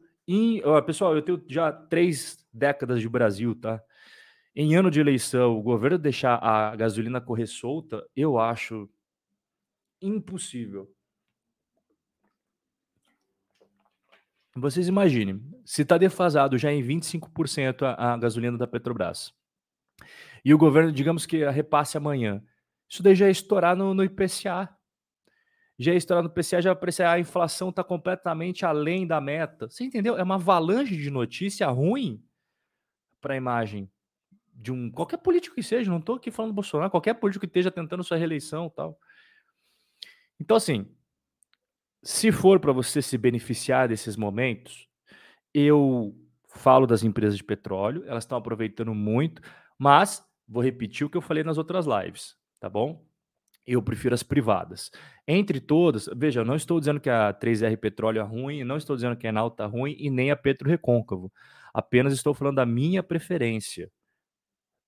[0.63, 3.83] Ó, pessoal, eu tenho já três décadas de Brasil, tá?
[4.55, 8.87] Em ano de eleição, o governo deixar a gasolina correr solta, eu acho
[9.99, 10.93] impossível.
[14.55, 19.33] Vocês imaginem, se está defasado já em 25% a, a gasolina da Petrobras,
[20.45, 22.43] e o governo, digamos que repasse amanhã,
[22.89, 24.69] isso daí já ia estourar no, no IPCA.
[25.79, 29.67] Já ia estourar no IPCA, já vai a inflação está completamente além da meta.
[29.69, 30.15] Você entendeu?
[30.17, 32.23] É uma avalanche de notícia ruim
[33.19, 33.89] para a imagem
[34.53, 37.49] de um qualquer político que seja, não estou aqui falando do Bolsonaro, qualquer político que
[37.49, 38.99] esteja tentando sua reeleição, tal.
[40.39, 40.87] Então assim,
[42.03, 44.87] se for para você se beneficiar desses momentos,
[45.53, 46.15] eu
[46.47, 49.41] falo das empresas de petróleo, elas estão aproveitando muito,
[49.77, 53.05] mas vou repetir o que eu falei nas outras lives, tá bom?
[53.65, 54.91] Eu prefiro as privadas.
[55.27, 58.95] Entre todas, veja, eu não estou dizendo que a 3R Petróleo é ruim, não estou
[58.95, 61.31] dizendo que a Enal está ruim e nem a Petro Recôncavo.
[61.73, 63.89] Apenas estou falando da minha preferência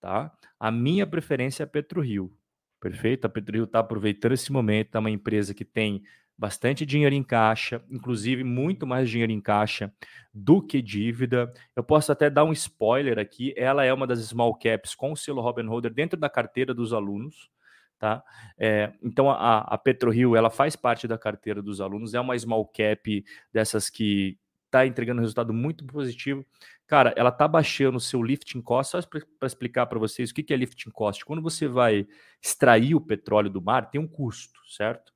[0.06, 0.32] tá?
[0.60, 2.32] A minha preferência é a PetroRio,
[2.80, 3.26] perfeito?
[3.26, 6.04] A PetroRio está aproveitando esse momento, é uma empresa que tem
[6.38, 9.92] bastante dinheiro em caixa, inclusive muito mais dinheiro em caixa
[10.34, 11.52] do que dívida.
[11.76, 15.18] Eu posso até dar um spoiler aqui, ela é uma das small caps com o
[15.18, 17.50] selo Robin Holder dentro da carteira dos alunos,
[17.98, 18.24] tá?
[18.58, 22.66] É, então a, a PetroRio, ela faz parte da carteira dos alunos, é uma small
[22.68, 26.46] cap dessas que está entregando resultado muito positivo.
[26.86, 30.44] Cara, ela tá baixando o seu lifting cost, só para explicar para vocês o que,
[30.44, 31.24] que é lifting cost.
[31.24, 32.06] Quando você vai
[32.44, 35.15] extrair o petróleo do mar, tem um custo, certo?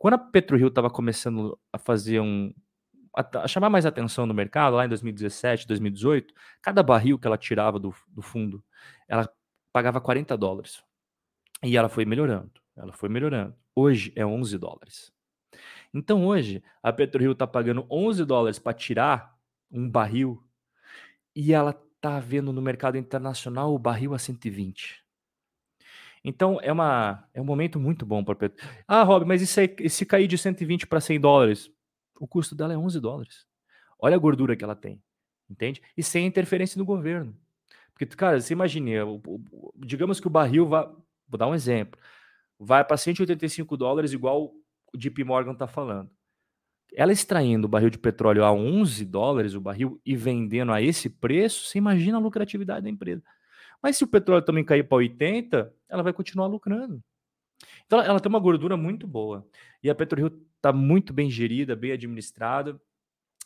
[0.00, 2.54] Quando a PetroRio estava começando a fazer um.
[3.14, 6.32] A, a, chamar mais atenção no mercado, lá em 2017, 2018,
[6.62, 8.64] cada barril que ela tirava do, do fundo,
[9.06, 9.30] ela
[9.70, 10.82] pagava 40 dólares.
[11.62, 13.54] E ela foi melhorando, ela foi melhorando.
[13.76, 15.12] Hoje é 11 dólares.
[15.92, 19.36] Então hoje a PetroRio está pagando 11 dólares para tirar
[19.70, 20.42] um barril
[21.36, 24.99] e ela está vendo no mercado internacional o barril a 120.
[26.24, 28.66] Então é, uma, é um momento muito bom para Petro.
[28.86, 31.70] Ah, Rob, mas isso aí, se cair de 120 para 100 dólares,
[32.18, 33.46] o custo dela é 11 dólares.
[33.98, 35.02] Olha a gordura que ela tem,
[35.48, 35.82] entende?
[35.96, 37.36] E sem interferência do governo.
[37.92, 38.90] Porque, cara, você imagina,
[39.76, 40.86] digamos que o barril vai,
[41.28, 42.00] vou dar um exemplo,
[42.58, 44.52] vai para 185 dólares, igual
[44.92, 46.10] o JP Morgan está falando
[46.94, 51.08] ela extraindo o barril de petróleo a 11 dólares o barril e vendendo a esse
[51.08, 53.22] preço, você imagina a lucratividade da empresa.
[53.82, 57.02] Mas se o petróleo também cair para 80, ela vai continuar lucrando.
[57.86, 59.46] Então ela tem uma gordura muito boa.
[59.82, 62.80] E a PetroRio está muito bem gerida, bem administrada.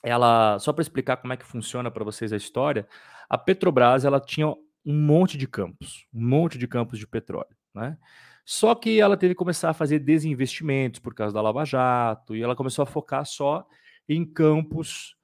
[0.02, 2.86] Ela, só para explicar como é que funciona para vocês a história,
[3.28, 7.96] a Petrobras ela tinha um monte de campos, um monte de campos de petróleo, né?
[8.44, 12.42] Só que ela teve que começar a fazer desinvestimentos por causa da Lava Jato, e
[12.42, 13.66] ela começou a focar só
[14.06, 15.16] em campos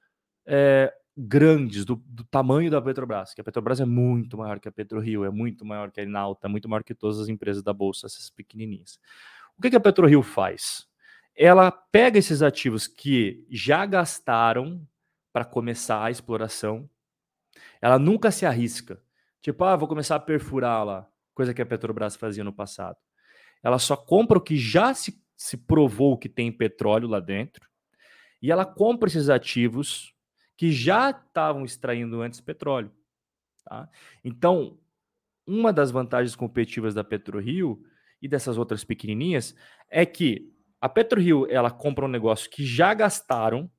[0.47, 4.71] é, grandes, do, do, tamanho da Petrobras, que a Petrobras é muito maior que a
[4.71, 7.73] PetroRio, é muito maior que a Enalta, é muito maior que todas as empresas da
[7.73, 8.99] Bolsa, essas pequenininhas.
[9.57, 10.87] O que, que a PetroRio faz?
[11.35, 14.85] Ela pega esses ativos que já gastaram
[15.33, 16.89] para começar a exploração,
[17.81, 19.01] ela nunca se arrisca.
[19.41, 22.97] Tipo, ah, vou começar a perfurar lá, coisa que a Petrobras fazia no passado.
[23.63, 27.69] Ela só compra o que já se, se provou que tem petróleo lá dentro
[28.41, 30.13] e ela compra esses ativos
[30.61, 32.91] que já estavam extraindo antes petróleo.
[33.65, 33.89] Tá?
[34.23, 34.77] Então,
[35.43, 37.83] uma das vantagens competitivas da PetroRio
[38.21, 39.55] e dessas outras pequenininhas
[39.89, 43.71] é que a PetroRio ela compra um negócio que já gastaram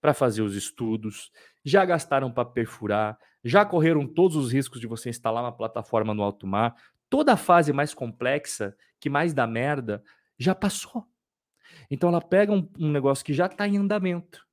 [0.00, 1.32] para fazer os estudos,
[1.64, 6.22] já gastaram para perfurar, já correram todos os riscos de você instalar uma plataforma no
[6.22, 6.76] alto mar,
[7.10, 10.04] toda a fase mais complexa, que mais dá merda,
[10.38, 11.04] já passou.
[11.90, 14.46] Então ela pega um, um negócio que já está em andamento.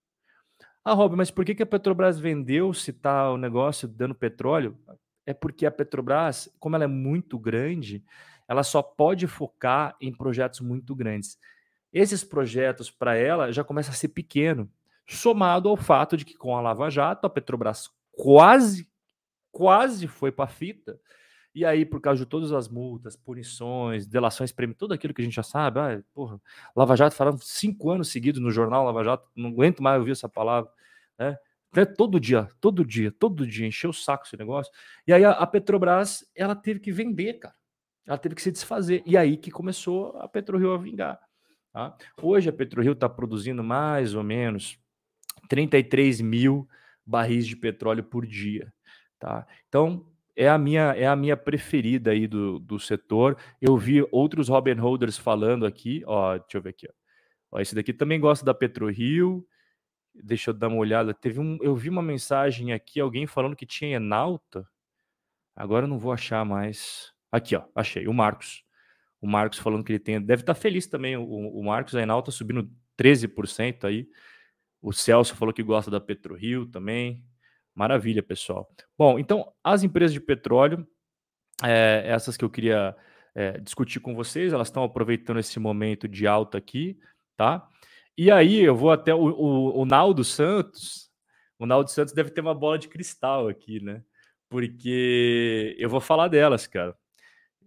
[0.89, 4.75] Ah, Rob, mas por que, que a Petrobras vendeu se está o negócio dando petróleo?
[5.23, 8.03] É porque a Petrobras, como ela é muito grande,
[8.47, 11.37] ela só pode focar em projetos muito grandes.
[11.93, 14.67] Esses projetos, para ela, já começam a ser pequeno,
[15.05, 18.89] somado ao fato de que com a Lava Jato, a Petrobras quase,
[19.51, 20.99] quase foi para a fita,
[21.53, 25.26] e aí, por causa de todas as multas, punições, delações, prêmio, tudo aquilo que a
[25.26, 26.39] gente já sabe, ah, porra,
[26.76, 30.30] Lava Jato falaram cinco anos seguidos no jornal Lava Jato, não aguento mais ouvir essa
[30.30, 30.71] palavra,
[31.17, 31.38] né?
[31.71, 34.71] Até todo dia, todo dia, todo dia, encheu o saco esse negócio.
[35.05, 37.55] E aí a, a Petrobras, ela teve que vender, cara.
[38.07, 39.03] ela teve que se desfazer.
[39.05, 41.19] E aí que começou a PetroRio a vingar.
[41.71, 41.95] Tá?
[42.21, 44.80] Hoje a PetroRio está produzindo mais ou menos
[45.47, 46.67] 33 mil
[47.05, 48.73] barris de petróleo por dia.
[49.19, 49.45] Tá?
[49.67, 50.09] Então,
[50.39, 53.37] é a minha é a minha preferida aí do, do setor.
[53.61, 57.57] Eu vi outros Robin Holders falando aqui, ó, deixa eu ver aqui, ó.
[57.57, 59.45] ó esse daqui também gosta da PetroRio.
[60.15, 61.13] Deixa eu dar uma olhada.
[61.13, 64.65] Teve um, eu vi uma mensagem aqui, alguém falando que tinha Enalta.
[65.55, 67.13] Agora eu não vou achar mais.
[67.29, 68.07] Aqui, ó, achei.
[68.07, 68.63] O Marcos.
[69.21, 70.21] O Marcos falando que ele tem.
[70.21, 71.17] Deve estar feliz também.
[71.17, 74.07] O, o Marcos, a Enalta subindo 13% aí.
[74.81, 77.25] O Celso falou que gosta da PetroRio também.
[77.80, 78.69] Maravilha, pessoal.
[78.97, 80.85] Bom, então, as empresas de petróleo,
[81.64, 82.93] é, essas que eu queria
[83.34, 86.99] é, discutir com vocês, elas estão aproveitando esse momento de alta aqui,
[87.38, 87.65] tá?
[88.18, 91.10] E aí eu vou até o, o, o Naldo Santos.
[91.57, 94.03] O Naldo Santos deve ter uma bola de cristal aqui, né?
[94.49, 96.98] Porque eu vou falar delas, cara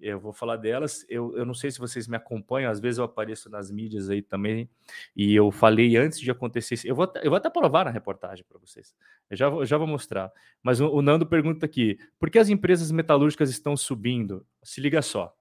[0.03, 1.07] eu vou falar delas.
[1.09, 4.21] Eu, eu não sei se vocês me acompanham, às vezes eu apareço nas mídias aí
[4.21, 4.69] também,
[5.15, 6.89] e eu falei antes de acontecer isso.
[6.89, 8.95] Eu vou, eu vou até provar na reportagem para vocês.
[9.31, 10.33] Eu já, eu já vou mostrar.
[10.63, 14.45] Mas o, o, Nando pergunta aqui: por que as empresas metalúrgicas estão subindo?
[14.63, 15.35] Se liga só.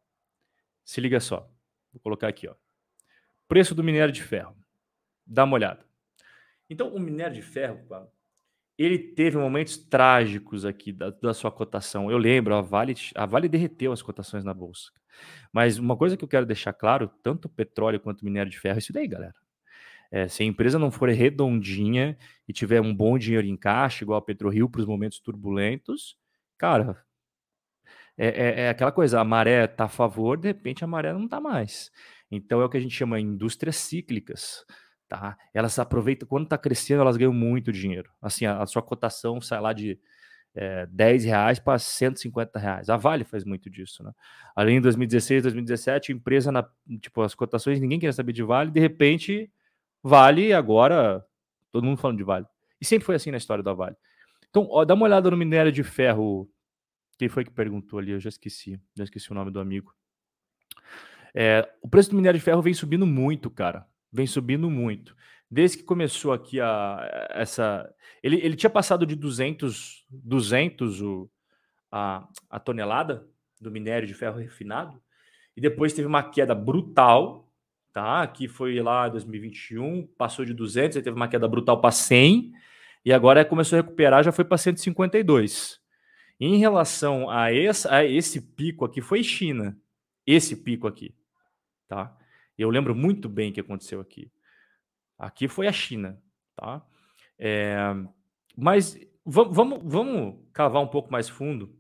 [0.86, 1.50] Se liga só.
[1.92, 2.56] Vou colocar aqui, ó.
[3.48, 4.56] Preço do minério de ferro.
[5.26, 5.86] Dá uma olhada.
[6.70, 7.86] Então, o minério de ferro,
[8.84, 12.10] ele teve momentos trágicos aqui da, da, sua cotação.
[12.10, 14.92] Eu lembro, a Vale, a Vale derreteu as cotações na bolsa.
[15.52, 18.80] Mas uma coisa que eu quero deixar claro, tanto petróleo quanto minério de ferro, é
[18.80, 19.36] isso daí, galera.
[20.12, 22.18] É, se a empresa não for redondinha
[22.48, 26.18] e tiver um bom dinheiro em caixa, igual a PetroRio para os momentos turbulentos,
[26.58, 27.02] cara,
[28.18, 31.26] é, é, é, aquela coisa, a maré está a favor, de repente a maré não
[31.26, 31.92] está mais.
[32.30, 34.66] Então é o que a gente chama de indústrias cíclicas.
[35.12, 35.38] Tá?
[35.54, 38.10] Elas aproveitam, quando está crescendo, elas ganham muito dinheiro.
[38.22, 40.00] Assim, a, a sua cotação sai lá de
[40.56, 42.90] é, 10 reais para 150 reais.
[42.90, 44.14] A Vale faz muito disso, né?
[44.56, 46.66] Além de 2016, 2017, a empresa, na,
[47.02, 49.52] tipo, as cotações, ninguém queria saber de Vale, de repente,
[50.02, 51.26] Vale, agora,
[51.74, 52.46] todo mundo falando de Vale.
[52.80, 53.98] E sempre foi assim na história da Vale.
[54.50, 56.50] Então, ó, dá uma olhada no minério de ferro.
[57.18, 58.12] Quem foi que perguntou ali?
[58.12, 58.80] Eu já esqueci.
[58.96, 59.94] Já esqueci o nome do amigo.
[61.36, 65.16] É, o preço do minério de ferro vem subindo muito, cara vem subindo muito.
[65.50, 67.94] Desde que começou aqui a essa
[68.24, 71.30] ele, ele tinha passado de 200 200 o,
[71.92, 73.28] a, a tonelada
[73.60, 75.02] do minério de ferro refinado
[75.56, 77.52] e depois teve uma queda brutal,
[77.94, 78.26] tá?
[78.28, 82.54] Que foi lá 2021, passou de 200, aí teve uma queda brutal para 100
[83.04, 85.80] e agora começou a recuperar, já foi para 152.
[86.40, 89.78] Em relação a esse, a esse pico aqui foi China,
[90.26, 91.14] esse pico aqui,
[91.88, 92.18] tá?
[92.62, 94.32] Eu lembro muito bem o que aconteceu aqui.
[95.18, 96.22] Aqui foi a China,
[96.56, 96.86] tá?
[97.38, 97.78] É,
[98.56, 101.76] mas vamos, vamos cavar um pouco mais fundo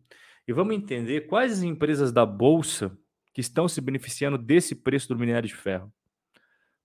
[0.47, 2.97] e vamos entender quais as empresas da Bolsa
[3.33, 5.91] que estão se beneficiando desse preço do minério de ferro.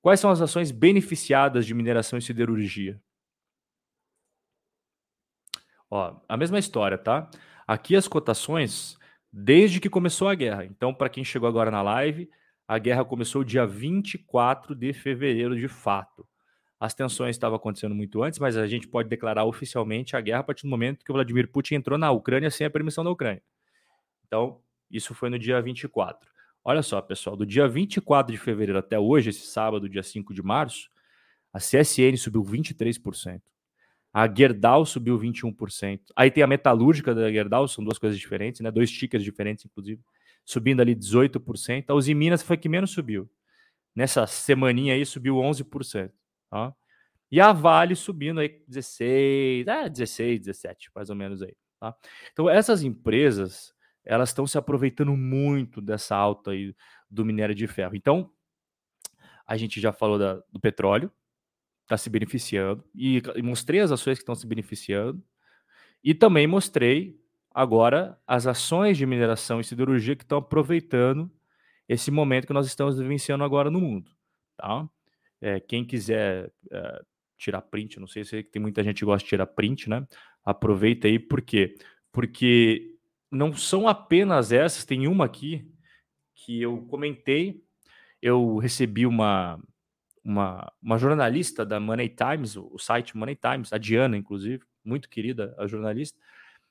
[0.00, 3.00] Quais são as ações beneficiadas de mineração e siderurgia?
[5.90, 7.28] Ó, a mesma história, tá?
[7.66, 8.96] Aqui as cotações
[9.32, 10.64] desde que começou a guerra.
[10.64, 12.30] Então, para quem chegou agora na live,
[12.66, 16.26] a guerra começou dia 24 de fevereiro, de fato.
[16.78, 20.44] As tensões estavam acontecendo muito antes, mas a gente pode declarar oficialmente a guerra a
[20.44, 23.42] partir do momento que o Vladimir Putin entrou na Ucrânia sem a permissão da Ucrânia.
[24.26, 24.60] Então,
[24.90, 26.28] isso foi no dia 24.
[26.64, 30.42] Olha só, pessoal, do dia 24 de fevereiro até hoje, esse sábado, dia 5 de
[30.42, 30.90] março,
[31.52, 33.40] a CSN subiu 23%.
[34.12, 36.00] A Gerdau subiu 21%.
[36.16, 38.70] Aí tem a metalúrgica da Gerdau, são duas coisas diferentes, né?
[38.70, 40.00] Dois tickers diferentes, inclusive
[40.46, 41.84] subindo ali 18%.
[41.88, 43.28] A Uzi Minas foi que menos subiu.
[43.94, 46.12] Nessa semaninha aí subiu 11%.
[46.48, 46.72] Tá?
[47.30, 51.54] E a Vale subindo aí 16, é, 16, 17, mais ou menos aí.
[51.80, 51.94] Tá?
[52.32, 53.74] Então essas empresas,
[54.04, 56.74] elas estão se aproveitando muito dessa alta aí
[57.10, 57.96] do minério de ferro.
[57.96, 58.30] Então,
[59.44, 61.10] a gente já falou da, do petróleo,
[61.82, 65.22] está se beneficiando, e, e mostrei as ações que estão se beneficiando,
[66.02, 67.20] e também mostrei
[67.56, 71.30] agora as ações de mineração e siderurgia que estão aproveitando
[71.88, 74.10] esse momento que nós estamos vivenciando agora no mundo.
[74.58, 74.86] Tá?
[75.40, 77.02] É, quem quiser é,
[77.38, 80.06] tirar print, não sei se tem muita gente que gosta de tirar print, né?
[80.44, 81.78] Aproveita aí, por quê?
[82.12, 82.94] Porque
[83.30, 85.66] não são apenas essas, tem uma aqui
[86.34, 87.64] que eu comentei,
[88.20, 89.58] eu recebi uma,
[90.22, 95.54] uma, uma jornalista da Money Times, o site Money Times, a Diana, inclusive, muito querida
[95.56, 96.18] a jornalista,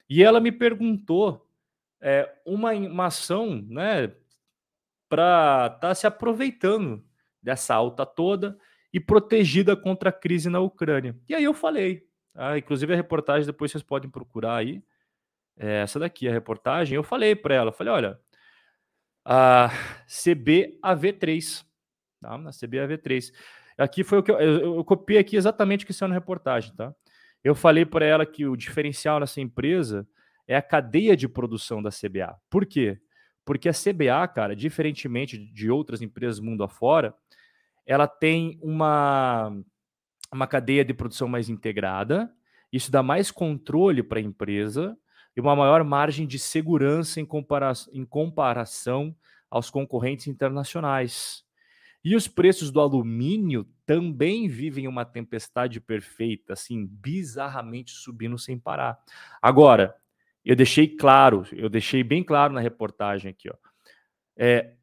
[0.09, 1.47] e ela me perguntou
[2.01, 4.13] é, uma, uma ação né,
[5.09, 7.03] para estar tá se aproveitando
[7.41, 8.57] dessa alta toda
[8.93, 11.17] e protegida contra a crise na Ucrânia.
[11.27, 14.83] E aí eu falei, ah, inclusive a reportagem depois vocês podem procurar aí,
[15.57, 18.19] é, essa daqui a reportagem, eu falei para ela, falei, olha,
[19.23, 19.69] a
[20.07, 21.65] CBAV3.
[22.21, 22.37] Tá?
[22.37, 23.33] Na CBAV3.
[23.77, 26.73] Aqui foi o que eu, eu, eu copiei aqui exatamente o que saiu na reportagem,
[26.75, 26.93] tá?
[27.45, 30.07] Eu falei para ela que o diferencial nessa empresa
[30.47, 32.35] é a cadeia de produção da CBA.
[32.49, 32.99] Por quê?
[33.45, 37.13] Porque a CBA, cara, diferentemente de outras empresas mundo afora,
[37.85, 39.55] ela tem uma,
[40.33, 42.33] uma cadeia de produção mais integrada,
[42.73, 44.97] isso dá mais controle para a empresa
[45.37, 49.15] e uma maior margem de segurança em, compara em comparação
[49.51, 51.44] aos concorrentes internacionais.
[52.05, 58.99] E os preços do alumínio também vivem uma tempestade perfeita, assim, bizarramente subindo sem parar.
[59.41, 59.95] Agora,
[60.45, 63.55] eu deixei claro, eu deixei bem claro na reportagem aqui, ó.
[64.37, 64.75] É,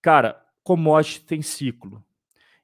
[0.00, 2.02] cara, commodity tem ciclo.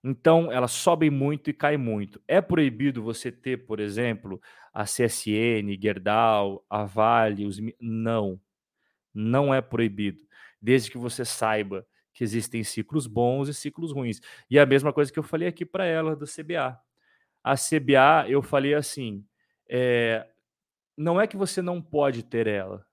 [0.02, 2.18] Então, elas sobem muito e caem muito.
[2.26, 4.40] É proibido você ter, por exemplo,
[4.72, 7.60] a CSN, Gerdau, a Vale, os...
[7.78, 8.40] não.
[9.12, 10.20] Não é proibido,
[10.60, 11.86] desde que você saiba
[12.16, 14.22] que existem ciclos bons e ciclos ruins.
[14.48, 16.80] E a mesma coisa que eu falei aqui para ela do CBA.
[17.44, 19.22] A CBA, eu falei assim,
[19.68, 20.26] é,
[20.96, 22.86] não é que você não pode ter ela,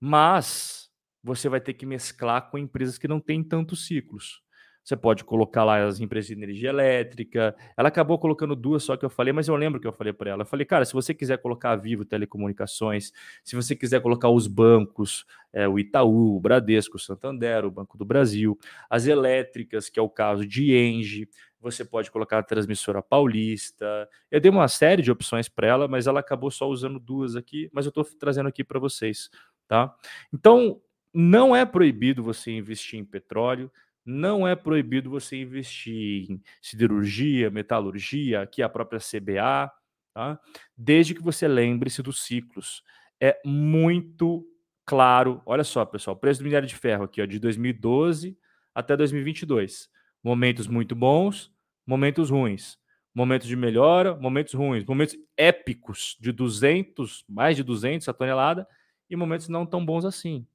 [0.00, 0.90] mas
[1.22, 4.42] você vai ter que mesclar com empresas que não têm tantos ciclos.
[4.82, 7.54] Você pode colocar lá as empresas de energia elétrica.
[7.76, 10.30] Ela acabou colocando duas só que eu falei, mas eu lembro que eu falei para
[10.30, 10.42] ela.
[10.42, 13.12] Eu falei, cara, se você quiser colocar a Vivo Telecomunicações,
[13.44, 17.98] se você quiser colocar os bancos, é, o Itaú, o Bradesco, o Santander, o Banco
[17.98, 18.58] do Brasil,
[18.88, 21.28] as elétricas, que é o caso de Engie,
[21.60, 24.08] você pode colocar a transmissora paulista.
[24.30, 27.68] Eu dei uma série de opções para ela, mas ela acabou só usando duas aqui,
[27.72, 29.28] mas eu estou trazendo aqui para vocês,
[29.68, 29.94] tá?
[30.32, 30.80] Então,
[31.12, 33.70] não é proibido você investir em petróleo,
[34.10, 39.72] não é proibido você investir em siderurgia, metalurgia, aqui a própria CBA,
[40.12, 40.40] tá?
[40.76, 42.82] desde que você lembre-se dos ciclos.
[43.20, 44.46] É muito
[44.84, 45.40] claro.
[45.46, 48.36] Olha só, pessoal, preço do minério de ferro aqui, ó, de 2012
[48.74, 49.88] até 2022.
[50.22, 51.52] Momentos muito bons,
[51.86, 52.78] momentos ruins.
[53.14, 54.84] Momentos de melhora, momentos ruins.
[54.84, 58.66] Momentos épicos de 200, mais de 200 a tonelada
[59.08, 60.46] e momentos não tão bons assim.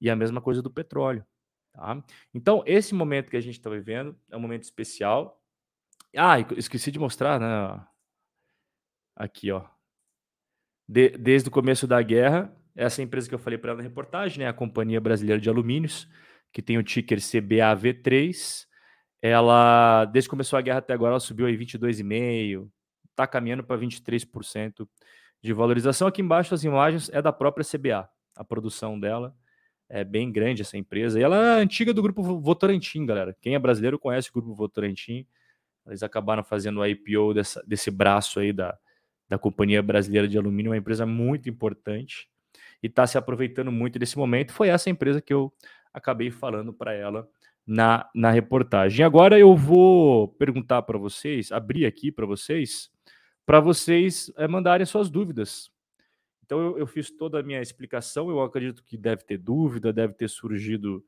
[0.00, 1.24] E a mesma coisa do petróleo.
[1.78, 2.02] Tá?
[2.34, 5.40] Então, esse momento que a gente está vivendo é um momento especial.
[6.16, 7.86] Ah, esqueci de mostrar, né?
[9.14, 9.64] Aqui, ó.
[10.88, 14.40] De, desde o começo da guerra, essa empresa que eu falei para ela na reportagem,
[14.40, 14.48] né?
[14.48, 16.08] A Companhia Brasileira de Alumínios,
[16.52, 18.66] que tem o ticker CBAV3.
[19.22, 22.68] Ela, desde que começou a guerra até agora, ela subiu aí 22,5%,
[23.10, 24.88] está caminhando para 23%
[25.40, 26.08] de valorização.
[26.08, 29.32] Aqui embaixo as imagens é da própria CBA, a produção dela
[29.88, 31.18] é bem grande essa empresa.
[31.18, 33.36] E ela é antiga do grupo Votorantim, galera.
[33.40, 35.26] Quem é brasileiro conhece o grupo Votorantim.
[35.86, 38.76] Eles acabaram fazendo o IPO dessa, desse braço aí da,
[39.28, 42.28] da Companhia Brasileira de Alumínio, uma empresa muito importante
[42.82, 44.52] e está se aproveitando muito desse momento.
[44.52, 45.52] Foi essa empresa que eu
[45.92, 47.26] acabei falando para ela
[47.66, 49.04] na, na reportagem.
[49.04, 52.90] Agora eu vou perguntar para vocês, abrir aqui para vocês,
[53.46, 55.70] para vocês é, mandarem suas dúvidas
[56.48, 58.30] então eu, eu, fiz toda a minha explicação.
[58.30, 61.04] Eu acredito que deve ter dúvida, deve ter surgido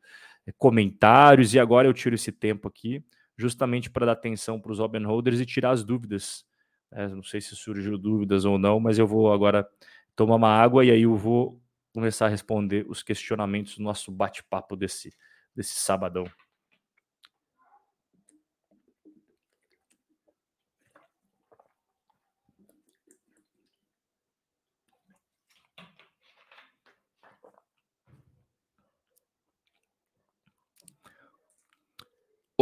[0.46, 3.02] eh, comentários, e agora eu tiro esse tempo aqui,
[3.38, 6.44] justamente para dar atenção para os open holders e tirar as dúvidas.
[6.92, 9.66] É, não sei se surgiu dúvidas ou não, mas eu vou agora
[10.14, 11.58] tomar uma água e aí eu vou
[11.94, 15.10] começar a responder os questionamentos do nosso bate-papo desse,
[15.56, 16.26] desse sabadão.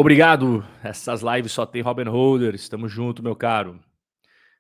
[0.01, 0.65] Obrigado.
[0.81, 2.55] Essas lives só tem Robin Holder.
[2.55, 3.81] Estamos junto, meu caro.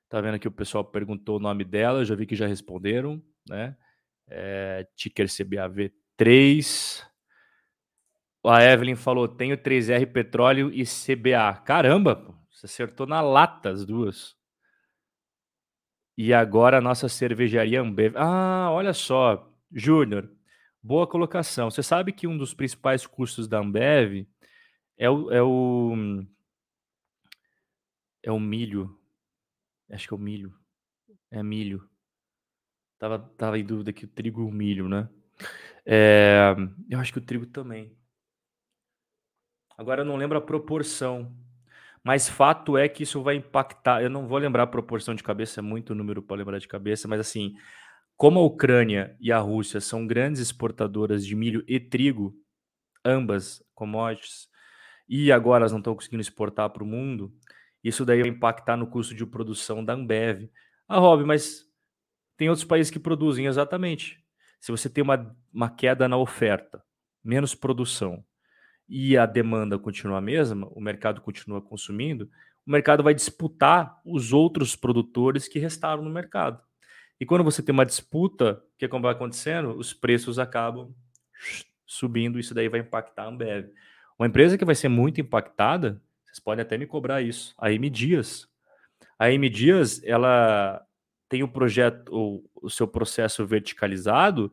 [0.09, 3.77] Tá vendo aqui o pessoal perguntou o nome dela, já vi que já responderam, né?
[4.27, 7.05] É, ticker CBAV3.
[8.45, 11.63] A Evelyn falou: tenho 3R Petróleo e CBA.
[11.65, 14.35] Caramba, você acertou na lata as duas.
[16.17, 18.17] E agora a nossa cervejaria Ambev.
[18.17, 20.29] Ah, olha só, Júnior,
[20.83, 21.71] boa colocação.
[21.71, 24.27] Você sabe que um dos principais custos da Ambev
[24.99, 26.25] é o, é o.
[28.23, 28.99] É o milho.
[29.91, 30.53] Acho que é o milho.
[31.31, 31.89] É milho.
[32.99, 35.09] Tava, tava em dúvida que o trigo e o milho, né?
[35.87, 36.55] É,
[36.91, 37.97] eu acho que o trigo também.
[39.77, 41.33] Agora eu não lembro a proporção.
[42.03, 44.03] Mas fato é que isso vai impactar.
[44.03, 47.07] Eu não vou lembrar a proporção de cabeça, é muito número para lembrar de cabeça,
[47.07, 47.55] mas assim,
[48.17, 52.35] como a Ucrânia e a Rússia são grandes exportadoras de milho e trigo,
[53.05, 54.49] ambas commodities,
[55.09, 57.33] e agora elas não estão conseguindo exportar para o mundo,
[57.83, 60.51] isso daí vai impactar no custo de produção da Ambev.
[60.87, 61.65] Ah, Rob, mas
[62.37, 64.23] tem outros países que produzem exatamente.
[64.61, 66.83] Se você tem uma, uma queda na oferta,
[67.25, 68.25] menos produção
[68.89, 72.31] e a demanda continua a mesma, o mercado continua consumindo,
[72.67, 76.63] o mercado vai disputar os outros produtores que restaram no mercado.
[77.21, 79.77] E quando você tem uma disputa, o que é vai acontecendo?
[79.77, 80.95] Os preços acabam
[81.87, 83.71] subindo, isso daí vai impactar a Ambev.
[84.19, 87.89] Uma empresa que vai ser muito impactada, vocês podem até me cobrar isso, a M
[87.89, 88.49] Dias.
[89.19, 90.85] A M Dias, ela
[91.29, 94.53] tem o projeto, o, o seu processo verticalizado,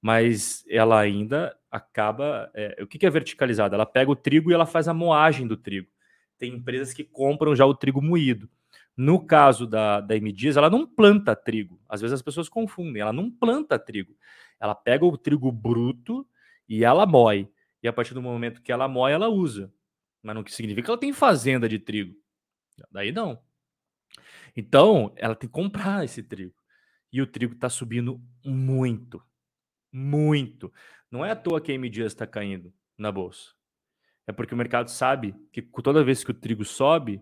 [0.00, 2.50] mas ela ainda acaba.
[2.54, 3.74] É, o que, que é verticalizado?
[3.74, 5.88] Ela pega o trigo e ela faz a moagem do trigo.
[6.38, 8.48] Tem empresas que compram já o trigo moído.
[8.96, 11.80] No caso da, da M Dias, ela não planta trigo.
[11.88, 13.02] Às vezes as pessoas confundem.
[13.02, 14.14] Ela não planta trigo.
[14.58, 16.26] Ela pega o trigo bruto
[16.68, 17.48] e ela moe.
[17.82, 19.72] E a partir do momento que ela moe, ela usa.
[20.22, 22.14] Mas não significa que ela tem fazenda de trigo.
[22.90, 23.42] Daí não.
[24.56, 26.54] Então, ela tem que comprar esse trigo.
[27.12, 29.22] E o trigo está subindo muito.
[29.92, 30.72] Muito.
[31.10, 33.52] Não é à toa que a M está caindo na bolsa.
[34.26, 37.20] É porque o mercado sabe que toda vez que o trigo sobe,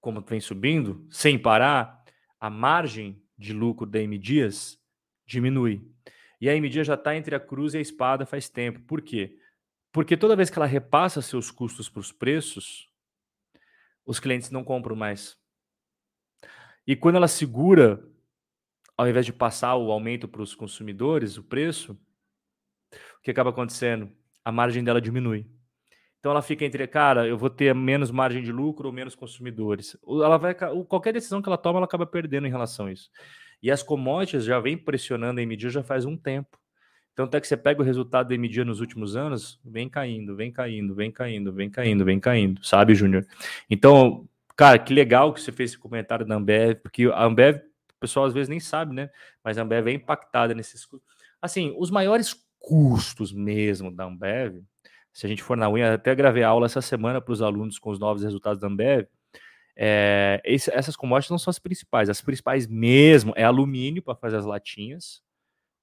[0.00, 2.04] como vem subindo, sem parar,
[2.38, 4.78] a margem de lucro da M Dias
[5.24, 5.88] diminui.
[6.40, 8.80] E a M Dias já está entre a cruz e a espada faz tempo.
[8.80, 9.38] Por quê?
[9.92, 12.88] Porque toda vez que ela repassa seus custos para os preços,
[14.06, 15.36] os clientes não compram mais.
[16.86, 18.02] E quando ela segura,
[18.96, 21.92] ao invés de passar o aumento para os consumidores, o preço,
[22.92, 24.10] o que acaba acontecendo?
[24.44, 25.46] A margem dela diminui.
[26.18, 29.96] Então ela fica entre, cara, eu vou ter menos margem de lucro ou menos consumidores.
[30.06, 33.10] Ela vai, qualquer decisão que ela toma, ela acaba perdendo em relação a isso.
[33.62, 36.61] E as commodities já vem pressionando a MD já faz um tempo.
[37.12, 40.50] Então, até que você pega o resultado da MD nos últimos anos, vem caindo, vem
[40.50, 43.26] caindo, vem caindo, vem caindo, vem caindo, sabe, Júnior?
[43.68, 44.26] Então,
[44.56, 48.26] cara, que legal que você fez esse comentário da Ambev, porque a Ambev, o pessoal
[48.26, 49.10] às vezes nem sabe, né?
[49.44, 50.88] Mas a Ambev é impactada nesses.
[51.40, 54.62] Assim, os maiores custos mesmo da Ambev,
[55.12, 57.90] se a gente for na unha, até gravei aula essa semana para os alunos com
[57.90, 59.06] os novos resultados da Ambev.
[59.76, 62.08] É, esse, essas commodities não são as principais.
[62.08, 65.22] As principais mesmo é alumínio para fazer as latinhas,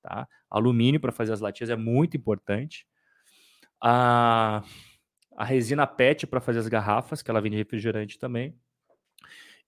[0.02, 0.28] tá?
[0.50, 2.88] Alumínio para fazer as latinhas é muito importante.
[3.82, 4.64] A,
[5.36, 8.58] a resina PET para fazer as garrafas, que ela vem de refrigerante também.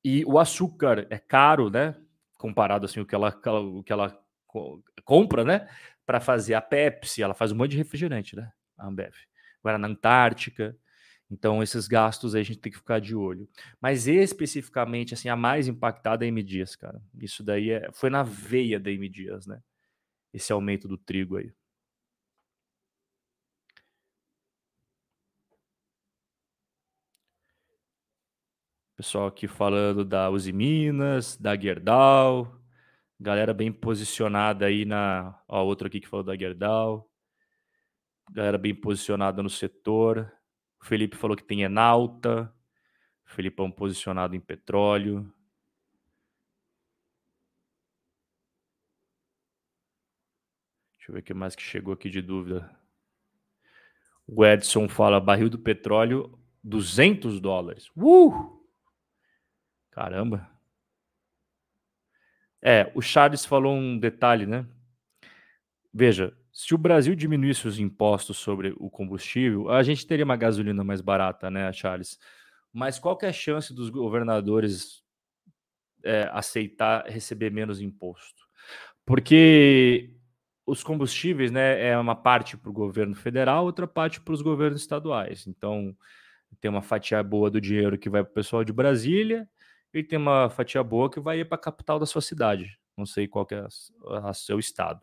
[0.04, 1.96] E o açúcar é caro, né?
[2.38, 4.20] Comparado assim o que ela, o que ela
[5.06, 5.70] compra, né?
[6.06, 8.52] Para fazer a Pepsi, ela faz um monte de refrigerante, né?
[8.78, 9.14] A Ambev.
[9.64, 10.76] Agora na Antártica.
[11.30, 13.48] Então esses gastos aí a gente tem que ficar de olho.
[13.80, 17.02] Mas especificamente assim a mais impactada é a M Dias, cara.
[17.18, 19.62] Isso daí é, foi na veia da M Dias, né?
[20.34, 21.54] Esse aumento do trigo aí.
[28.96, 32.62] Pessoal aqui falando da Uzi Minas, da Gerdau.
[33.20, 35.42] Galera bem posicionada aí na.
[35.48, 37.10] Ó, outro aqui que falou da Gerdau.
[38.32, 40.32] Galera bem posicionada no setor.
[40.80, 42.54] O Felipe falou que tem Enalta.
[43.26, 45.34] O Felipão posicionado em petróleo.
[51.12, 52.70] Eu ver o que mais que chegou aqui de dúvida.
[54.26, 57.92] O Edson fala barril do petróleo 200 dólares.
[57.98, 58.62] Uh!
[59.92, 60.50] Caramba.
[62.62, 64.66] É, o Charles falou um detalhe, né?
[65.94, 70.84] Veja, se o Brasil diminuísse os impostos sobre o combustível, a gente teria uma gasolina
[70.84, 72.18] mais barata, né, Charles?
[72.72, 75.04] Mas qual é a chance dos governadores
[76.04, 78.48] é, aceitar receber menos imposto?
[79.06, 80.21] Porque
[80.66, 84.82] os combustíveis, né, é uma parte para o governo federal, outra parte para os governos
[84.82, 85.48] estaduais.
[85.48, 85.96] Então,
[86.60, 89.48] tem uma fatia boa do dinheiro que vai para o pessoal de Brasília
[89.94, 92.78] e tem uma fatia boa que vai para a capital da sua cidade.
[92.98, 93.66] Não sei qual é
[94.30, 95.02] o seu estado.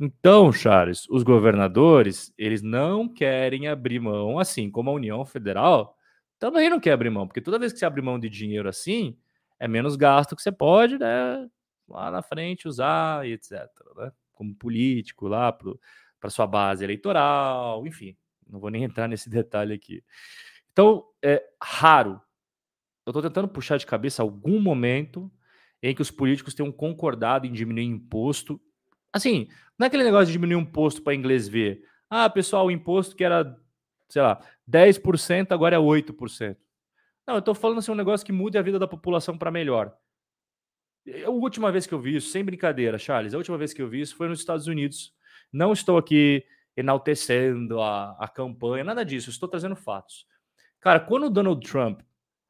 [0.00, 5.96] Então, Charles, os governadores, eles não querem abrir mão, assim como a União Federal
[6.38, 9.16] também não quer abrir mão, porque toda vez que você abre mão de dinheiro assim,
[9.60, 11.48] é menos gasto que você pode, né,
[11.88, 13.60] lá na frente usar e etc,
[13.96, 18.16] né, como político lá para sua base eleitoral, enfim,
[18.48, 20.02] não vou nem entrar nesse detalhe aqui.
[20.72, 22.20] Então, é raro
[23.04, 25.30] eu estou tentando puxar de cabeça algum momento
[25.82, 28.60] em que os políticos tenham concordado em diminuir imposto.
[29.12, 29.48] Assim,
[29.78, 31.82] não é aquele negócio de diminuir imposto para inglês ver.
[32.08, 33.56] Ah, pessoal, o imposto que era,
[34.08, 36.56] sei lá, 10% agora é 8%.
[37.26, 39.96] Não, eu estou falando assim um negócio que mude a vida da população para melhor.
[41.24, 43.88] A última vez que eu vi isso, sem brincadeira, Charles, a última vez que eu
[43.88, 45.12] vi isso foi nos Estados Unidos.
[45.52, 46.44] Não estou aqui
[46.76, 50.26] enaltecendo a, a campanha, nada disso, estou trazendo fatos.
[50.80, 52.00] Cara, quando o Donald Trump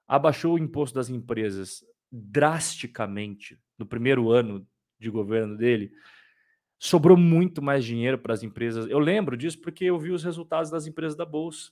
[0.06, 4.66] abaixou o imposto das empresas drasticamente no primeiro ano
[4.98, 5.90] de governo dele,
[6.78, 8.86] sobrou muito mais dinheiro para as empresas.
[8.88, 11.70] Eu lembro disso porque eu vi os resultados das empresas da Bolsa.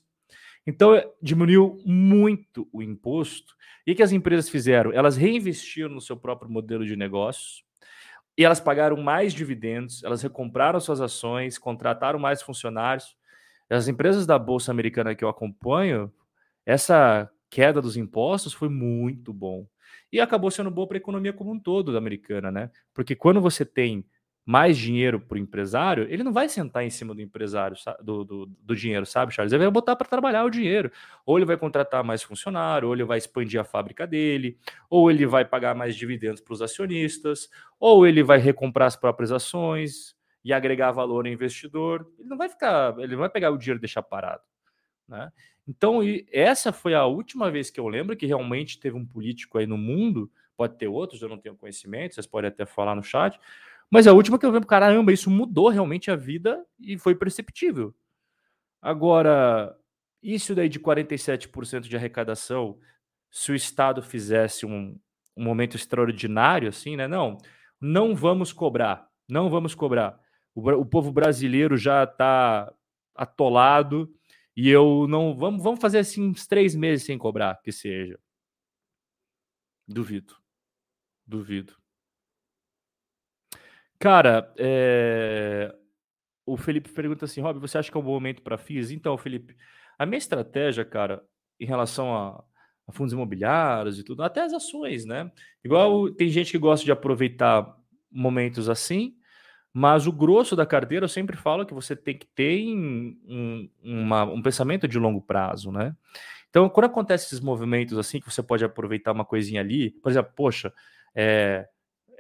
[0.67, 3.55] Então, eh, diminuiu muito o imposto.
[3.87, 4.93] E que as empresas fizeram?
[4.93, 7.65] Elas reinvestiram no seu próprio modelo de negócios
[8.37, 13.17] e elas pagaram mais dividendos, elas recompraram suas ações, contrataram mais funcionários.
[13.69, 16.13] As empresas da Bolsa Americana que eu acompanho,
[16.65, 19.67] essa queda dos impostos foi muito bom.
[20.13, 22.71] E acabou sendo bom para a economia como um todo da americana, né?
[22.95, 24.05] Porque quando você tem
[24.45, 28.47] mais dinheiro para o empresário, ele não vai sentar em cima do empresário, do, do,
[28.47, 29.53] do dinheiro, sabe, Charles?
[29.53, 30.91] Ele vai botar para trabalhar o dinheiro.
[31.25, 34.59] Ou ele vai contratar mais funcionário, ou ele vai expandir a fábrica dele,
[34.89, 37.49] ou ele vai pagar mais dividendos para os acionistas,
[37.79, 42.11] ou ele vai recomprar as próprias ações e agregar valor ao investidor.
[42.19, 44.43] Ele não vai ficar, ele não vai pegar o dinheiro e deixar parado.
[45.07, 45.31] Né?
[45.69, 46.01] Então,
[46.33, 49.79] essa foi a última vez que eu lembro que realmente teve um político aí no
[49.79, 53.39] mundo, pode ter outros, eu não tenho conhecimento, vocês podem até falar no chat,
[53.91, 57.95] mas a última que eu vi, caramba, isso mudou realmente a vida e foi perceptível.
[58.81, 59.77] Agora,
[60.23, 62.79] isso daí de 47% de arrecadação,
[63.31, 64.99] se o Estado fizesse um,
[65.37, 67.09] um momento extraordinário, assim, né?
[67.09, 67.39] Não,
[67.81, 70.21] não vamos cobrar, não vamos cobrar.
[70.55, 72.73] O, o povo brasileiro já está
[73.15, 74.13] atolado
[74.57, 75.37] e eu não.
[75.37, 78.19] Vamos, vamos fazer assim uns três meses sem cobrar, que seja.
[79.87, 80.37] Duvido.
[81.27, 81.80] Duvido.
[84.01, 85.75] Cara, é...
[86.47, 88.91] o Felipe pergunta assim, Rob, você acha que é um bom momento para FIIs?
[88.91, 89.55] Então, Felipe,
[89.99, 91.23] a minha estratégia, cara,
[91.61, 92.43] em relação a,
[92.89, 95.31] a, fundos imobiliários e tudo, até as ações, né?
[95.63, 97.77] Igual tem gente que gosta de aproveitar
[98.11, 99.15] momentos assim,
[99.71, 104.25] mas o grosso da carteira eu sempre falo que você tem que ter um, uma,
[104.25, 105.95] um pensamento de longo prazo, né?
[106.49, 110.33] Então, quando acontece esses movimentos assim, que você pode aproveitar uma coisinha ali, por exemplo,
[110.35, 110.73] poxa,
[111.15, 111.69] é,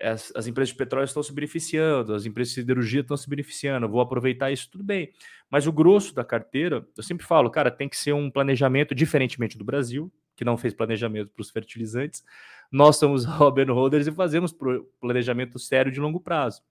[0.00, 3.88] as, as, empresas de petróleo estão se beneficiando, as empresas de siderurgia estão se beneficiando,
[3.88, 5.12] vou aproveitar isso, tudo bem.
[5.50, 9.58] Mas o grosso da carteira, eu sempre falo, cara, tem que ser um planejamento diferentemente
[9.58, 12.24] do Brasil, que não fez planejamento para os fertilizantes.
[12.72, 14.54] Nós somos Robin Holders e fazemos
[15.00, 16.62] planejamento sério de longo prazo.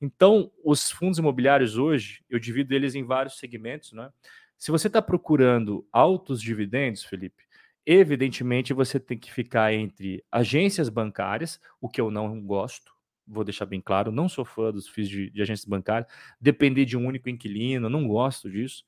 [0.00, 4.10] Então, os fundos imobiliários hoje, eu divido eles em vários segmentos, né?
[4.58, 7.45] Se você está procurando altos dividendos, Felipe,
[7.86, 12.92] Evidentemente, você tem que ficar entre agências bancárias, o que eu não gosto,
[13.24, 16.10] vou deixar bem claro, não sou fã dos FIIs de, de agências bancárias,
[16.40, 18.84] depender de um único inquilino, não gosto disso.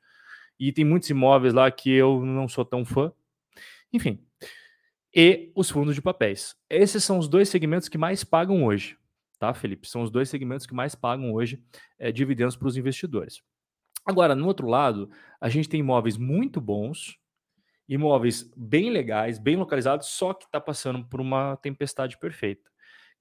[0.58, 3.12] E tem muitos imóveis lá que eu não sou tão fã.
[3.92, 4.20] Enfim.
[5.14, 6.56] E os fundos de papéis.
[6.68, 8.96] Esses são os dois segmentos que mais pagam hoje,
[9.38, 9.88] tá, Felipe?
[9.88, 11.62] São os dois segmentos que mais pagam hoje
[11.98, 13.42] é, dividendos para os investidores.
[14.04, 15.08] Agora, no outro lado,
[15.40, 17.18] a gente tem imóveis muito bons,
[17.88, 22.70] imóveis bem legais, bem localizados, só que está passando por uma tempestade perfeita,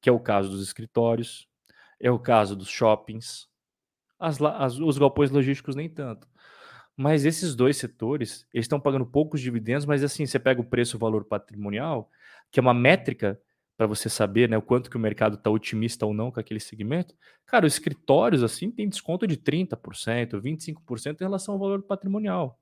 [0.02, 1.48] que é o caso dos escritórios,
[2.00, 3.48] é o caso dos shoppings,
[4.20, 6.28] as, as, os galpões logísticos nem tanto.
[6.96, 10.98] Mas esses dois setores, eles estão pagando poucos dividendos, mas assim, você pega o preço
[10.98, 12.10] valor patrimonial,
[12.52, 13.40] que é uma métrica
[13.78, 16.60] para você saber né, o quanto que o mercado está otimista ou não com aquele
[16.60, 17.16] segmento.
[17.46, 22.60] Cara, os escritórios assim tem desconto de 30%, 25% em relação ao valor patrimonial.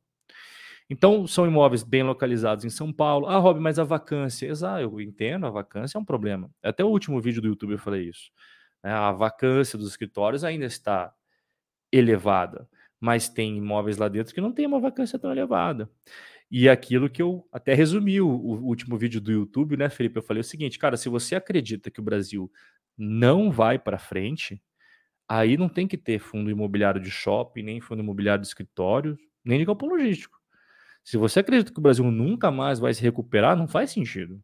[0.90, 3.28] Então, são imóveis bem localizados em São Paulo.
[3.28, 4.48] Ah, Rob, mas a vacância.
[4.48, 6.49] Exato, eu entendo, a vacância é um problema.
[6.64, 8.32] Até o último vídeo do YouTube eu falei isso.
[8.84, 8.91] Né?
[8.91, 11.12] A vacância dos escritórios ainda está
[11.91, 15.90] elevada, mas tem imóveis lá dentro que não tem uma vacância tão elevada.
[16.52, 20.18] E aquilo que eu até resumi o, último vídeo do YouTube, né, Felipe?
[20.18, 22.52] Eu falei o seguinte, cara, se você acredita que o Brasil
[22.98, 24.62] não vai para frente,
[25.28, 29.60] aí não tem que ter fundo imobiliário de shopping, nem fundo imobiliário de escritório, nem
[29.60, 30.40] de galpão logístico.
[31.06, 34.41] Se você acredita que o Brasil nunca mais vai se recuperar, não faz sentido.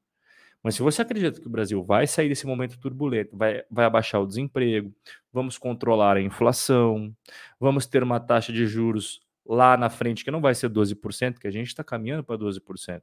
[0.64, 4.22] Mas se você acredita que o Brasil vai sair desse momento turbulento, vai, vai abaixar
[4.22, 4.94] o desemprego,
[5.34, 7.12] vamos controlar a inflação,
[7.60, 11.48] vamos ter uma taxa de juros lá na frente que não vai ser 12%, que
[11.48, 13.02] a gente está caminhando para 12%.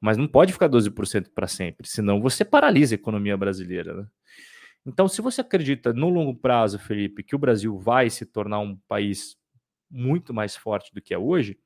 [0.00, 3.92] Mas não pode ficar 12% para sempre, senão você paralisa a economia brasileira.
[3.92, 4.06] Né?
[4.86, 8.74] Então, se você acredita no longo prazo, Felipe, que o Brasil vai se tornar um
[8.88, 9.36] país
[9.90, 11.58] muito mais forte do que é hoje,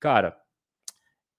[0.00, 0.36] cara,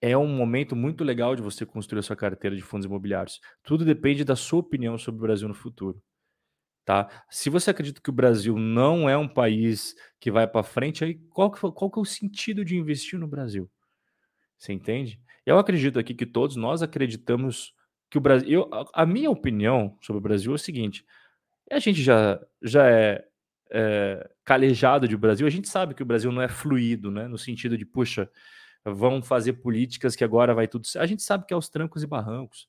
[0.00, 3.40] é um momento muito legal de você construir a sua carteira de fundos imobiliários.
[3.62, 6.02] Tudo depende da sua opinião sobre o Brasil no futuro.
[6.84, 7.08] Tá?
[7.28, 11.14] Se você acredita que o Brasil não é um país que vai para frente, aí
[11.30, 13.68] qual que, qual que é o sentido de investir no Brasil?
[14.56, 15.20] Você entende?
[15.44, 17.74] Eu acredito aqui que todos nós acreditamos
[18.08, 18.48] que o Brasil.
[18.48, 21.04] Eu, a, minha opinião sobre o Brasil é o seguinte:
[21.70, 23.24] a gente já, já é,
[23.70, 27.26] é calejado de Brasil, a gente sabe que o Brasil não é fluido, né?
[27.28, 28.30] No sentido de, puxa,
[28.86, 30.86] vão fazer políticas que agora vai tudo.
[30.96, 32.68] A gente sabe que é os trancos e barrancos.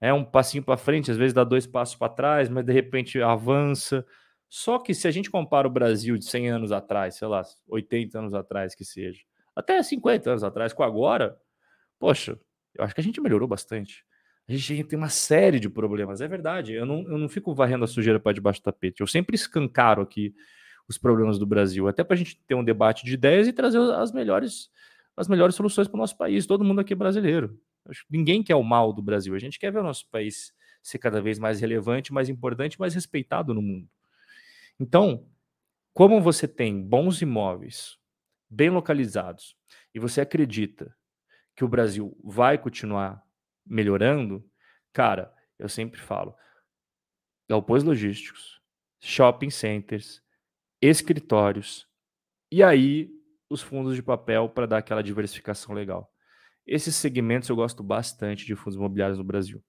[0.00, 3.20] É um passinho para frente, às vezes dá dois passos para trás, mas de repente
[3.20, 4.04] avança.
[4.48, 8.18] Só que se a gente compara o Brasil de 100 anos atrás, sei lá, 80
[8.18, 9.22] anos atrás que seja,
[9.54, 11.36] até 50 anos atrás com agora,
[11.98, 12.38] poxa,
[12.74, 14.04] eu acho que a gente melhorou bastante.
[14.48, 16.74] A gente tem uma série de problemas, é verdade.
[16.74, 19.00] Eu não, eu não fico varrendo a sujeira para debaixo do tapete.
[19.00, 20.34] Eu sempre escancaro aqui
[20.88, 23.78] os problemas do Brasil, até para a gente ter um debate de ideias e trazer
[23.78, 24.70] as melhores,
[25.16, 26.46] as melhores soluções para o nosso país.
[26.46, 27.58] Todo mundo aqui é brasileiro.
[28.10, 29.34] Ninguém quer o mal do Brasil.
[29.34, 30.52] A gente quer ver o nosso país
[30.82, 33.88] ser cada vez mais relevante, mais importante, mais respeitado no mundo.
[34.78, 35.26] Então,
[35.94, 37.98] como você tem bons imóveis,
[38.50, 39.56] bem localizados,
[39.94, 40.94] e você acredita
[41.54, 43.22] que o Brasil vai continuar
[43.64, 44.44] melhorando,
[44.92, 46.36] cara, eu sempre falo,
[47.48, 48.60] galpões logísticos,
[49.00, 50.22] shopping centers,
[50.82, 51.88] escritórios,
[52.52, 53.15] e aí
[53.48, 56.12] os fundos de papel para dar aquela diversificação legal.
[56.66, 59.62] Esses segmentos eu gosto bastante de fundos imobiliários no Brasil.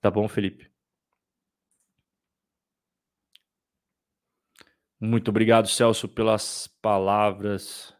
[0.00, 0.70] Tá bom, Felipe?
[4.98, 7.94] Muito obrigado, Celso, pelas palavras.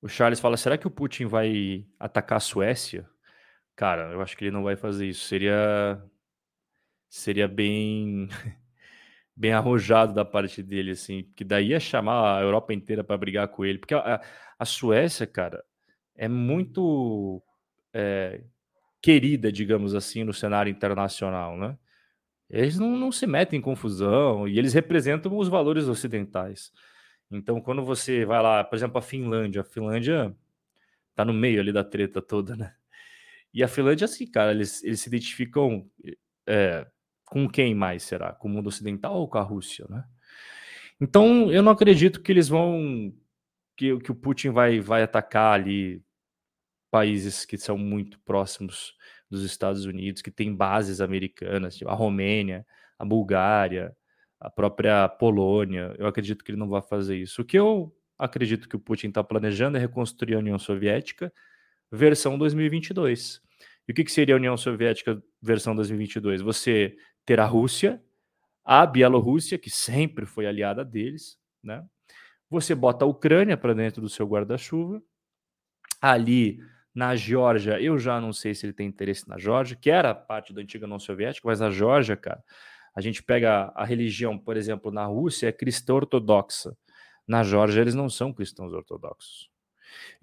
[0.00, 3.08] O Charles fala: será que o Putin vai atacar a Suécia?
[3.74, 5.26] Cara, eu acho que ele não vai fazer isso.
[5.26, 6.02] Seria
[7.08, 8.28] seria bem
[9.38, 13.46] bem arrojado da parte dele, assim, que daí ia chamar a Europa inteira para brigar
[13.46, 14.20] com ele, porque a,
[14.58, 15.64] a Suécia, cara,
[16.16, 17.40] é muito
[17.94, 18.42] é,
[19.00, 21.78] querida, digamos assim, no cenário internacional, né?
[22.50, 26.72] Eles não, não se metem em confusão e eles representam os valores ocidentais.
[27.30, 30.34] Então, quando você vai lá, por exemplo, a Finlândia, a Finlândia
[31.14, 32.74] tá no meio ali da treta toda, né?
[33.54, 35.88] E a Finlândia, assim, cara, eles, eles se identificam
[36.46, 36.86] é,
[37.28, 38.32] com quem mais será?
[38.32, 40.04] Com o mundo ocidental ou com a Rússia, né?
[41.00, 43.12] Então, eu não acredito que eles vão.
[43.76, 46.02] que, que o Putin vai, vai atacar ali
[46.90, 48.94] países que são muito próximos
[49.30, 52.66] dos Estados Unidos, que têm bases americanas, tipo a Romênia,
[52.98, 53.94] a Bulgária,
[54.40, 55.94] a própria Polônia.
[55.98, 57.42] Eu acredito que ele não vai fazer isso.
[57.42, 61.32] O que eu acredito que o Putin está planejando é reconstruir a União Soviética
[61.90, 63.40] versão 2022.
[63.86, 66.42] E o que, que seria a União Soviética versão 2022?
[66.42, 66.96] Você
[67.28, 68.02] ter a Rússia,
[68.64, 71.84] a Bielorrússia, que sempre foi aliada deles, né?
[72.48, 75.02] Você bota a Ucrânia para dentro do seu guarda-chuva.
[76.00, 76.58] Ali
[76.94, 80.54] na Geórgia, eu já não sei se ele tem interesse na Geórgia, que era parte
[80.54, 82.42] da antiga União Soviética, mas a Geórgia, cara,
[82.94, 86.74] a gente pega a religião, por exemplo, na Rússia é cristã ortodoxa.
[87.26, 89.50] Na Geórgia eles não são cristãos ortodoxos.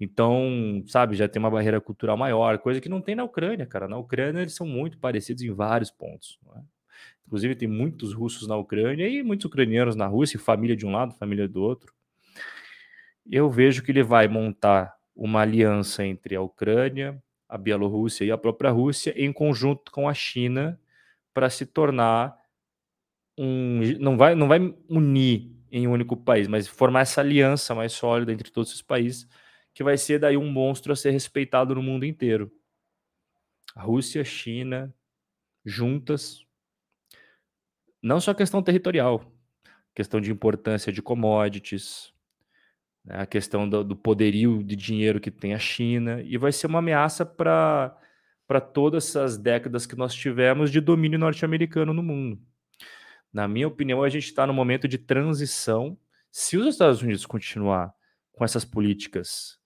[0.00, 3.86] Então, sabe, já tem uma barreira cultural maior, coisa que não tem na Ucrânia, cara.
[3.86, 6.40] Na Ucrânia eles são muito parecidos em vários pontos.
[6.56, 6.75] É?
[7.26, 11.14] Inclusive tem muitos russos na Ucrânia e muitos ucranianos na Rússia, família de um lado,
[11.14, 11.92] família do outro.
[13.28, 18.38] Eu vejo que ele vai montar uma aliança entre a Ucrânia, a Bielorrússia e a
[18.38, 20.80] própria Rússia, em conjunto com a China,
[21.34, 22.36] para se tornar
[23.36, 23.80] um.
[23.98, 28.32] Não vai, não vai unir em um único país, mas formar essa aliança mais sólida
[28.32, 29.28] entre todos os países,
[29.74, 32.50] que vai ser daí um monstro a ser respeitado no mundo inteiro.
[33.74, 34.94] A Rússia, China,
[35.64, 36.45] juntas,
[38.06, 39.24] não só questão territorial,
[39.92, 42.12] questão de importância de commodities,
[43.04, 46.68] né, a questão do, do, poderio de dinheiro que tem a China, e vai ser
[46.68, 52.40] uma ameaça para todas essas décadas que nós tivemos de domínio norte-americano no mundo.
[53.32, 55.98] Na minha opinião, a gente está no momento de transição.
[56.30, 57.92] Se os Estados Unidos continuar
[58.30, 59.58] com essas políticas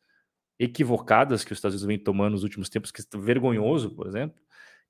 [0.59, 4.41] equivocadas que os Estados Unidos vem tomando nos últimos tempos, que é vergonhoso, por exemplo,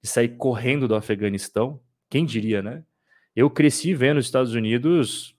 [0.01, 2.85] de sair correndo do Afeganistão, quem diria, né?
[3.41, 5.35] Eu cresci vendo os Estados Unidos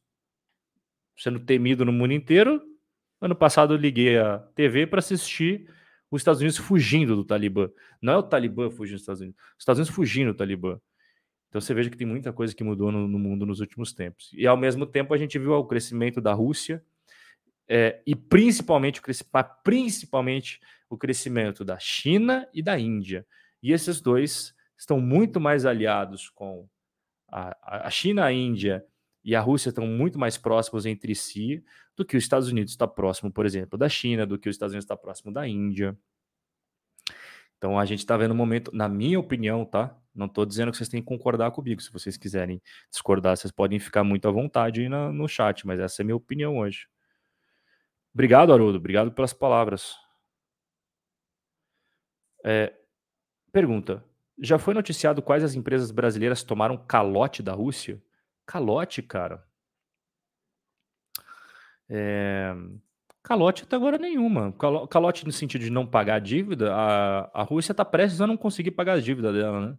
[1.16, 2.62] sendo temido no mundo inteiro,
[3.22, 5.70] Ano passado eu liguei a TV para assistir
[6.10, 7.70] os Estados Unidos fugindo do Talibã.
[8.02, 10.82] Não é o Talibã fugindo dos Estados Unidos, os Estados Unidos fugindo do Talibã.
[11.48, 14.32] Então você veja que tem muita coisa que mudou no, no mundo nos últimos tempos.
[14.34, 16.84] E ao mesmo tempo a gente viu o crescimento da Rússia
[17.68, 19.00] é, e principalmente
[19.64, 20.60] principalmente
[20.90, 23.24] o crescimento da China e da Índia.
[23.62, 26.68] E esses dois estão muito mais aliados com
[27.32, 28.86] a, China, a Índia
[29.24, 31.64] e a Rússia estão muito mais próximos entre si
[31.96, 34.74] do que os Estados Unidos está próximo, por exemplo, da China, do que os Estados
[34.74, 35.98] Unidos está próximo da Índia.
[37.58, 39.96] Então a gente está vendo um momento, na minha opinião, tá?
[40.14, 41.82] Não estou dizendo que vocês têm que concordar comigo.
[41.82, 45.80] Se vocês quiserem discordar, vocês podem ficar muito à vontade aí no, no chat, mas
[45.80, 46.88] essa é a minha opinião hoje.
[48.14, 48.78] Obrigado, Haroldo.
[48.78, 49.96] Obrigado pelas palavras.
[52.44, 52.74] É,
[53.52, 54.04] pergunta:
[54.42, 58.02] já foi noticiado quais as empresas brasileiras tomaram calote da Rússia?
[58.46, 59.46] Calote, cara.
[61.88, 62.54] É...
[63.24, 64.52] Calote até agora nenhuma.
[64.90, 68.36] Calote no sentido de não pagar a dívida, a, a Rússia está prestes a não
[68.36, 69.78] conseguir pagar a dívida dela, né?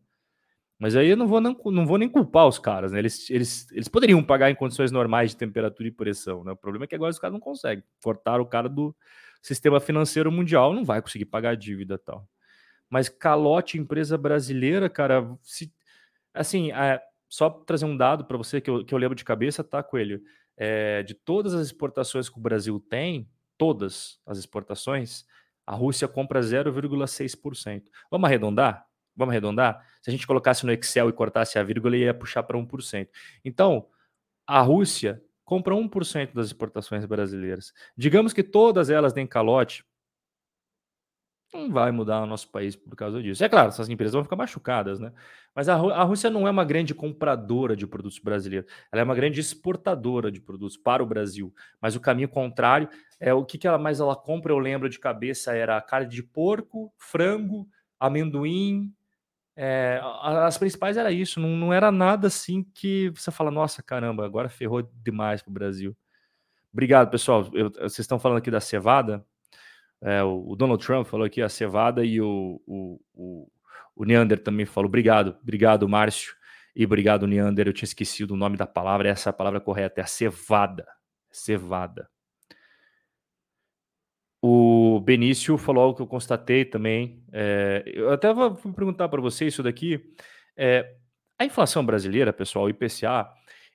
[0.78, 2.98] Mas aí eu não vou, não, não vou nem culpar os caras, né?
[3.00, 6.52] Eles, eles, eles poderiam pagar em condições normais de temperatura e pressão, né?
[6.52, 7.84] O problema é que agora os caras não conseguem.
[8.02, 8.94] Cortaram o cara do
[9.42, 12.28] sistema financeiro mundial, não vai conseguir pagar a dívida tal.
[12.92, 15.72] Mas calote empresa brasileira, cara, se,
[16.34, 19.64] assim, é, só trazer um dado para você que eu, que eu lembro de cabeça,
[19.64, 20.22] tá, Coelho?
[20.58, 25.24] É, de todas as exportações que o Brasil tem, todas as exportações,
[25.66, 27.84] a Rússia compra 0,6%.
[28.10, 28.86] Vamos arredondar?
[29.16, 29.82] Vamos arredondar?
[30.02, 33.08] Se a gente colocasse no Excel e cortasse a vírgula, ia puxar para 1%.
[33.42, 33.86] Então,
[34.46, 37.72] a Rússia compra 1% das exportações brasileiras.
[37.96, 39.82] Digamos que todas elas deem calote,
[41.52, 43.44] não vai mudar o nosso país por causa disso.
[43.44, 45.12] É claro, essas empresas vão ficar machucadas, né?
[45.54, 49.14] Mas a, a, Rússia não é uma grande compradora de produtos brasileiros, ela é uma
[49.14, 51.54] grande exportadora de produtos para o Brasil.
[51.80, 52.88] Mas o caminho contrário
[53.20, 56.22] é o que, que ela mais ela compra, eu lembro de cabeça, era carne de
[56.22, 57.68] porco, frango,
[58.00, 58.92] amendoim,
[59.54, 64.24] é, as principais era isso, não, não era nada assim que você fala, nossa caramba,
[64.24, 65.96] agora ferrou demais para o Brasil.
[66.72, 67.50] Obrigado, pessoal.
[67.52, 69.24] Eu, vocês estão falando aqui da cevada.
[70.02, 73.50] É, o, Donald Trump falou aqui a cevada e o, o, o,
[73.94, 74.88] o Neander também falou.
[74.88, 76.34] Obrigado, obrigado, Márcio.
[76.74, 77.68] E obrigado, Neander.
[77.68, 80.86] Eu tinha esquecido o nome da palavra, essa é a palavra correta, é a cevada.
[81.30, 82.08] Cevada.
[84.44, 87.24] O Benício falou algo que eu constatei também.
[87.32, 90.02] É, eu até vou perguntar para você isso daqui.
[90.56, 90.96] É,
[91.38, 93.28] a inflação brasileira, pessoal, IPCA,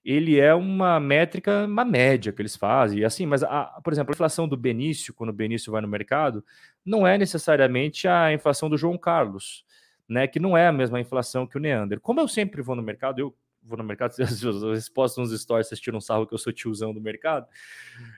[0.09, 4.15] ele é uma métrica, uma média que eles fazem, assim, mas, a, por exemplo, a
[4.15, 6.45] inflação do Benício, quando o Benício vai no mercado,
[6.85, 9.65] não é necessariamente a inflação do João Carlos,
[10.07, 10.25] né?
[10.25, 11.99] Que não é a mesma inflação que o Neander.
[11.99, 15.81] Como eu sempre vou no mercado, eu vou no mercado, as respostas nos stories, vocês
[15.81, 17.45] tiram um sarro que eu sou tiozão do mercado,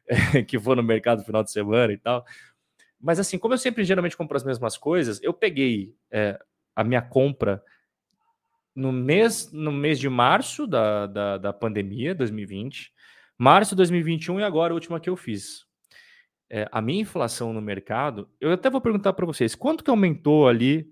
[0.08, 2.24] é, que vou no mercado no final de semana e tal.
[3.02, 6.40] Mas assim, como eu sempre geralmente compro as mesmas coisas, eu peguei é,
[6.76, 7.64] a minha compra
[8.80, 12.94] no mês, no mês de março da, da, da pandemia, 2020,
[13.38, 15.66] março de 2021 e agora a última que eu fiz.
[16.50, 20.48] É, a minha inflação no mercado, eu até vou perguntar para vocês, quanto que aumentou
[20.48, 20.90] ali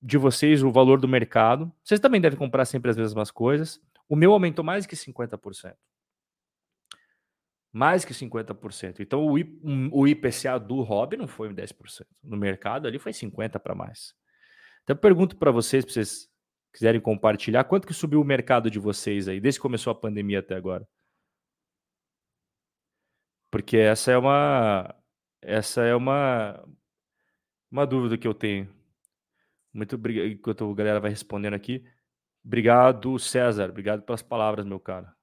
[0.00, 1.70] de vocês o valor do mercado?
[1.84, 3.78] Vocês também devem comprar sempre as mesmas coisas.
[4.08, 5.74] O meu aumentou mais que 50%.
[7.70, 9.00] Mais que 50%.
[9.00, 9.60] Então o, I,
[9.92, 12.06] o IPCA do hobby não foi 10%.
[12.24, 14.14] No mercado ali foi 50% para mais.
[14.82, 16.37] Então eu pergunto para vocês, se vocês
[16.72, 20.40] quiserem compartilhar, quanto que subiu o mercado de vocês aí, desde que começou a pandemia
[20.40, 20.86] até agora?
[23.50, 24.94] Porque essa é uma
[25.42, 26.62] essa é uma
[27.70, 28.68] uma dúvida que eu tenho.
[29.72, 31.84] Muito obrigado, enquanto a galera vai respondendo aqui.
[32.44, 33.70] Obrigado, César.
[33.70, 35.14] Obrigado pelas palavras, meu cara.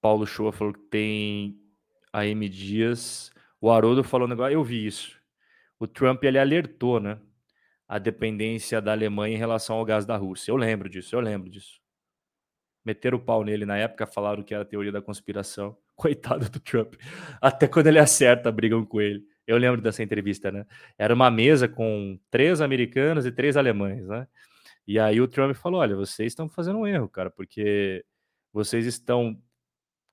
[0.00, 1.60] Paulo Shoa falou que tem
[2.12, 3.30] a M Dias.
[3.60, 5.19] O Haroldo falou um negócio, eu vi isso.
[5.80, 7.18] O Trump ele alertou, né?
[7.88, 10.52] A dependência da Alemanha em relação ao gás da Rússia.
[10.52, 11.80] Eu lembro disso, eu lembro disso.
[12.84, 15.76] Meteram o pau nele na época, falaram que era teoria da conspiração.
[15.96, 16.94] Coitado do Trump.
[17.40, 19.24] Até quando ele acerta, brigam com ele.
[19.46, 20.64] Eu lembro dessa entrevista, né?
[20.96, 24.28] Era uma mesa com três americanos e três alemães, né?
[24.86, 28.04] E aí o Trump falou: olha, vocês estão fazendo um erro, cara, porque
[28.52, 29.40] vocês estão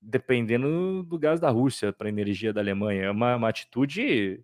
[0.01, 3.05] dependendo do gás da Rússia para a energia da Alemanha.
[3.05, 4.43] É uma, uma, atitude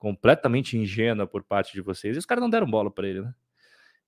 [0.00, 2.16] completamente ingênua por parte de vocês.
[2.16, 3.32] E os caras não deram bola para ele, né?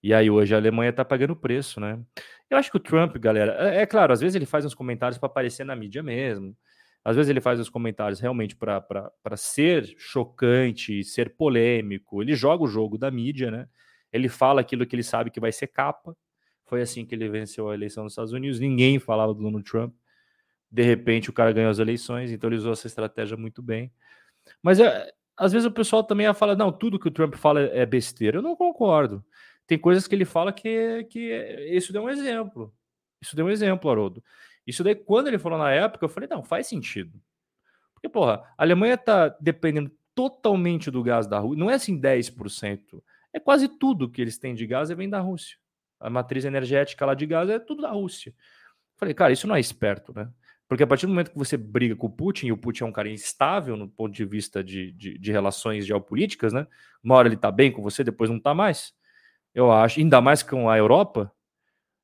[0.02, 2.00] E aí hoje a Alemanha está pagando preço, né?
[2.50, 5.18] Eu acho que o Trump, galera, é, é claro, às vezes ele faz uns comentários
[5.18, 6.56] para aparecer na mídia mesmo.
[7.04, 12.20] Às vezes ele faz os comentários realmente para ser chocante, ser polêmico.
[12.20, 13.68] Ele joga o jogo da mídia, né?
[14.12, 16.16] Ele fala aquilo que ele sabe que vai ser capa.
[16.64, 18.58] Foi assim que ele venceu a eleição nos Estados Unidos.
[18.58, 19.94] Ninguém falava do Donald Trump
[20.72, 23.92] de repente o cara ganhou as eleições, então ele usou essa estratégia muito bem.
[24.62, 27.84] Mas é, às vezes o pessoal também fala, não, tudo que o Trump fala é
[27.86, 28.38] besteira.
[28.38, 29.24] Eu não concordo.
[29.66, 31.30] Tem coisas que ele fala que, que
[31.70, 32.74] isso deu um exemplo.
[33.20, 34.22] Isso deu um exemplo, Haroldo.
[34.66, 37.20] Isso daí, quando ele falou na época, eu falei, não, faz sentido.
[37.94, 41.58] Porque, porra, a Alemanha tá dependendo totalmente do gás da Rússia.
[41.58, 43.02] Não é assim 10%.
[43.32, 45.56] É quase tudo que eles têm de gás é vem da Rússia.
[45.98, 48.34] A matriz energética lá de gás é tudo da Rússia.
[48.96, 50.28] Falei, cara, isso não é esperto, né?
[50.72, 52.86] Porque a partir do momento que você briga com o Putin, e o Putin é
[52.86, 56.66] um cara instável no ponto de vista de, de, de relações geopolíticas, né?
[57.04, 58.94] Uma hora ele tá bem com você, depois não tá mais.
[59.54, 61.30] Eu acho, ainda mais com a Europa,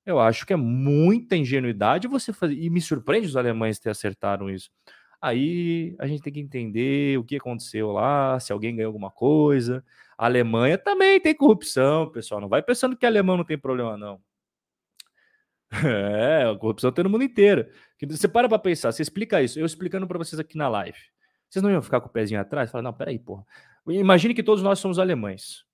[0.04, 2.56] eu acho que é muita ingenuidade você fazer.
[2.56, 4.70] E me surpreende os alemães ter acertaram isso.
[5.18, 9.82] Aí a gente tem que entender o que aconteceu lá, se alguém ganhou alguma coisa.
[10.18, 12.38] A Alemanha também tem corrupção, pessoal.
[12.38, 14.20] Não vai pensando que alemão não tem problema, não.
[15.84, 17.66] É, a corrupção tem no mundo inteiro.
[18.06, 20.98] Você para pra pensar, você explica isso, eu explicando para vocês aqui na live.
[21.48, 22.70] Vocês não iam ficar com o pezinho atrás?
[22.70, 23.44] Falar, não, peraí, porra.
[23.88, 25.64] Imagine que todos nós somos alemães.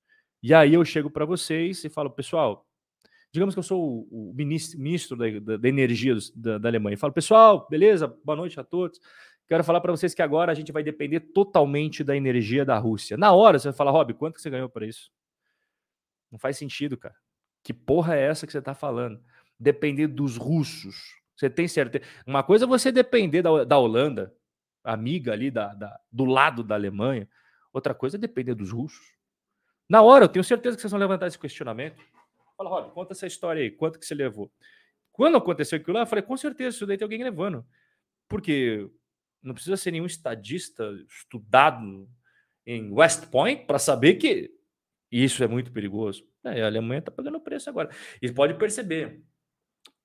[0.43, 2.67] E aí eu chego para vocês e falo, pessoal,
[3.33, 6.95] digamos que eu sou o, ministro, ministro da, da, da, energia da, da Alemanha.
[6.95, 8.07] E falo, pessoal, beleza?
[8.25, 9.01] Boa noite a todos.
[9.47, 13.17] Quero falar para vocês que agora a gente vai depender totalmente da energia da Rússia.
[13.17, 15.11] Na hora você vai falar, Rob, quanto que você ganhou para isso?
[16.31, 17.17] Não faz sentido, cara.
[17.63, 19.21] Que porra é essa que você está falando?
[19.59, 21.24] Depender dos russos.
[21.36, 22.05] Você tem certeza?
[22.27, 24.35] Uma coisa é você depender da, da Holanda,
[24.82, 27.28] amiga ali da, da, do lado da Alemanha.
[27.73, 29.15] Outra coisa é depender dos russos.
[29.89, 32.01] Na hora, eu tenho certeza que vocês vão levantar esse questionamento.
[32.56, 33.70] Fala, Rob, conta essa história aí.
[33.70, 34.51] Quanto que você levou?
[35.12, 37.65] Quando aconteceu aquilo lá, eu falei, com certeza, isso daí tem alguém levando.
[38.28, 38.89] Porque
[39.43, 42.09] não precisa ser nenhum estadista estudado
[42.66, 44.51] em West Point para saber que
[45.11, 46.27] isso é muito perigoso.
[46.44, 47.90] É, a Alemanha está pagando preço agora.
[48.20, 49.23] E pode perceber,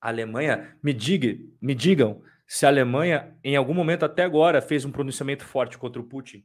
[0.02, 4.84] a Alemanha, me, diga, me digam se a Alemanha, em algum momento até agora, fez
[4.84, 6.44] um pronunciamento forte contra o Putin.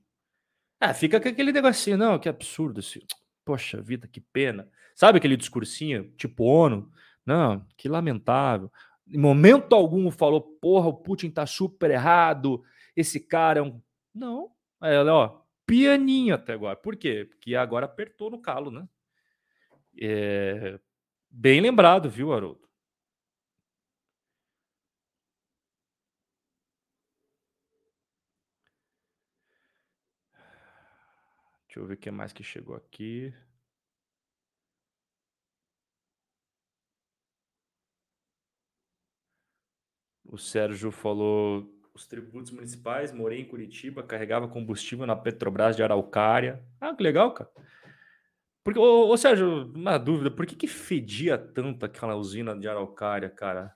[0.79, 2.81] Ah, fica com aquele negocinho, não, que absurdo.
[2.81, 3.01] Assim.
[3.45, 4.69] Poxa vida, que pena.
[4.95, 6.91] Sabe aquele discursinho, tipo ONU?
[7.25, 8.71] Não, que lamentável.
[9.09, 12.63] Em momento algum falou, porra, o Putin tá super errado,
[12.95, 13.81] esse cara é um.
[14.15, 14.51] Não.
[14.83, 16.77] Ela, ó, pianinho até agora.
[16.77, 17.27] Por quê?
[17.29, 18.87] Porque agora apertou no calo, né?
[19.99, 20.79] É...
[21.31, 22.64] Bem lembrado, viu, Haroldo?
[31.75, 33.35] Deixa eu ver o que mais que chegou aqui.
[40.25, 46.65] O Sérgio falou: os tributos municipais, morei em Curitiba, carregava combustível na Petrobras de Araucária.
[46.81, 47.51] Ah, que legal, cara.
[48.63, 53.29] Porque, ô, ô Sérgio, uma dúvida, por que, que fedia tanto aquela usina de Araucária,
[53.29, 53.75] cara?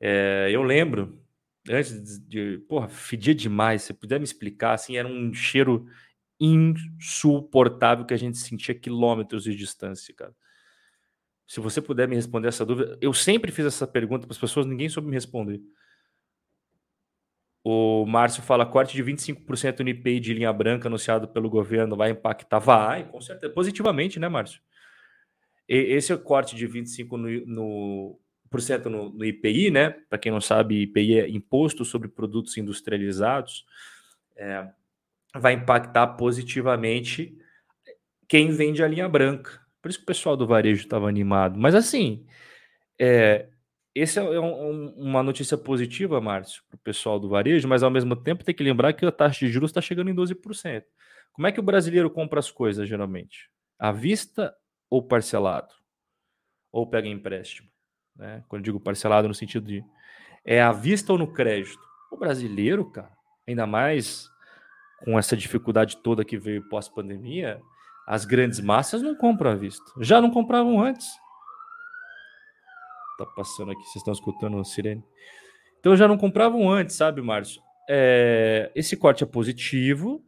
[0.00, 1.22] É, eu lembro,
[1.68, 3.82] antes de, Porra, fedia demais.
[3.82, 5.86] Se puder me explicar, assim, era um cheiro
[6.40, 10.34] insuportável que a gente sentia quilômetros de distância, cara.
[11.46, 14.66] Se você puder me responder essa dúvida, eu sempre fiz essa pergunta para as pessoas,
[14.66, 15.60] ninguém soube me responder.
[17.62, 22.10] O Márcio fala corte de 25% no IPI de linha branca anunciado pelo governo vai
[22.10, 22.58] impactar?
[22.58, 23.52] Vai, com certeza.
[23.52, 24.60] Positivamente, né, Márcio?
[25.66, 28.20] E, esse é o corte de 25% no, no,
[28.90, 29.90] no, no IPI, né?
[29.90, 33.64] Para quem não sabe, IPI é Imposto sobre Produtos Industrializados.
[34.36, 34.68] É,
[35.34, 37.36] vai impactar positivamente
[38.28, 39.60] quem vende a linha branca.
[39.82, 41.58] Por isso que o pessoal do varejo estava animado.
[41.58, 42.26] Mas assim,
[42.98, 43.48] é,
[43.94, 48.16] essa é um, uma notícia positiva, Márcio, para o pessoal do varejo, mas ao mesmo
[48.16, 50.84] tempo tem que lembrar que a taxa de juros está chegando em 12%.
[51.32, 53.50] Como é que o brasileiro compra as coisas geralmente?
[53.78, 54.54] À vista
[54.88, 55.74] ou parcelado?
[56.72, 57.68] Ou pega empréstimo?
[58.16, 58.42] Né?
[58.48, 59.84] Quando digo parcelado no sentido de
[60.44, 61.80] é à vista ou no crédito?
[62.10, 63.12] O brasileiro, cara,
[63.46, 64.28] ainda mais
[65.04, 67.60] com essa dificuldade toda que veio pós-pandemia,
[68.06, 69.84] as grandes massas não compram à vista.
[70.00, 71.08] Já não compravam antes.
[73.18, 75.04] Tá passando aqui, vocês estão escutando o sirene.
[75.78, 77.62] Então já não compravam antes, sabe, Márcio?
[77.88, 80.24] É, esse corte é positivo,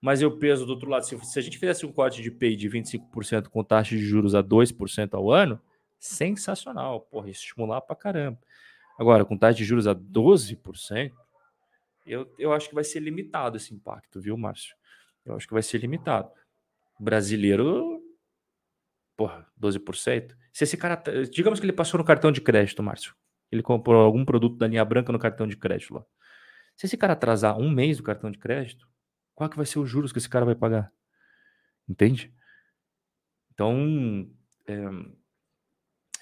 [0.00, 1.04] mas eu peso do outro lado.
[1.04, 4.34] Se, se a gente fizesse um corte de PI de 25% com taxa de juros
[4.34, 5.60] a 2% ao ano,
[5.98, 7.00] sensacional.
[7.00, 8.38] Porra, estimular pra caramba.
[8.98, 11.12] Agora, com taxa de juros a 12%,
[12.08, 14.74] eu, eu acho que vai ser limitado esse impacto, viu, Márcio?
[15.24, 16.30] Eu acho que vai ser limitado.
[16.98, 18.02] Brasileiro,
[19.16, 20.34] porra, 12%.
[20.52, 23.14] Se esse cara, digamos que ele passou no cartão de crédito, Márcio,
[23.50, 26.04] ele comprou algum produto da linha branca no cartão de crédito lá.
[26.76, 28.88] Se esse cara atrasar um mês do cartão de crédito,
[29.34, 30.92] qual que vai ser os juros que esse cara vai pagar?
[31.88, 32.32] Entende?
[33.52, 34.30] Então,
[34.66, 34.84] é,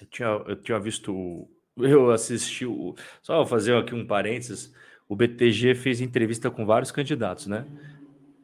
[0.01, 1.47] eu, tinha, eu tinha visto,
[1.77, 4.73] eu assisti, o, só fazer aqui um parênteses,
[5.07, 7.65] o BTG fez entrevista com vários candidatos, né?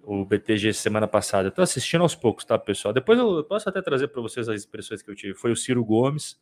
[0.02, 1.49] O BTG semana passada.
[1.49, 2.94] Estou assistindo aos poucos, tá, pessoal?
[2.94, 5.34] Depois eu posso até trazer para vocês as expressões que eu tive.
[5.34, 6.40] Foi o Ciro Gomes,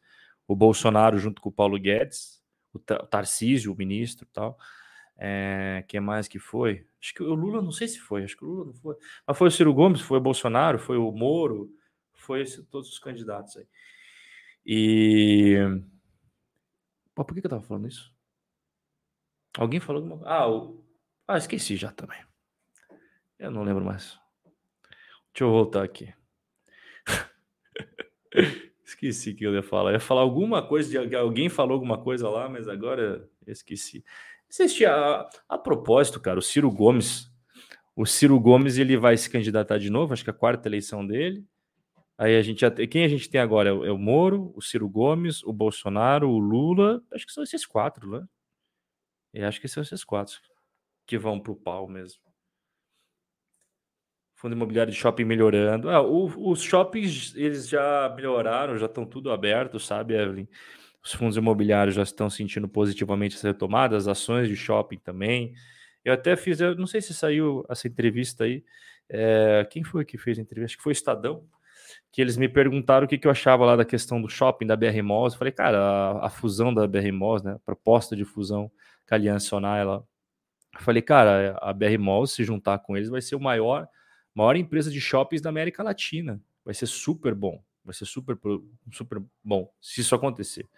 [0.48, 2.42] o Bolsonaro junto com o Paulo Guedes,
[2.74, 4.58] o Tarcísio, o ministro e tal.
[5.18, 6.86] É, quem mais que foi?
[7.00, 8.96] Acho que o Lula, não sei se foi, acho que o Lula não foi.
[9.26, 11.72] Mas foi o Ciro Gomes, foi o Bolsonaro, foi o Moro,
[12.14, 13.68] foi esse, todos os candidatos aí.
[14.66, 15.58] E.
[17.14, 18.12] Pô, por que, que eu tava falando isso?
[19.58, 20.84] Alguém falou alguma Ah, o...
[21.28, 22.20] ah, esqueci já também.
[23.38, 24.20] Eu não lembro mais.
[25.34, 26.14] Deixa eu voltar aqui.
[28.86, 29.92] esqueci que eu ia falar.
[29.92, 34.04] Eu ia falar alguma coisa de alguém falou alguma coisa lá, mas agora eu esqueci.
[34.50, 37.32] Existe a, a propósito, cara, o Ciro Gomes.
[37.96, 41.06] O Ciro Gomes ele vai se candidatar de novo, acho que é a quarta eleição
[41.06, 41.46] dele.
[42.18, 44.88] Aí a gente quem a gente tem agora é o, é o Moro, o Ciro
[44.88, 47.02] Gomes, o Bolsonaro, o Lula.
[47.12, 48.26] Acho que são esses quatro, né?
[49.34, 50.40] E acho que são esses quatro
[51.06, 52.22] que vão pro pau mesmo.
[54.36, 55.90] Fundo imobiliário de shopping melhorando.
[55.90, 60.48] Ah, o, os shoppings, eles já melhoraram, já estão tudo aberto, sabe, Evelyn?
[61.04, 65.54] Os fundos imobiliários já estão sentindo positivamente essa retomada, as ações de shopping também.
[66.04, 68.64] Eu até fiz, eu não sei se saiu essa entrevista aí.
[69.10, 70.74] É, quem foi que fez a entrevista?
[70.74, 71.46] Acho que foi o Estadão,
[72.12, 74.76] que eles me perguntaram o que, que eu achava lá da questão do shopping da
[74.76, 75.34] BR Malls.
[75.34, 78.72] Eu falei, cara, a, a fusão da BR Malls, né, a proposta de fusão
[79.12, 80.08] com Aliança ela...
[80.74, 83.88] Eu falei, cara, a BR Malls, se juntar com eles, vai ser o maior,
[84.34, 86.42] maior empresa de shoppings da América Latina.
[86.64, 87.62] Vai ser super bom.
[87.84, 88.38] Vai ser super,
[88.92, 90.70] super bom se isso acontecer.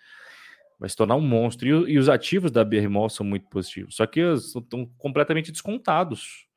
[0.80, 1.68] Vai se tornar um monstro.
[1.88, 3.96] E, e os ativos da BR Mall são muito positivos.
[3.96, 6.48] Só que estão completamente descontados.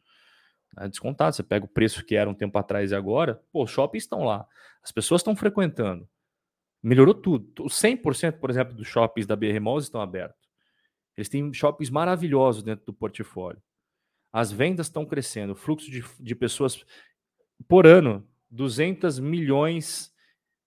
[0.74, 0.88] Né?
[0.88, 1.36] Descontados.
[1.36, 4.24] Você pega o preço que era um tempo atrás e agora, pô, os shoppings estão
[4.24, 4.46] lá.
[4.82, 6.08] As pessoas estão frequentando.
[6.82, 7.64] Melhorou tudo.
[7.64, 10.45] Os 100%, por exemplo, dos shoppings da BR Malls estão abertos.
[11.16, 13.62] Eles têm shoppings maravilhosos dentro do portfólio.
[14.32, 15.52] As vendas estão crescendo.
[15.52, 16.84] O fluxo de, de pessoas
[17.66, 20.12] por ano, 200 milhões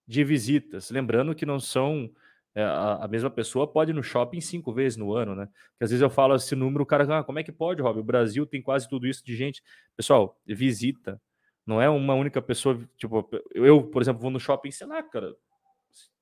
[0.08, 0.90] de visitas.
[0.90, 2.12] Lembrando que não são
[2.56, 5.46] é, a, a, mesma pessoa pode ir no shopping cinco vezes no ano, né?
[5.46, 8.00] Porque às vezes eu falo esse número, o cara, ah, como é que pode, Rob?
[8.00, 9.62] O Brasil tem quase tudo isso de gente.
[9.96, 11.22] Pessoal, visita.
[11.66, 15.36] Não é uma única pessoa, tipo, eu, por exemplo, vou no shopping, sei lá, cara,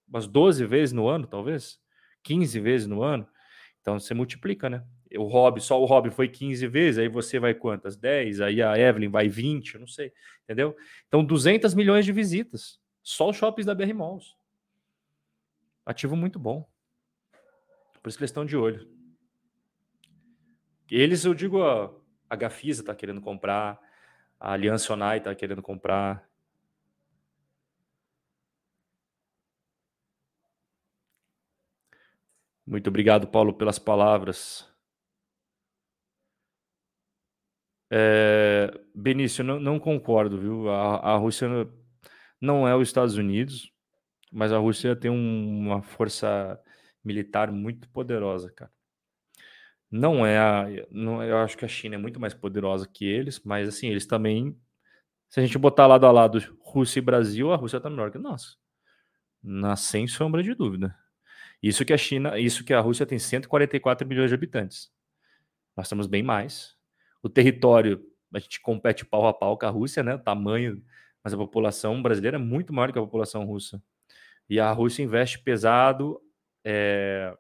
[0.07, 1.79] umas 12 vezes no ano, talvez,
[2.23, 3.25] 15 vezes no ano.
[3.87, 4.83] Então você multiplica, né?
[5.15, 7.95] O Rob, só o Rob foi 15 vezes, aí você vai quantas?
[7.95, 10.11] 10, aí a Evelyn vai 20, não sei,
[10.43, 10.75] entendeu?
[11.07, 12.81] Então 200 milhões de visitas.
[13.01, 14.35] Só os shoppings da BR Malls.
[15.85, 16.69] Ativo muito bom.
[18.03, 18.85] Por isso que eles estão de olho.
[20.91, 21.89] Eles, eu digo, a,
[22.29, 23.79] a Gafisa está querendo comprar,
[24.37, 26.29] a Aliança Onai está querendo comprar.
[32.67, 34.67] Muito obrigado, Paulo, pelas palavras.
[37.89, 40.69] É, Benício, não, não concordo, viu?
[40.69, 41.47] A, a Rússia
[42.41, 43.71] não é os Estados Unidos,
[44.31, 46.59] mas a Rússia tem um, uma força
[47.03, 48.71] militar muito poderosa, cara.
[49.89, 53.41] Não é a, não, eu acho que a China é muito mais poderosa que eles,
[53.43, 54.57] mas assim, eles também,
[55.29, 58.17] se a gente botar lado a lado Rússia e Brasil, a Rússia tá melhor que
[58.19, 58.57] nós.
[59.43, 60.95] Na sem sombra de dúvida.
[61.61, 64.91] Isso que a China, isso que a Rússia tem 144 milhões de habitantes.
[65.75, 66.75] Nós temos bem mais.
[67.21, 68.03] O território,
[68.33, 70.15] a gente compete pau a pau com a Rússia, né?
[70.15, 70.83] O tamanho
[71.27, 73.83] mas a população brasileira é muito maior que a população russa.
[74.49, 76.21] E a Rússia investe pesado
[76.63, 77.35] é,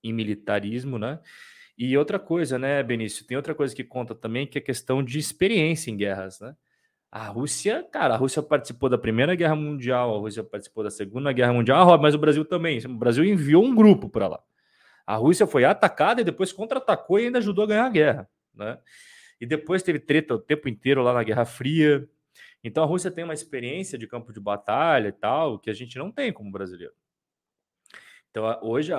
[0.00, 1.18] em militarismo, né?
[1.76, 3.26] E outra coisa, né, Benício?
[3.26, 6.54] Tem outra coisa que conta também, que é a questão de experiência em guerras, né?
[7.12, 11.32] A Rússia, cara, a Rússia participou da Primeira Guerra Mundial, a Rússia participou da Segunda
[11.32, 12.78] Guerra Mundial, ah, mas o Brasil também.
[12.86, 14.40] O Brasil enviou um grupo para lá.
[15.04, 18.78] A Rússia foi atacada e depois contra-atacou e ainda ajudou a ganhar a guerra, né?
[19.40, 22.08] E depois teve treta o tempo inteiro lá na Guerra Fria,
[22.62, 25.98] então a Rússia tem uma experiência de campo de batalha e tal que a gente
[25.98, 26.92] não tem como brasileiro.
[28.30, 28.92] Então hoje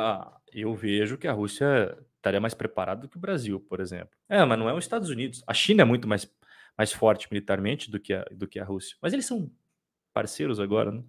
[0.52, 4.18] eu vejo que a Rússia estaria mais preparada do que o Brasil, por exemplo.
[4.28, 5.44] É, mas não é os Estados Unidos.
[5.48, 6.30] A China é muito mais,
[6.78, 8.98] mais forte militarmente do que, a, do que a Rússia.
[9.02, 9.52] Mas eles são
[10.14, 11.04] parceiros agora, né?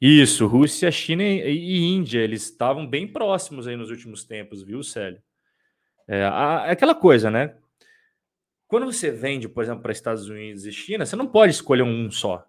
[0.00, 5.22] Isso, Rússia, China e, Índia, eles estavam bem próximos aí nos últimos tempos, viu, Célio?
[6.08, 7.54] É, a, é aquela coisa, né?
[8.66, 12.10] Quando você vende, por exemplo, para Estados Unidos e China, você não pode escolher um
[12.10, 12.48] só.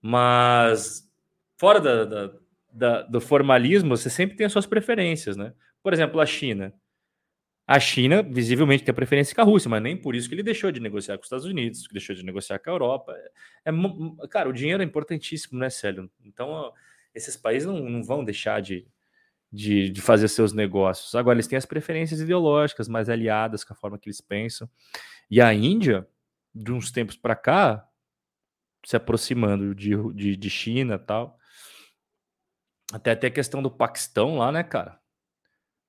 [0.00, 1.10] Mas
[1.58, 2.32] fora da, da,
[2.72, 5.52] da, do formalismo, você sempre tem as suas preferências, né?
[5.82, 6.72] Por exemplo, a China.
[7.66, 10.70] A China, visivelmente, tem preferência com a Rússia, mas nem por isso que ele deixou
[10.70, 13.12] de negociar com os Estados Unidos, que deixou de negociar com a Europa.
[13.64, 16.08] É, é cara, o dinheiro é importantíssimo, né, Célio?
[16.24, 16.72] Então,
[17.12, 18.86] esses países não, não vão deixar de,
[19.50, 21.14] de, de fazer seus negócios.
[21.16, 24.70] Agora, eles têm as preferências ideológicas mais aliadas com a forma que eles pensam.
[25.28, 26.06] E a Índia,
[26.54, 27.88] de uns tempos para cá,
[28.84, 31.36] se aproximando de, de, de China tal.
[32.92, 35.00] Até até a questão do Paquistão lá, né, cara?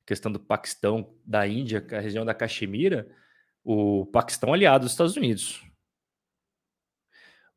[0.08, 3.14] Questão do Paquistão, da Índia, a região da Caxemira,
[3.62, 5.62] o Paquistão é aliado dos Estados Unidos.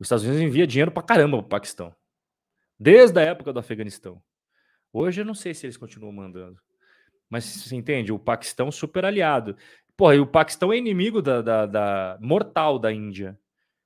[0.00, 1.94] Os Estados Unidos envia dinheiro para caramba pro Paquistão.
[2.76, 4.20] Desde a época do Afeganistão.
[4.92, 6.60] Hoje eu não sei se eles continuam mandando.
[7.28, 8.10] Mas você entende?
[8.10, 9.56] O Paquistão super aliado.
[9.96, 13.38] Porra, e o Paquistão é inimigo da, da, da, mortal da Índia.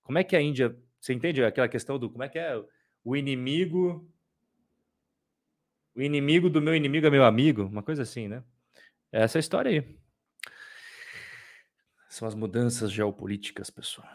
[0.02, 0.74] Como é que a Índia.
[0.98, 2.58] Você entende aquela questão do como é que é
[3.04, 4.10] o inimigo.
[5.94, 7.64] O inimigo do meu inimigo é meu amigo?
[7.64, 8.42] Uma coisa assim, né?
[9.14, 9.96] É essa história aí.
[12.08, 14.08] São as mudanças geopolíticas, pessoal.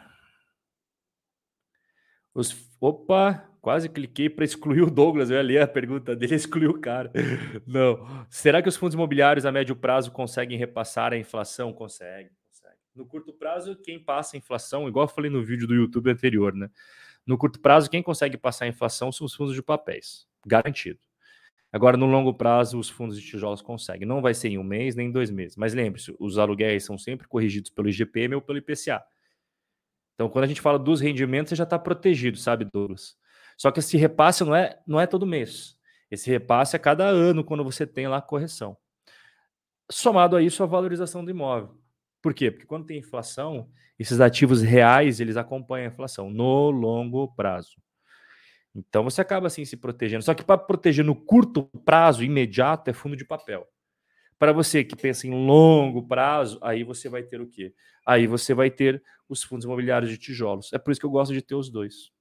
[2.34, 2.70] Os...
[2.82, 5.30] Opa, quase cliquei para excluir o Douglas.
[5.30, 7.14] Eu ia ler a pergunta dele, excluiu o cara.
[7.66, 8.26] Não.
[8.30, 11.72] Será que os fundos imobiliários a médio prazo conseguem repassar a inflação?
[11.72, 12.78] Consegue, consegue.
[12.94, 16.54] No curto prazo, quem passa a inflação, igual eu falei no vídeo do YouTube anterior,
[16.54, 16.70] né?
[17.26, 21.00] No curto prazo, quem consegue passar a inflação são os fundos de papéis, garantido.
[21.72, 24.08] Agora, no longo prazo, os fundos de tijolos conseguem.
[24.08, 25.56] Não vai ser em um mês nem em dois meses.
[25.56, 29.04] Mas lembre-se, os aluguéis são sempre corrigidos pelo IGPM ou pelo IPCA.
[30.16, 33.16] Então, quando a gente fala dos rendimentos, você já está protegido, sabe, Douglas?
[33.58, 35.78] Só que esse repasse não é, não é todo mês.
[36.10, 38.76] Esse repasse é cada ano, quando você tem lá a correção.
[39.92, 41.78] Somado a isso, a valorização do imóvel.
[42.22, 42.52] Por quê?
[42.52, 47.78] Porque quando tem inflação, esses ativos reais, eles acompanham a inflação no longo prazo.
[48.76, 50.24] Então você acaba assim se protegendo.
[50.24, 53.68] Só que para proteger no curto prazo, imediato, é fundo de papel.
[54.38, 57.74] Para você que pensa em longo prazo, aí você vai ter o quê?
[58.06, 60.72] Aí você vai ter os fundos imobiliários de tijolos.
[60.74, 62.12] É por isso que eu gosto de ter os dois.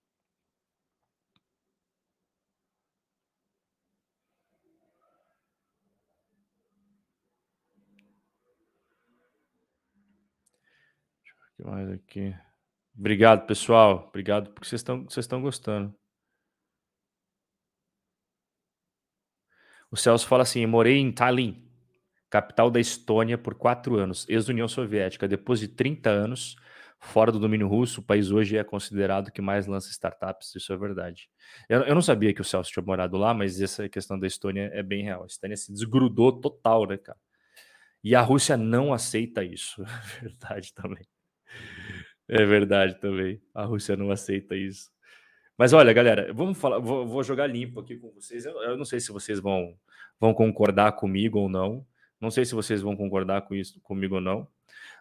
[11.59, 12.35] que mais aqui?
[12.97, 14.07] Obrigado, pessoal.
[14.09, 15.98] Obrigado porque vocês estão, vocês estão gostando.
[19.91, 21.57] O Celso fala assim: morei em Tallinn,
[22.31, 25.29] capital da Estônia, por quatro anos, ex-União Soviética.
[25.29, 26.57] Depois de 30 anos
[27.01, 30.55] fora do domínio russo, o país hoje é considerado que mais lança startups.
[30.57, 31.29] Isso é verdade.
[31.69, 34.71] Eu, eu não sabia que o Celso tinha morado lá, mas essa questão da Estônia
[34.73, 35.23] é bem real.
[35.23, 37.19] A Estônia se desgrudou total, né, cara?
[38.03, 39.83] E a Rússia não aceita isso.
[40.21, 41.07] É verdade também.
[42.29, 43.41] É verdade também.
[43.55, 44.91] A Rússia não aceita isso.
[45.59, 46.79] Mas olha, galera, vamos falar.
[46.79, 48.47] Vou, vou jogar limpo aqui com vocês.
[48.47, 49.77] Eu, eu, não sei se vocês vão,
[50.21, 51.85] vão concordar comigo ou não.
[52.21, 54.47] Não sei se vocês vão concordar com isso comigo ou não.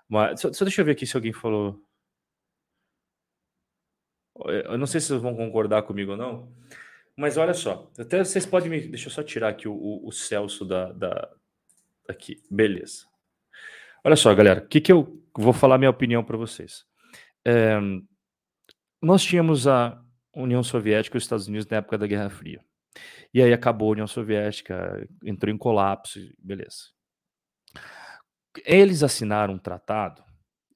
[0.10, 1.80] Mas só, só deixa eu ver aqui se alguém falou.
[4.46, 6.52] Eu não sei se vocês vão concordar comigo ou não.
[7.16, 8.88] Mas olha só, até vocês podem me.
[8.88, 11.32] Deixa eu só tirar aqui o, o, o Celso da, da.
[12.10, 13.06] Aqui, beleza.
[14.04, 16.86] Olha só, galera, o que, que eu vou falar minha opinião para vocês.
[17.46, 17.78] É,
[19.02, 20.02] nós tínhamos a
[20.44, 22.64] União Soviética e os Estados Unidos na época da Guerra Fria.
[23.34, 26.92] E aí acabou a União Soviética, entrou em colapso, beleza.
[28.66, 30.24] Eles assinaram um tratado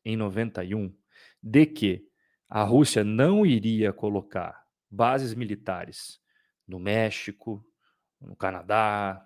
[0.03, 0.93] em 91
[1.41, 2.05] de que
[2.49, 6.19] a Rússia não iria colocar bases militares
[6.67, 7.65] no México,
[8.19, 9.25] no Canadá,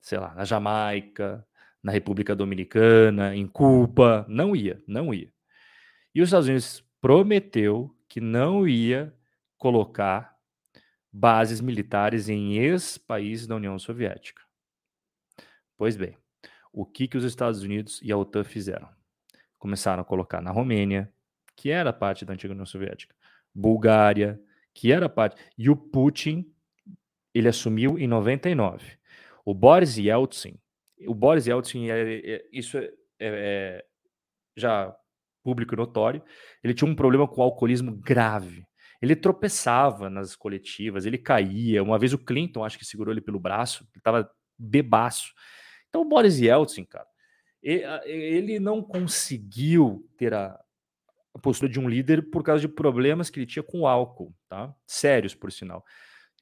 [0.00, 1.46] sei lá, na Jamaica,
[1.82, 5.32] na República Dominicana, em Cuba, não ia, não ia.
[6.14, 9.14] E os Estados Unidos prometeu que não ia
[9.58, 10.36] colocar
[11.12, 14.42] bases militares em ex-países da União Soviética.
[15.76, 16.16] Pois bem,
[16.72, 18.88] o que, que os Estados Unidos e a OTAN fizeram?
[19.58, 21.12] Começaram a colocar na Romênia,
[21.56, 23.14] que era parte da antiga União Soviética,
[23.54, 24.40] Bulgária,
[24.72, 26.48] que era parte, e o Putin,
[27.34, 28.96] ele assumiu em 99.
[29.44, 30.56] O Boris Yeltsin,
[31.06, 33.84] o Boris Yeltsin, é, é, isso é, é,
[34.56, 34.94] já
[35.42, 36.22] público e notório,
[36.62, 38.67] ele tinha um problema com o alcoolismo grave.
[39.00, 41.82] Ele tropeçava nas coletivas, ele caía.
[41.82, 45.32] Uma vez o Clinton, acho que segurou ele pelo braço, ele estava bebaço.
[45.88, 47.06] Então o Boris Yeltsin, cara,
[47.62, 50.58] ele não conseguiu ter a
[51.40, 54.74] postura de um líder por causa de problemas que ele tinha com o álcool, tá?
[54.86, 55.84] Sérios, por sinal.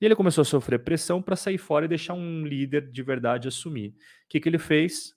[0.01, 3.49] E ele começou a sofrer pressão para sair fora e deixar um líder de verdade
[3.49, 3.91] assumir.
[3.91, 3.95] O
[4.29, 5.17] que, que ele fez?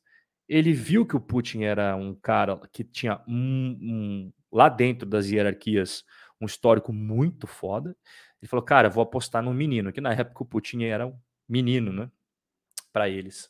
[0.49, 5.29] ele viu que o Putin era um cara que tinha um, um, lá dentro das
[5.29, 6.03] hierarquias
[6.39, 7.95] um histórico muito foda.
[8.41, 11.17] Ele falou, cara, vou apostar no menino, que na época o Putin era um
[11.47, 12.09] menino, né?
[12.91, 13.49] Para eles.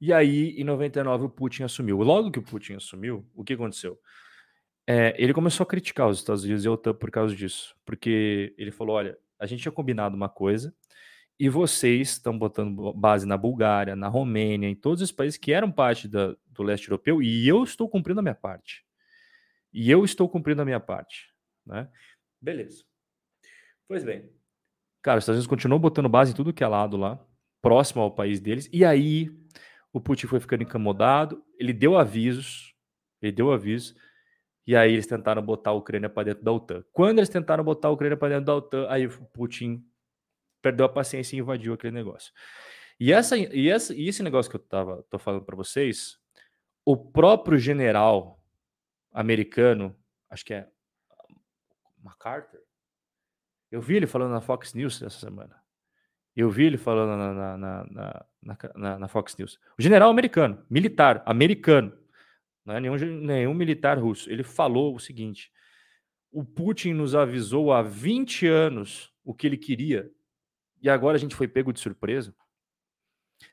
[0.00, 1.98] E aí, em 99, o Putin assumiu.
[1.98, 3.98] Logo que o Putin assumiu, o que aconteceu?
[4.86, 7.76] É, ele começou a criticar os Estados Unidos e a OTAN por causa disso.
[7.84, 10.74] Porque ele falou: olha, a gente tinha combinado uma coisa,
[11.38, 15.70] e vocês estão botando base na Bulgária, na Romênia, em todos os países que eram
[15.70, 18.84] parte da, do leste europeu, e eu estou cumprindo a minha parte.
[19.72, 21.32] E eu estou cumprindo a minha parte.
[21.64, 21.88] Né?
[22.40, 22.84] Beleza.
[23.86, 24.30] Pois bem.
[25.02, 27.18] Cara, os Estados Unidos continuou botando base em tudo que é lado lá,
[27.60, 29.30] próximo ao país deles, e aí
[29.92, 32.74] o Putin foi ficando incomodado, ele deu avisos,
[33.20, 33.94] ele deu avisos,
[34.66, 36.84] e aí eles tentaram botar a Ucrânia para dentro da OTAN.
[36.92, 39.84] Quando eles tentaram botar a Ucrânia para dentro da OTAN, aí o Putin
[40.62, 42.32] perdeu a paciência e invadiu aquele negócio.
[42.98, 46.18] E, essa, e, essa, e esse negócio que eu tava, tô falando para vocês,
[46.84, 48.40] o próprio general
[49.10, 49.96] americano,
[50.28, 50.68] acho que é
[52.02, 52.60] MacArthur,
[53.70, 55.56] eu vi ele falando na Fox News essa semana.
[56.34, 58.26] Eu vi ele falando na, na,
[58.74, 59.58] na, na, Fox News.
[59.78, 61.96] O general americano, militar, americano,
[62.64, 64.30] não é nenhum, nenhum militar russo.
[64.30, 65.52] Ele falou o seguinte:
[66.30, 70.10] o Putin nos avisou há 20 anos o que ele queria
[70.82, 72.34] e agora a gente foi pego de surpresa.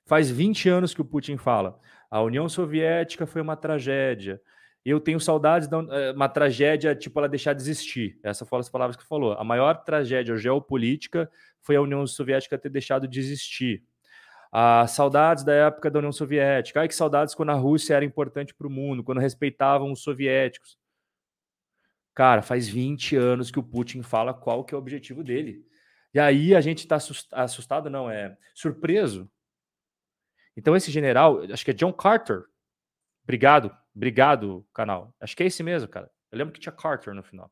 [0.06, 1.80] Faz 20 anos que o Putin fala:
[2.10, 4.41] a União Soviética foi uma tragédia
[4.89, 8.18] Eu tenho saudades de eh, uma tragédia, tipo, ela deixar de existir.
[8.23, 9.34] Essas foram as palavras que falou.
[9.34, 13.84] A maior tragédia geopolítica foi a União Soviética ter deixado de existir.
[14.49, 16.80] Ah, saudades da época da União Soviética.
[16.80, 20.80] Ai, que saudades quando a Rússia era importante para o mundo, quando respeitavam os soviéticos.
[22.15, 25.65] Cara, faz 20 anos que o Putin fala qual que é o objetivo dele.
[26.14, 26.97] E aí a gente está
[27.34, 29.30] assustado, não, é surpreso.
[30.55, 32.45] Então esse general, acho que é John Carter.
[33.27, 35.13] Obrigado, obrigado, canal.
[35.19, 36.09] Acho que é esse mesmo, cara.
[36.31, 37.51] Eu lembro que tinha Carter no final.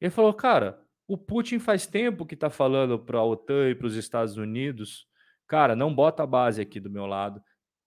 [0.00, 0.78] Ele falou, cara,
[1.08, 5.06] o Putin faz tempo que está falando para a OTAN e para os Estados Unidos
[5.52, 7.38] Cara, não bota a base aqui do meu lado.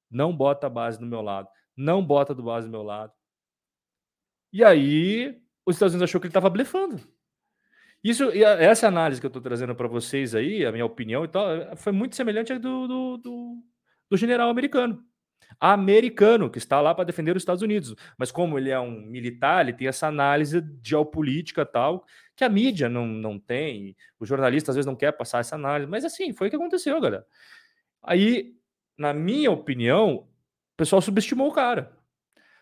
[0.07, 1.49] Não bota a base do meu lado.
[1.75, 3.11] Não bota do base do meu lado.
[4.53, 7.01] E aí, os Estados Unidos achou que ele estava blefando.
[8.03, 11.75] Isso, essa análise que eu estou trazendo para vocês aí, a minha opinião e tal,
[11.75, 13.63] foi muito semelhante à do, do, do,
[14.11, 15.03] do general americano.
[15.59, 17.95] Americano, que está lá para defender os Estados Unidos.
[18.17, 22.05] Mas como ele é um militar, ele tem essa análise geopolítica tal,
[22.35, 25.89] que a mídia não, não tem, o jornalista às vezes não quer passar essa análise.
[25.89, 27.25] Mas assim, foi o que aconteceu, galera.
[28.03, 28.55] Aí,
[28.97, 31.97] na minha opinião, o pessoal subestimou o cara.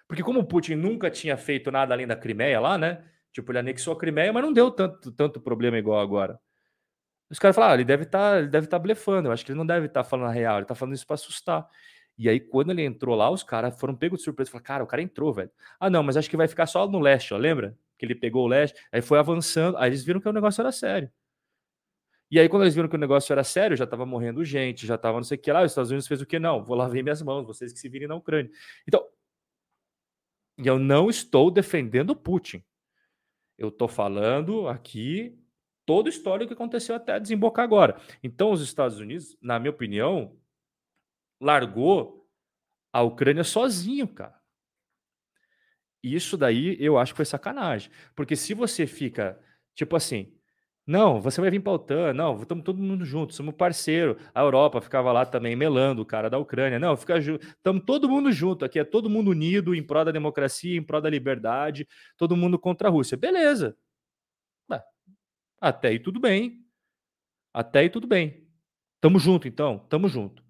[0.07, 3.03] Porque como o Putin nunca tinha feito nada além da Crimeia lá, né?
[3.31, 6.39] Tipo, ele anexou a Crimeia, mas não deu tanto, tanto problema igual agora.
[7.29, 9.27] Os caras falaram, ah, ele deve tá, estar tá blefando.
[9.27, 11.07] Eu acho que ele não deve estar tá falando a real, ele está falando isso
[11.07, 11.67] para assustar.
[12.17, 14.51] E aí, quando ele entrou lá, os caras foram pegos de surpresa.
[14.51, 15.51] Falaram, cara, o cara entrou, velho.
[15.79, 17.37] Ah, não, mas acho que vai ficar só no leste, ó.
[17.37, 17.77] Lembra?
[17.97, 19.77] Que ele pegou o leste, aí foi avançando.
[19.77, 21.11] Aí eles viram que o negócio era sério.
[22.29, 24.95] E aí, quando eles viram que o negócio era sério, já estava morrendo gente, já
[24.95, 26.39] estava não sei o que lá, os Estados Unidos fez o que?
[26.39, 28.51] Não, vou lá ver minhas mãos, vocês que se virem na Ucrânia.
[28.87, 29.07] Então,
[30.57, 32.63] eu não estou defendendo o Putin.
[33.57, 35.37] Eu estou falando aqui
[35.85, 37.99] todo o histórico que aconteceu até desembocar agora.
[38.23, 40.35] Então, os Estados Unidos, na minha opinião,
[41.43, 42.27] largou
[42.91, 44.39] a Ucrânia sozinho, cara.
[46.01, 47.91] Isso daí eu acho que foi sacanagem.
[48.15, 49.39] Porque se você fica,
[49.73, 50.33] tipo assim,
[50.85, 52.13] não, você vai vir para a OTAN.
[52.13, 54.17] Não, estamos todo mundo junto, somos parceiro.
[54.33, 56.77] A Europa ficava lá também melando o cara da Ucrânia.
[56.79, 60.77] Não, fica estamos todo mundo junto aqui, é todo mundo unido em prol da democracia,
[60.77, 61.87] em prol da liberdade,
[62.17, 63.17] todo mundo contra a Rússia.
[63.17, 63.77] Beleza.
[65.61, 66.61] Até aí tudo bem.
[67.53, 68.45] Até aí tudo bem.
[68.99, 70.42] Tamo junto então, tamo junto.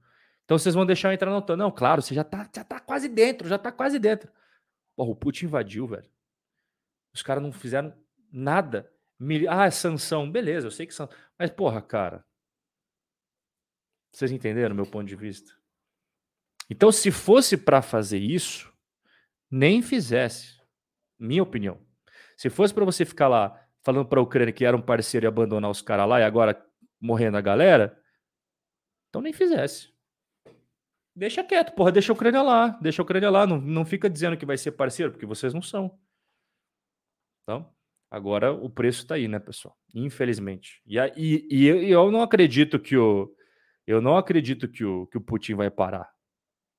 [0.45, 1.57] Então vocês vão deixar eu entrar na OTAN.
[1.57, 4.31] Não, claro, você já tá, já tá quase dentro, já tá quase dentro.
[4.95, 6.09] Porra, o Putin invadiu, velho.
[7.13, 7.93] Os caras não fizeram
[8.31, 8.91] nada
[9.49, 11.07] ah, sanção, beleza, eu sei que são.
[11.37, 12.25] Mas, porra, cara.
[14.11, 15.53] Vocês entenderam meu ponto de vista?
[16.69, 18.71] Então, se fosse para fazer isso,
[19.49, 20.59] nem fizesse.
[21.17, 21.79] Minha opinião.
[22.37, 25.27] Se fosse para você ficar lá falando para a Ucrânia que era um parceiro e
[25.27, 26.63] abandonar os caras lá e agora
[26.99, 27.99] morrendo a galera,
[29.09, 29.92] então nem fizesse.
[31.15, 34.35] Deixa quieto, porra, deixa a Ucrânia lá, deixa a Ucrânia lá, não, não fica dizendo
[34.35, 35.99] que vai ser parceiro, porque vocês não são.
[37.44, 37.73] Então,
[38.14, 39.76] Agora o preço está aí, né, pessoal?
[39.91, 40.84] Infelizmente.
[40.85, 43.35] E, e, e, eu não acredito que o
[43.88, 46.07] eu não acredito que o, que o Putin vai parar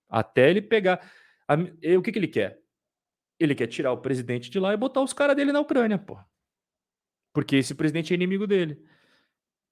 [0.08, 1.04] até ele pegar.
[1.48, 1.54] A,
[1.98, 2.60] o que, que ele quer?
[3.36, 6.16] Ele quer tirar o presidente de lá e botar os caras dele na Ucrânia, pô.
[7.32, 8.80] Porque esse presidente é inimigo dele.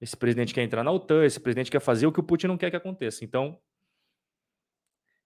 [0.01, 2.57] Esse presidente quer entrar na OTAN, esse presidente quer fazer o que o Putin não
[2.57, 3.23] quer que aconteça.
[3.23, 3.57] Então,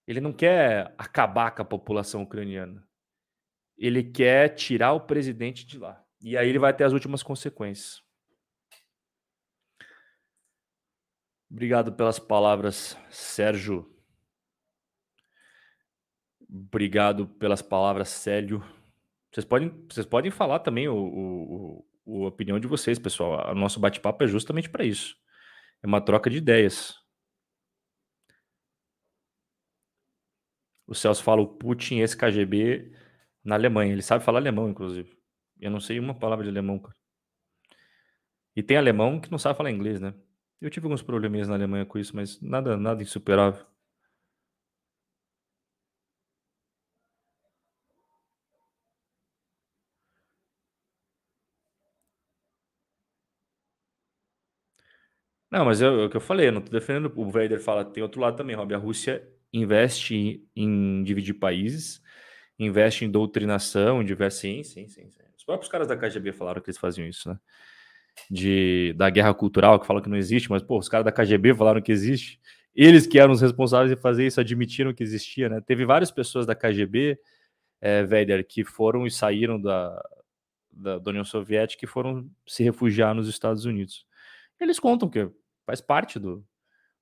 [0.08, 2.82] ele não quer acabar com a população ucraniana.
[3.76, 6.02] Ele quer tirar o presidente de lá.
[6.22, 8.02] E aí ele vai ter as últimas consequências.
[11.50, 13.86] Obrigado pelas palavras, Sérgio.
[16.48, 18.64] Obrigado pelas palavras, Célio.
[19.30, 23.52] Vocês podem, vocês podem falar também o, o, o a opinião de vocês, pessoal.
[23.52, 25.14] O nosso bate-papo é justamente para isso.
[25.82, 26.97] É uma troca de ideias.
[30.88, 32.92] O Celso fala o Putin, esse KGB
[33.44, 33.92] na Alemanha.
[33.92, 35.16] Ele sabe falar alemão, inclusive.
[35.60, 36.96] Eu não sei uma palavra de alemão, cara.
[38.54, 40.12] E tem alemão que não sabe falar inglês, né?
[40.60, 43.64] Eu tive alguns probleminhas na Alemanha com isso, mas nada, nada insuperável.
[55.50, 57.12] Não, mas é o que eu falei, eu não tô defendendo.
[57.16, 58.74] O Vader fala, tem outro lado também, Rob.
[58.74, 62.02] A Rússia investe em dividir países,
[62.58, 64.40] investe em doutrinação, em diversos.
[64.40, 67.38] Sim, sim, sim, sim próprios caras da KGB falaram que eles faziam isso, né?
[68.30, 71.54] De, da guerra cultural, que falam que não existe, mas, pô, os caras da KGB
[71.54, 72.38] falaram que existe.
[72.74, 75.62] Eles que eram os responsáveis de fazer isso admitiram que existia, né?
[75.62, 77.18] Teve várias pessoas da KGB,
[77.80, 79.98] é, Véder, que foram e saíram da,
[80.70, 84.04] da, da União Soviética e foram se refugiar nos Estados Unidos.
[84.60, 85.30] Eles contam que
[85.64, 86.44] faz parte do,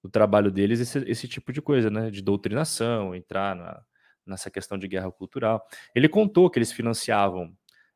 [0.02, 2.10] do trabalho deles esse, esse, tipo de coisa, né?
[2.10, 3.82] De doutrinação, entrar na,
[4.27, 5.64] nessa questão de guerra cultural.
[5.94, 7.52] Ele contou que eles financiavam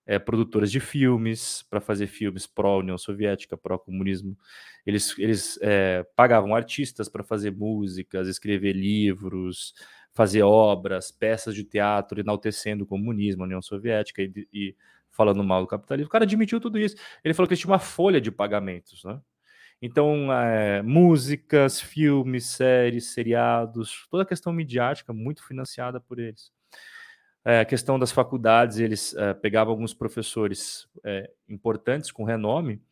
[0.07, 4.37] é, produtoras de filmes para fazer filmes pró-União Soviética, pró-comunismo.
[4.85, 9.75] Eles, eles é, pagavam artistas para fazer músicas, escrever livros,
[10.13, 14.77] fazer obras, peças de teatro, enaltecendo o comunismo, a União Soviética e, e
[15.11, 16.09] falando mal do capitalismo.
[16.09, 16.97] O cara admitiu tudo isso.
[17.23, 19.21] Ele falou que eles tinham uma folha de pagamentos, né?
[19.83, 26.53] Então, é, músicas, filmes, séries, seriados, toda a questão midiática muito financiada por eles.
[27.45, 30.87] É, a questão das faculdades, eles é, pegavam alguns professores
[31.49, 32.83] importantes com renome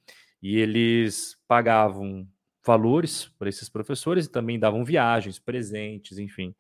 [0.43, 2.27] e eles pagavam
[2.65, 6.55] valores para esses professores e também davam viagens, presentes, enfim.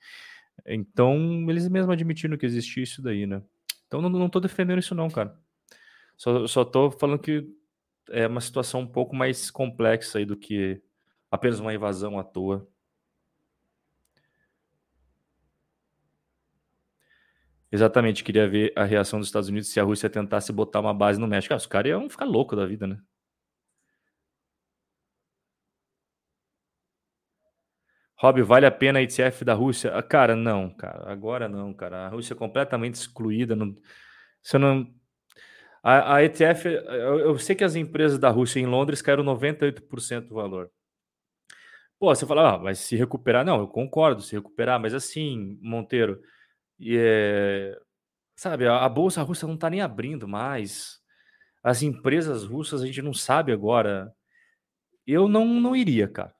[0.66, 3.42] Então, eles mesmo admitiram que existia isso daí, né?
[3.86, 5.38] Então, não, tô defendendo isso não, cara.
[6.16, 7.46] Só, tô falando que
[8.10, 10.80] é uma situação um pouco mais complexa aí do que
[11.30, 12.68] apenas uma invasão à toa.
[17.70, 21.20] Exatamente, queria ver a reação dos Estados Unidos se a Rússia tentasse botar uma base
[21.20, 21.52] no México.
[21.54, 22.98] Ah, os caras iam ficar loucos da vida, né?
[28.20, 29.94] Rob, vale a pena a ETF da Rússia?
[29.96, 31.10] Ah, cara, não, cara.
[31.10, 32.06] Agora não, cara.
[32.06, 33.54] A Rússia é completamente excluída.
[33.54, 33.76] Não...
[34.42, 34.92] Você não.
[35.82, 40.28] A, a ETF, eu, eu, sei que as empresas da Rússia em Londres caíram 98%
[40.28, 40.70] do valor.
[41.98, 46.20] Pô, você fala, ah, mas se recuperar, não, eu concordo, se recuperar, mas assim, Monteiro,
[46.80, 47.76] é,
[48.36, 51.00] sabe, a, a bolsa russa não está nem abrindo mais.
[51.62, 54.12] As empresas russas a gente não sabe agora.
[55.06, 56.34] Eu não, não iria, cara.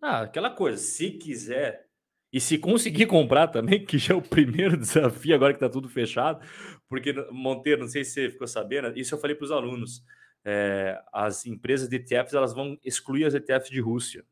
[0.00, 1.86] Ah, aquela coisa, se quiser
[2.34, 5.88] e se conseguir comprar também, que já é o primeiro desafio agora que está tudo
[5.88, 6.44] fechado,
[6.88, 10.02] porque Monteiro, não sei se você ficou sabendo, isso eu falei para os alunos.
[10.44, 14.24] É, as empresas de ETFs elas vão excluir as ETFs de Rússia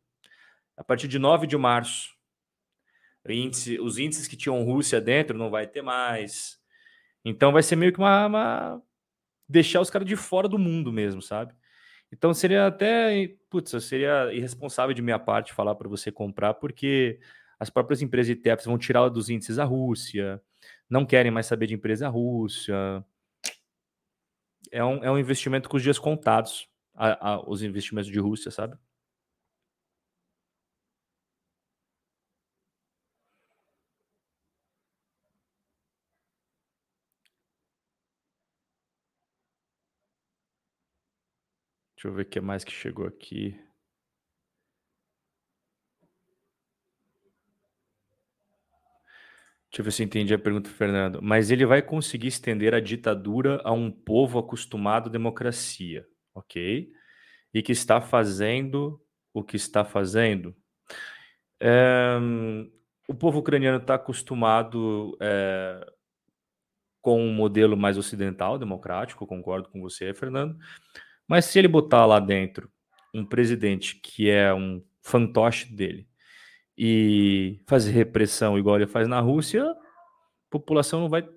[0.77, 2.11] a partir de 9 de março.
[3.25, 6.59] Índice, os índices que tinham Rússia dentro não vai ter mais.
[7.25, 8.83] Então vai ser meio que uma, uma...
[9.49, 11.55] deixar os caras de fora do mundo mesmo, sabe?
[12.11, 17.21] Então seria até, putz, seria irresponsável de minha parte falar para você comprar, porque
[17.63, 20.43] as próprias empresas de ETFs vão tirar dos índices a Rússia,
[20.91, 22.75] não querem mais saber de empresa Rússia.
[24.73, 28.51] É um, é um investimento com os dias contados, a, a, os investimentos de Rússia,
[28.51, 28.77] sabe?
[41.97, 43.57] Deixa eu ver o que mais que chegou aqui.
[49.73, 51.21] Deixa eu ver se eu entendi a pergunta, Fernando.
[51.23, 56.93] Mas ele vai conseguir estender a ditadura a um povo acostumado à democracia, ok?
[57.55, 59.01] E que está fazendo
[59.33, 60.55] o que está fazendo.
[61.59, 62.19] É,
[63.09, 65.91] o povo ucraniano está acostumado é,
[67.01, 70.55] com um modelo mais ocidental, democrático, concordo com você, Fernando.
[71.27, 72.71] Mas se ele botar lá dentro
[73.15, 76.12] um presidente que é um fantoche dele
[76.77, 79.77] e fazer repressão igual ele faz na Rússia, a
[80.51, 81.29] população não vai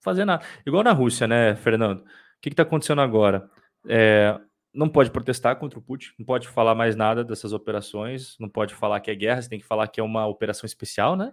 [0.00, 0.44] fazer nada.
[0.64, 2.00] Igual na Rússia, né, Fernando?
[2.00, 2.04] O
[2.40, 3.50] que está acontecendo agora?
[3.88, 4.38] É,
[4.72, 8.74] não pode protestar contra o Putin, não pode falar mais nada dessas operações, não pode
[8.74, 11.32] falar que é guerra, você tem que falar que é uma operação especial, né?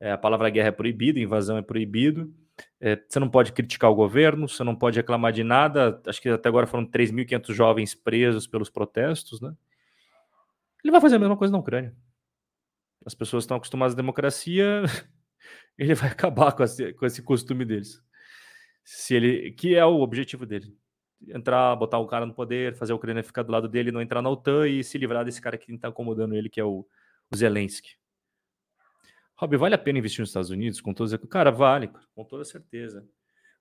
[0.00, 2.32] É, a palavra guerra é proibida, invasão é proibido.
[2.80, 6.00] É, você não pode criticar o governo, você não pode reclamar de nada.
[6.06, 9.52] Acho que até agora foram 3.500 jovens presos pelos protestos, né?
[10.82, 11.94] Ele vai fazer a mesma coisa na Ucrânia.
[13.06, 14.82] As pessoas estão acostumadas à democracia,
[15.78, 18.02] ele vai acabar com esse, com esse costume deles.
[18.84, 20.76] Se ele, que é o objetivo dele.
[21.28, 24.20] Entrar, botar o cara no poder, fazer a Ucrânia ficar do lado dele, não entrar
[24.20, 26.86] na OTAN e se livrar desse cara que está incomodando ele, que é o,
[27.32, 27.90] o Zelensky.
[29.36, 30.80] Rob, vale a pena investir nos Estados Unidos?
[30.80, 33.06] Com todas Cara, vale, com toda certeza.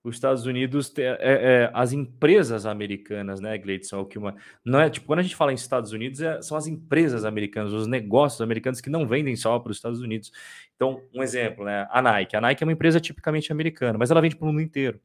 [0.07, 4.35] Os Estados Unidos, é, é, as empresas americanas, né, Gleidson, é que uma.
[4.63, 7.73] Não é, tipo, quando a gente fala em Estados Unidos, é, são as empresas americanas,
[7.73, 10.31] os negócios americanos que não vendem só para os Estados Unidos.
[10.75, 11.87] Então, um exemplo, né?
[11.89, 12.35] A Nike.
[12.35, 14.99] A Nike é uma empresa tipicamente americana, mas ela vende para o mundo inteiro.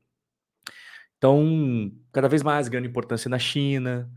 [1.16, 4.10] Então, cada vez mais ganhando importância na China,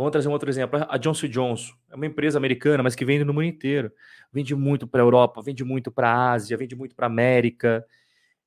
[0.00, 0.80] Vamos trazer um outro exemplo.
[0.88, 3.92] A Johnson Johnson é uma empresa americana, mas que vende no mundo inteiro.
[4.32, 7.84] Vende muito para a Europa, vende muito para a Ásia, vende muito para a América.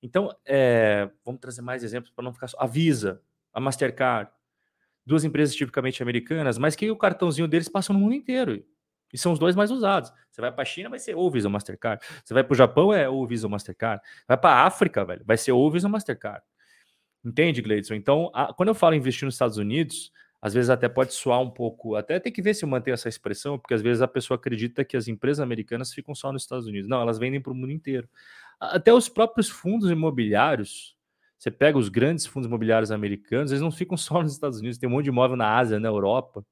[0.04, 2.58] Então, é, vamos trazer mais exemplos para não ficar só.
[2.60, 3.22] A Visa,
[3.54, 4.30] a Mastercard,
[5.06, 8.62] duas empresas tipicamente americanas, mas que o cartãozinho deles passa no mundo inteiro.
[9.14, 10.12] E são os dois mais usados.
[10.30, 12.04] Você vai para a China, vai ser ou Visa ou Mastercard.
[12.24, 14.04] Você vai para o Japão, é ou Visa ou Mastercard.
[14.28, 16.44] Vai para a África, velho, vai ser ou Visa ou Mastercard.
[17.24, 17.94] Entende, Gleidson?
[17.94, 20.12] Então, a, quando eu falo investir nos Estados Unidos,
[20.42, 23.08] às vezes até pode soar um pouco, até tem que ver se eu mantenho essa
[23.08, 26.68] expressão, porque às vezes a pessoa acredita que as empresas americanas ficam só nos Estados
[26.68, 26.90] Unidos.
[26.90, 28.10] Não, elas vendem para o mundo inteiro.
[28.72, 30.96] Até os próprios fundos imobiliários,
[31.38, 34.88] você pega os grandes fundos imobiliários americanos, eles não ficam só nos Estados Unidos, tem
[34.88, 36.46] um monte de imóvel na Ásia, na Europa.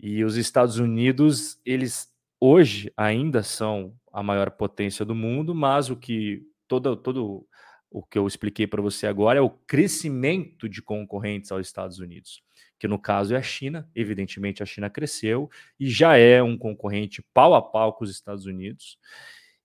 [0.00, 5.96] E os Estados Unidos, eles hoje ainda são a maior potência do mundo, mas o
[5.96, 7.46] que todo, todo
[7.90, 12.42] o que eu expliquei para você agora é o crescimento de concorrentes aos Estados Unidos,
[12.78, 13.88] que no caso é a China.
[13.94, 15.48] Evidentemente, a China cresceu
[15.78, 18.98] e já é um concorrente pau a pau com os Estados Unidos.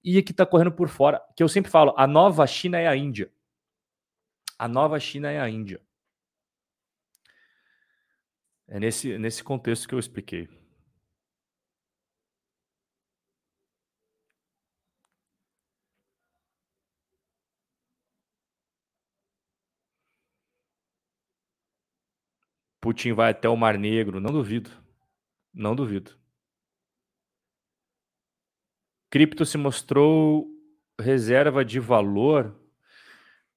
[0.04, 2.96] E que está correndo por fora, que eu sempre falo, a nova China é a
[2.96, 3.32] Índia.
[4.58, 5.82] A nova China é a Índia.
[8.68, 10.48] É nesse, nesse contexto que eu expliquei.
[22.82, 24.72] Putin vai até o Mar Negro, não duvido.
[25.54, 26.18] Não duvido.
[29.10, 30.48] Cripto se mostrou
[31.00, 32.56] reserva de valor.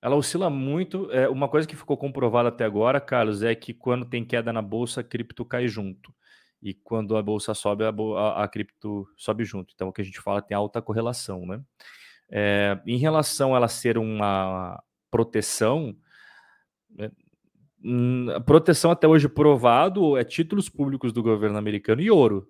[0.02, 1.10] Ela oscila muito.
[1.10, 4.62] É, uma coisa que ficou comprovada até agora, Carlos, é que quando tem queda na
[4.62, 6.14] bolsa, a cripto cai junto.
[6.62, 9.72] E quando a bolsa sobe, a, a, a cripto sobe junto.
[9.74, 11.60] Então, o que a gente fala tem alta correlação, né?
[12.30, 15.96] É, em relação a ela ser uma proteção,
[16.90, 17.10] né,
[17.82, 22.46] Hum, proteção até hoje provado é títulos públicos do governo americano e ouro.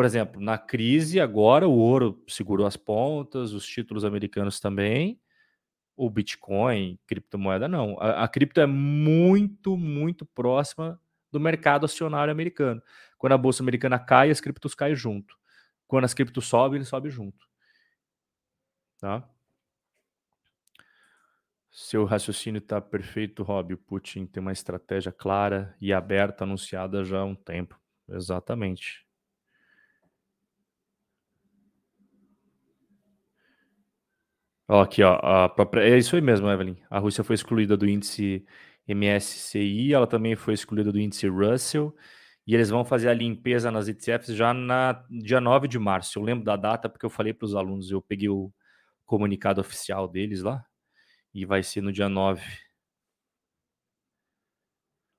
[0.00, 5.20] Por exemplo, na crise agora o ouro segurou as pontas, os títulos americanos também,
[5.94, 8.00] o Bitcoin, criptomoeda não.
[8.00, 10.98] A, a cripto é muito, muito próxima
[11.30, 12.82] do mercado acionário americano.
[13.18, 15.36] Quando a bolsa americana cai, as criptos caem junto.
[15.86, 17.46] Quando as criptos sobem, ele sobe junto.
[18.98, 19.28] Tá?
[21.70, 23.74] Seu raciocínio está perfeito, Rob.
[23.74, 27.78] O Putin tem uma estratégia clara e aberta, anunciada já há um tempo.
[28.08, 29.09] Exatamente.
[34.70, 35.82] Ó, aqui, ó, a própria...
[35.82, 36.76] É isso aí mesmo, Evelyn.
[36.88, 38.46] A Rússia foi excluída do índice
[38.86, 41.92] MSCI, ela também foi excluída do índice Russell,
[42.46, 46.20] e eles vão fazer a limpeza nas ETFs já na dia 9 de março.
[46.20, 48.52] Eu lembro da data porque eu falei para os alunos, eu peguei o
[49.04, 50.64] comunicado oficial deles lá
[51.34, 52.42] e vai ser no dia 9.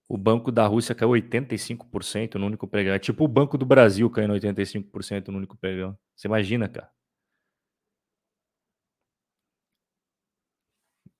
[0.07, 2.93] O Banco da Rússia caiu 85% no único pregão.
[2.93, 5.97] É tipo o Banco do Brasil caindo 85% no único pregão.
[6.15, 6.89] Você imagina, cara?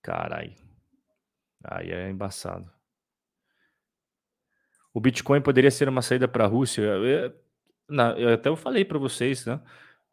[0.01, 0.55] Carai.
[1.63, 2.69] Aí é embaçado.
[4.93, 6.81] O Bitcoin poderia ser uma saída para a Rússia.
[6.81, 7.33] Eu,
[8.17, 9.61] eu até falei para vocês, né?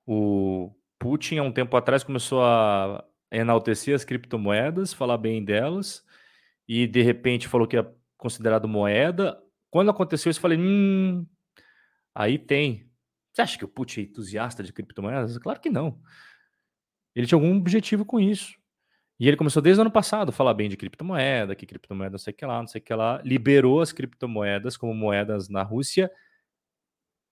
[0.06, 6.04] O Putin, há um tempo atrás, começou a enaltecer as criptomoedas, falar bem delas,
[6.66, 9.40] e de repente falou que é considerado moeda.
[9.70, 11.26] Quando aconteceu isso, eu falei, hum,
[12.14, 12.90] aí tem.
[13.32, 15.38] Você acha que o Putin é entusiasta de criptomoedas?
[15.38, 16.00] Claro que não.
[17.14, 18.56] Ele tinha algum objetivo com isso.
[19.18, 22.18] E ele começou desde o ano passado a falar bem de criptomoeda, que criptomoeda não
[22.18, 23.20] sei o que lá, não sei o que lá.
[23.24, 26.10] Liberou as criptomoedas como moedas na Rússia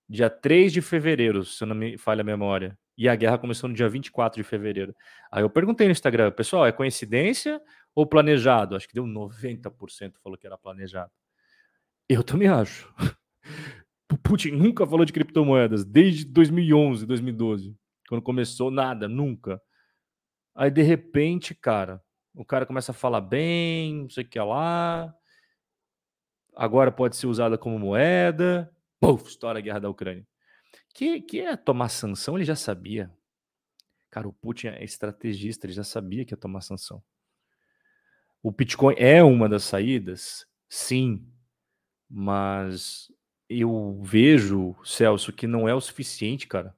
[0.08, 2.78] dia 3 de fevereiro, se não me falha a memória.
[2.96, 4.94] E a guerra começou no dia 24 de fevereiro.
[5.30, 7.60] Aí eu perguntei no Instagram, pessoal, é coincidência
[7.94, 8.74] ou planejado?
[8.74, 11.10] Acho que deu 90% falou que era planejado.
[12.08, 12.92] Eu também acho.
[14.12, 17.76] O Putin nunca falou de criptomoedas desde 2011, 2012.
[18.08, 19.60] Quando começou, nada, nunca.
[20.56, 22.02] Aí de repente, cara,
[22.34, 25.14] o cara começa a falar bem, não sei o que lá.
[26.56, 28.74] Agora pode ser usada como moeda.
[28.98, 30.26] Puf, estoura a guerra da Ucrânia.
[30.94, 33.12] Que, que ia tomar sanção, ele já sabia.
[34.10, 37.02] Cara, o Putin é estrategista, ele já sabia que ia tomar sanção.
[38.42, 40.46] O Bitcoin é uma das saídas?
[40.70, 41.30] Sim.
[42.08, 43.12] Mas
[43.48, 46.74] eu vejo, Celso, que não é o suficiente, cara.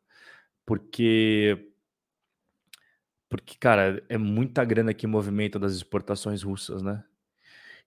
[0.67, 1.68] Porque.
[3.29, 7.05] Porque, cara, é muita grana que movimenta das exportações russas, né?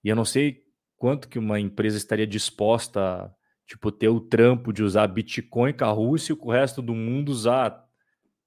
[0.04, 0.64] E eu não sei
[0.96, 3.34] quanto que uma empresa estaria disposta
[3.72, 7.30] Tipo, ter o trampo de usar Bitcoin com a Rússia e o resto do mundo
[7.30, 7.88] usar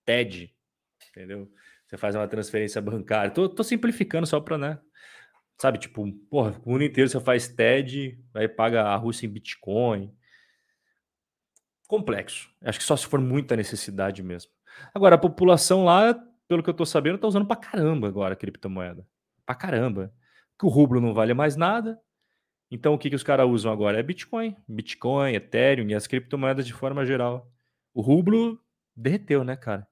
[0.06, 0.54] TED.
[1.10, 1.52] Entendeu?
[1.88, 3.32] Você faz uma transferência bancária.
[3.32, 4.80] Tô, tô simplificando só para, né?
[5.60, 10.14] Sabe, tipo, porra, o mundo inteiro você faz TED, aí paga a Rússia em Bitcoin.
[11.88, 12.48] Complexo.
[12.62, 14.52] Acho que só se for muita necessidade mesmo.
[14.94, 16.14] Agora, a população lá,
[16.48, 19.08] pelo que eu tô sabendo, tá usando pra caramba agora a criptomoeda.
[19.46, 20.14] Pra caramba.
[20.58, 22.00] Que o rublo não vale mais nada,
[22.70, 24.00] então, o que, que os caras usam agora?
[24.00, 24.56] É Bitcoin.
[24.68, 27.52] Bitcoin, Ethereum e as criptomoedas de forma geral.
[27.94, 28.60] O rublo
[28.96, 29.88] derreteu, né, cara?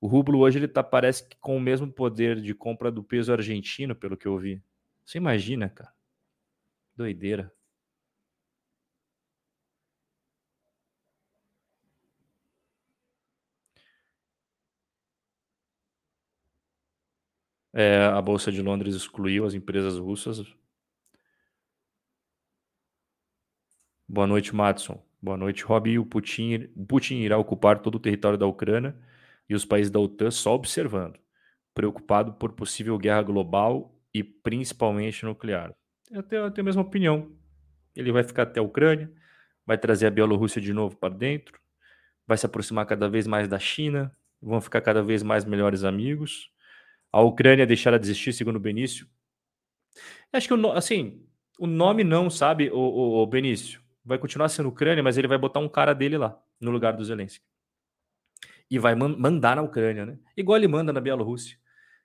[0.00, 3.32] O rublo hoje ele tá, parece que com o mesmo poder de compra do peso
[3.32, 4.62] argentino, pelo que eu vi.
[5.04, 5.92] Você imagina, cara?
[6.96, 7.52] Doideira.
[17.76, 20.46] É, a Bolsa de Londres excluiu as empresas russas.
[24.08, 25.04] Boa noite, Matson.
[25.20, 25.98] Boa noite, Rob.
[25.98, 28.94] O Putin, Putin irá ocupar todo o território da Ucrânia
[29.48, 31.18] e os países da OTAN só observando,
[31.74, 35.74] preocupado por possível guerra global e principalmente nuclear.
[36.12, 37.32] Eu tenho, eu tenho a mesma opinião.
[37.96, 39.10] Ele vai ficar até a Ucrânia,
[39.66, 41.58] vai trazer a Bielorrússia de novo para dentro,
[42.24, 46.53] vai se aproximar cada vez mais da China, vão ficar cada vez mais melhores amigos.
[47.14, 49.06] A Ucrânia deixará de existir, segundo o Benício.
[50.32, 51.24] Acho que, assim,
[51.60, 53.80] o nome não, sabe, o, o, o Benício?
[54.04, 57.04] Vai continuar sendo Ucrânia, mas ele vai botar um cara dele lá, no lugar do
[57.04, 57.44] Zelensky.
[58.68, 60.18] E vai man mandar na Ucrânia, né?
[60.36, 61.56] Igual ele manda na Bielorrússia,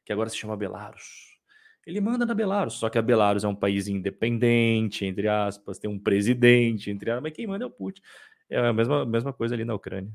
[0.05, 1.39] que agora se chama Belarus.
[1.87, 5.89] Ele manda na Belarus, só que a Belarus é um país independente, entre aspas, tem
[5.89, 7.99] um presidente, entre aspas, mas quem manda é o Putin.
[8.47, 10.13] É a mesma, mesma coisa ali na Ucrânia.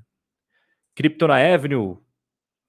[0.94, 1.98] Cripto na Avenue.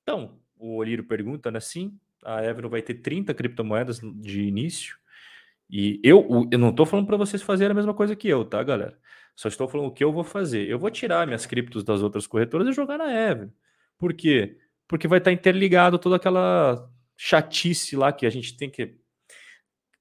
[0.02, 1.60] Então, o Olírio pergunta, né?
[1.60, 1.96] Sim,
[2.26, 4.98] a Avenue vai ter 30 criptomoedas de início.
[5.70, 8.62] E eu, eu não estou falando para vocês fazerem a mesma coisa que eu, tá,
[8.64, 8.98] galera?
[9.36, 10.68] Só estou falando o que eu vou fazer.
[10.68, 13.52] Eu vou tirar minhas criptos das outras corretoras e jogar na Avenue.
[13.98, 14.58] Por quê?
[14.88, 18.98] Porque vai estar interligado toda aquela chatice lá que a gente tem que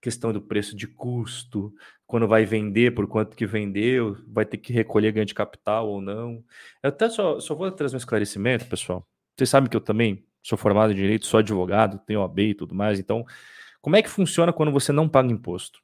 [0.04, 1.74] questão do preço de custo,
[2.06, 6.02] quando vai vender, por quanto que vendeu, vai ter que recolher ganho de capital ou
[6.02, 6.44] não.
[6.82, 9.08] Eu até só, só vou trazer um esclarecimento, pessoal.
[9.34, 12.74] Vocês sabem que eu também sou formado em direito, sou advogado, tenho OAB e tudo
[12.74, 13.00] mais.
[13.00, 13.24] Então,
[13.80, 15.80] como é que funciona quando você não paga imposto?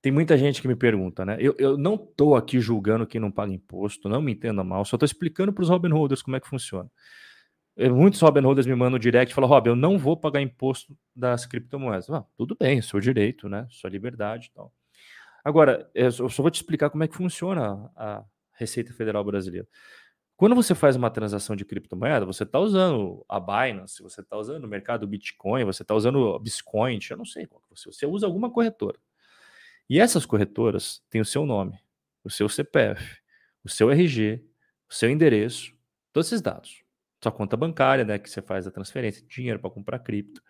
[0.00, 1.36] Tem muita gente que me pergunta, né?
[1.40, 4.96] Eu, eu não estou aqui julgando quem não paga imposto, não me entenda mal, só
[4.96, 6.88] estou explicando para os Robin Holders como é que funciona.
[7.76, 11.46] Muitos Robin Holders me mandam direct e falam, Rob, eu não vou pagar imposto das
[11.46, 12.10] criptomoedas.
[12.10, 13.66] Ah, tudo bem, seu direito, né?
[13.70, 14.72] Sua liberdade e tal.
[15.44, 19.66] Agora, eu só vou te explicar como é que funciona a Receita Federal Brasileira.
[20.38, 24.64] Quando você faz uma transação de criptomoeda, você está usando a Binance, você está usando
[24.64, 28.06] o mercado Bitcoin, você está usando o Bitcoin, eu não sei qual que você, você
[28.06, 28.98] usa alguma corretora.
[29.90, 31.78] E essas corretoras têm o seu nome,
[32.24, 33.20] o seu CPF,
[33.62, 34.42] o seu RG,
[34.88, 35.74] o seu endereço,
[36.12, 36.88] todos esses dados
[37.22, 40.42] sua conta bancária, né, que você faz a transferência de dinheiro para comprar cripto.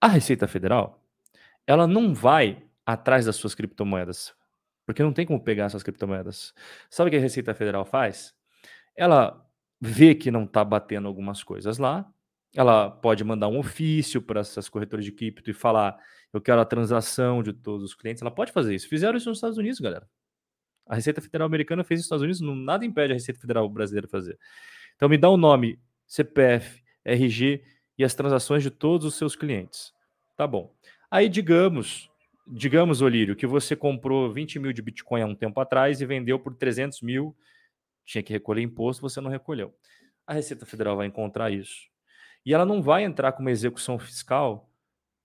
[0.00, 1.02] A Receita Federal,
[1.66, 4.34] ela não vai atrás das suas criptomoedas,
[4.84, 6.52] porque não tem como pegar essas criptomoedas.
[6.90, 8.34] Sabe o que a Receita Federal faz?
[8.96, 9.44] Ela
[9.80, 12.08] vê que não está batendo algumas coisas lá,
[12.54, 15.98] ela pode mandar um ofício para essas corretoras de cripto e falar:
[16.32, 18.22] eu quero a transação de todos os clientes.
[18.22, 18.88] Ela pode fazer isso.
[18.88, 20.08] Fizeram isso nos Estados Unidos, galera.
[20.86, 24.06] A Receita Federal americana fez isso nos Estados Unidos, nada impede a Receita Federal brasileira
[24.06, 24.38] fazer.
[24.96, 27.62] Então me dá o nome, CPF, RG
[27.98, 29.92] e as transações de todos os seus clientes.
[30.36, 30.74] Tá bom.
[31.10, 32.10] Aí digamos,
[32.46, 36.38] digamos, Olírio, que você comprou 20 mil de Bitcoin há um tempo atrás e vendeu
[36.38, 37.34] por 300 mil,
[38.04, 39.74] tinha que recolher imposto, você não recolheu.
[40.26, 41.88] A Receita Federal vai encontrar isso.
[42.44, 44.70] E ela não vai entrar com uma execução fiscal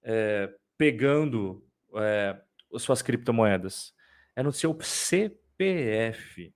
[0.04, 2.40] é, pegando é,
[2.74, 3.94] as suas criptomoedas.
[4.36, 6.54] É no seu CPF.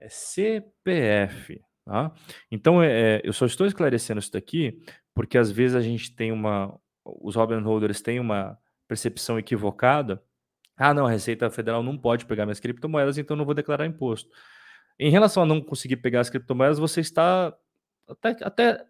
[0.00, 1.60] É CPF.
[1.84, 2.12] Tá?
[2.50, 4.80] Então, é, eu só estou esclarecendo isso daqui
[5.18, 6.78] porque às vezes a gente tem uma.
[7.04, 8.56] Os Robin Holders têm uma
[8.86, 10.22] percepção equivocada.
[10.76, 14.30] Ah, não, a Receita Federal não pode pegar minhas criptomoedas, então não vou declarar imposto.
[14.98, 17.56] Em relação a não conseguir pegar as criptomoedas, você está
[18.08, 18.86] até, até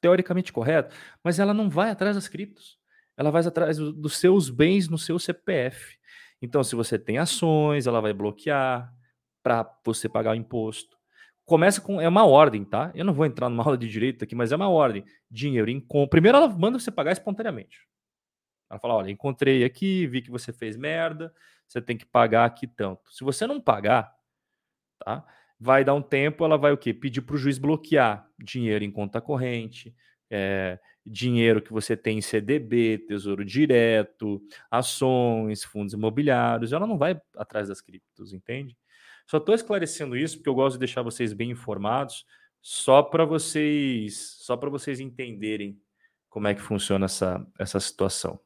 [0.00, 2.78] teoricamente correto, mas ela não vai atrás das criptos.
[3.16, 5.96] Ela vai atrás dos seus bens no seu CPF.
[6.42, 8.92] Então, se você tem ações, ela vai bloquear
[9.42, 10.96] para você pagar o imposto
[11.46, 12.00] começa com.
[12.00, 12.90] É uma ordem, tá?
[12.94, 15.04] Eu não vou entrar numa aula de direito aqui, mas é uma ordem.
[15.30, 16.10] Dinheiro em compra.
[16.10, 17.86] Primeiro ela manda você pagar espontaneamente.
[18.68, 21.32] Ela fala: olha, encontrei aqui, vi que você fez merda,
[21.66, 23.10] você tem que pagar aqui tanto.
[23.14, 24.14] Se você não pagar,
[25.06, 25.24] tá?
[25.58, 26.92] Vai dar um tempo, ela vai o quê?
[26.92, 29.94] Pedir para o juiz bloquear dinheiro em conta corrente,
[30.28, 36.72] é, dinheiro que você tem em CDB, tesouro direto, ações, fundos imobiliários.
[36.72, 38.76] Ela não vai atrás das criptos, entende?
[39.28, 42.26] Só estou esclarecendo isso porque eu gosto de deixar vocês bem informados,
[42.60, 45.80] só para vocês, só para vocês entenderem
[46.28, 48.40] como é que funciona essa, essa situação.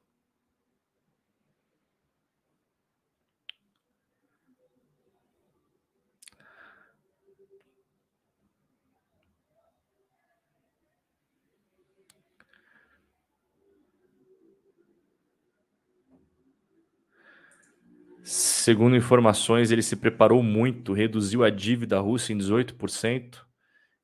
[18.32, 23.44] Segundo informações, ele se preparou muito, reduziu a dívida russa em 18%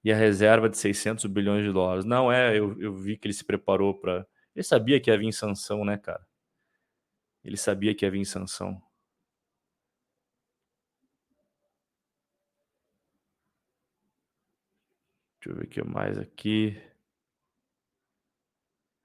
[0.03, 2.05] e a reserva de 600 bilhões de dólares.
[2.05, 4.27] Não é, eu, eu vi que ele se preparou para.
[4.53, 6.27] Ele sabia que ia vir sanção, né, cara?
[7.45, 8.83] Ele sabia que ia vir sanção.
[15.41, 16.77] Deixa eu ver o que mais aqui.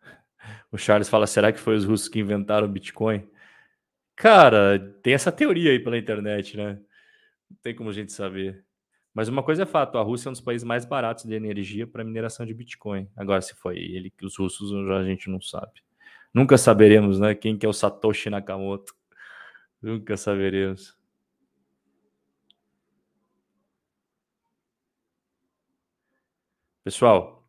[0.72, 3.30] O Charles fala: será que foi os russos que inventaram o Bitcoin?
[4.22, 6.80] Cara, tem essa teoria aí pela internet, né?
[7.50, 8.64] Não tem como a gente saber.
[9.16, 11.88] Mas uma coisa é fato: a Rússia é um dos países mais baratos de energia
[11.88, 13.10] para mineração de Bitcoin.
[13.16, 15.82] Agora, se foi ele que os russos, a gente não sabe.
[16.34, 17.34] Nunca saberemos, né?
[17.34, 18.94] Quem que é o Satoshi Nakamoto.
[19.82, 20.96] Nunca saberemos.
[26.84, 27.44] Pessoal,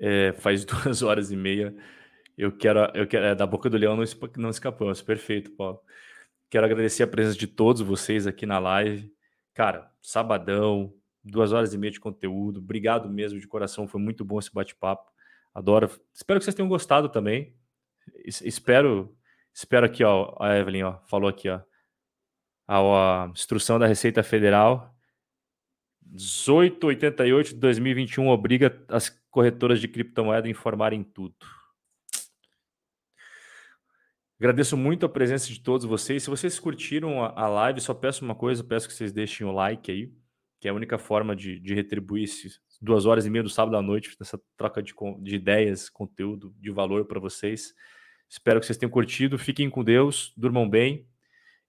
[0.00, 1.74] é, faz duas horas e meia.
[2.36, 4.04] Eu quero, eu quero, é, da boca do leão não,
[4.36, 5.02] não escapamos.
[5.02, 5.80] Perfeito, Paulo.
[6.50, 9.12] Quero agradecer a presença de todos vocês aqui na live.
[9.54, 12.60] Cara, sabadão, duas horas e meia de conteúdo.
[12.60, 15.10] Obrigado mesmo de coração, foi muito bom esse bate-papo.
[15.54, 15.90] Adoro.
[16.14, 17.54] Espero que vocês tenham gostado também.
[18.24, 19.16] espero,
[19.52, 21.60] espero aqui, ó, a Evelyn, ó, falou aqui, ó.
[22.66, 24.92] A, a instrução da Receita Federal
[26.12, 31.34] 1888 de 2021 obriga as corretoras de criptomoeda a informarem tudo.
[34.42, 36.24] Agradeço muito a presença de todos vocês.
[36.24, 39.88] Se vocês curtiram a, live, só peço uma coisa, peço que vocês deixem o like
[39.88, 40.12] aí,
[40.58, 43.76] que é a única forma de, de retribuir esses duas horas e meia do sábado
[43.76, 47.72] à noite, nessa troca de, de ideias, conteúdo, de valor para vocês.
[48.28, 49.38] Espero que vocês tenham curtido.
[49.38, 51.06] Fiquem com Deus, durmam bem.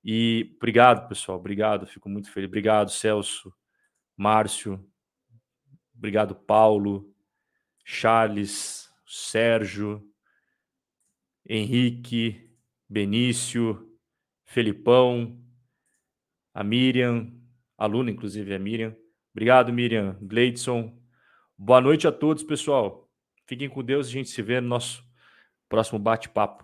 [0.04, 1.38] E obrigado, pessoal.
[1.38, 2.48] Obrigado, fico muito feliz.
[2.48, 3.54] Obrigado, Celso,
[4.18, 4.84] Márcio.
[5.96, 7.14] Obrigado, Paulo,
[7.86, 10.04] Charles, Sérgio,
[11.48, 12.52] Henrique,
[12.94, 13.92] Benício,
[14.46, 15.36] Felipão,
[16.54, 17.34] a Miriam,
[17.76, 18.96] aluna inclusive a Miriam.
[19.34, 20.96] Obrigado, Miriam, Gleidson.
[21.58, 23.10] Boa noite a todos, pessoal.
[23.48, 25.04] Fiquem com Deus e a gente se vê no nosso
[25.68, 26.64] próximo bate-papo.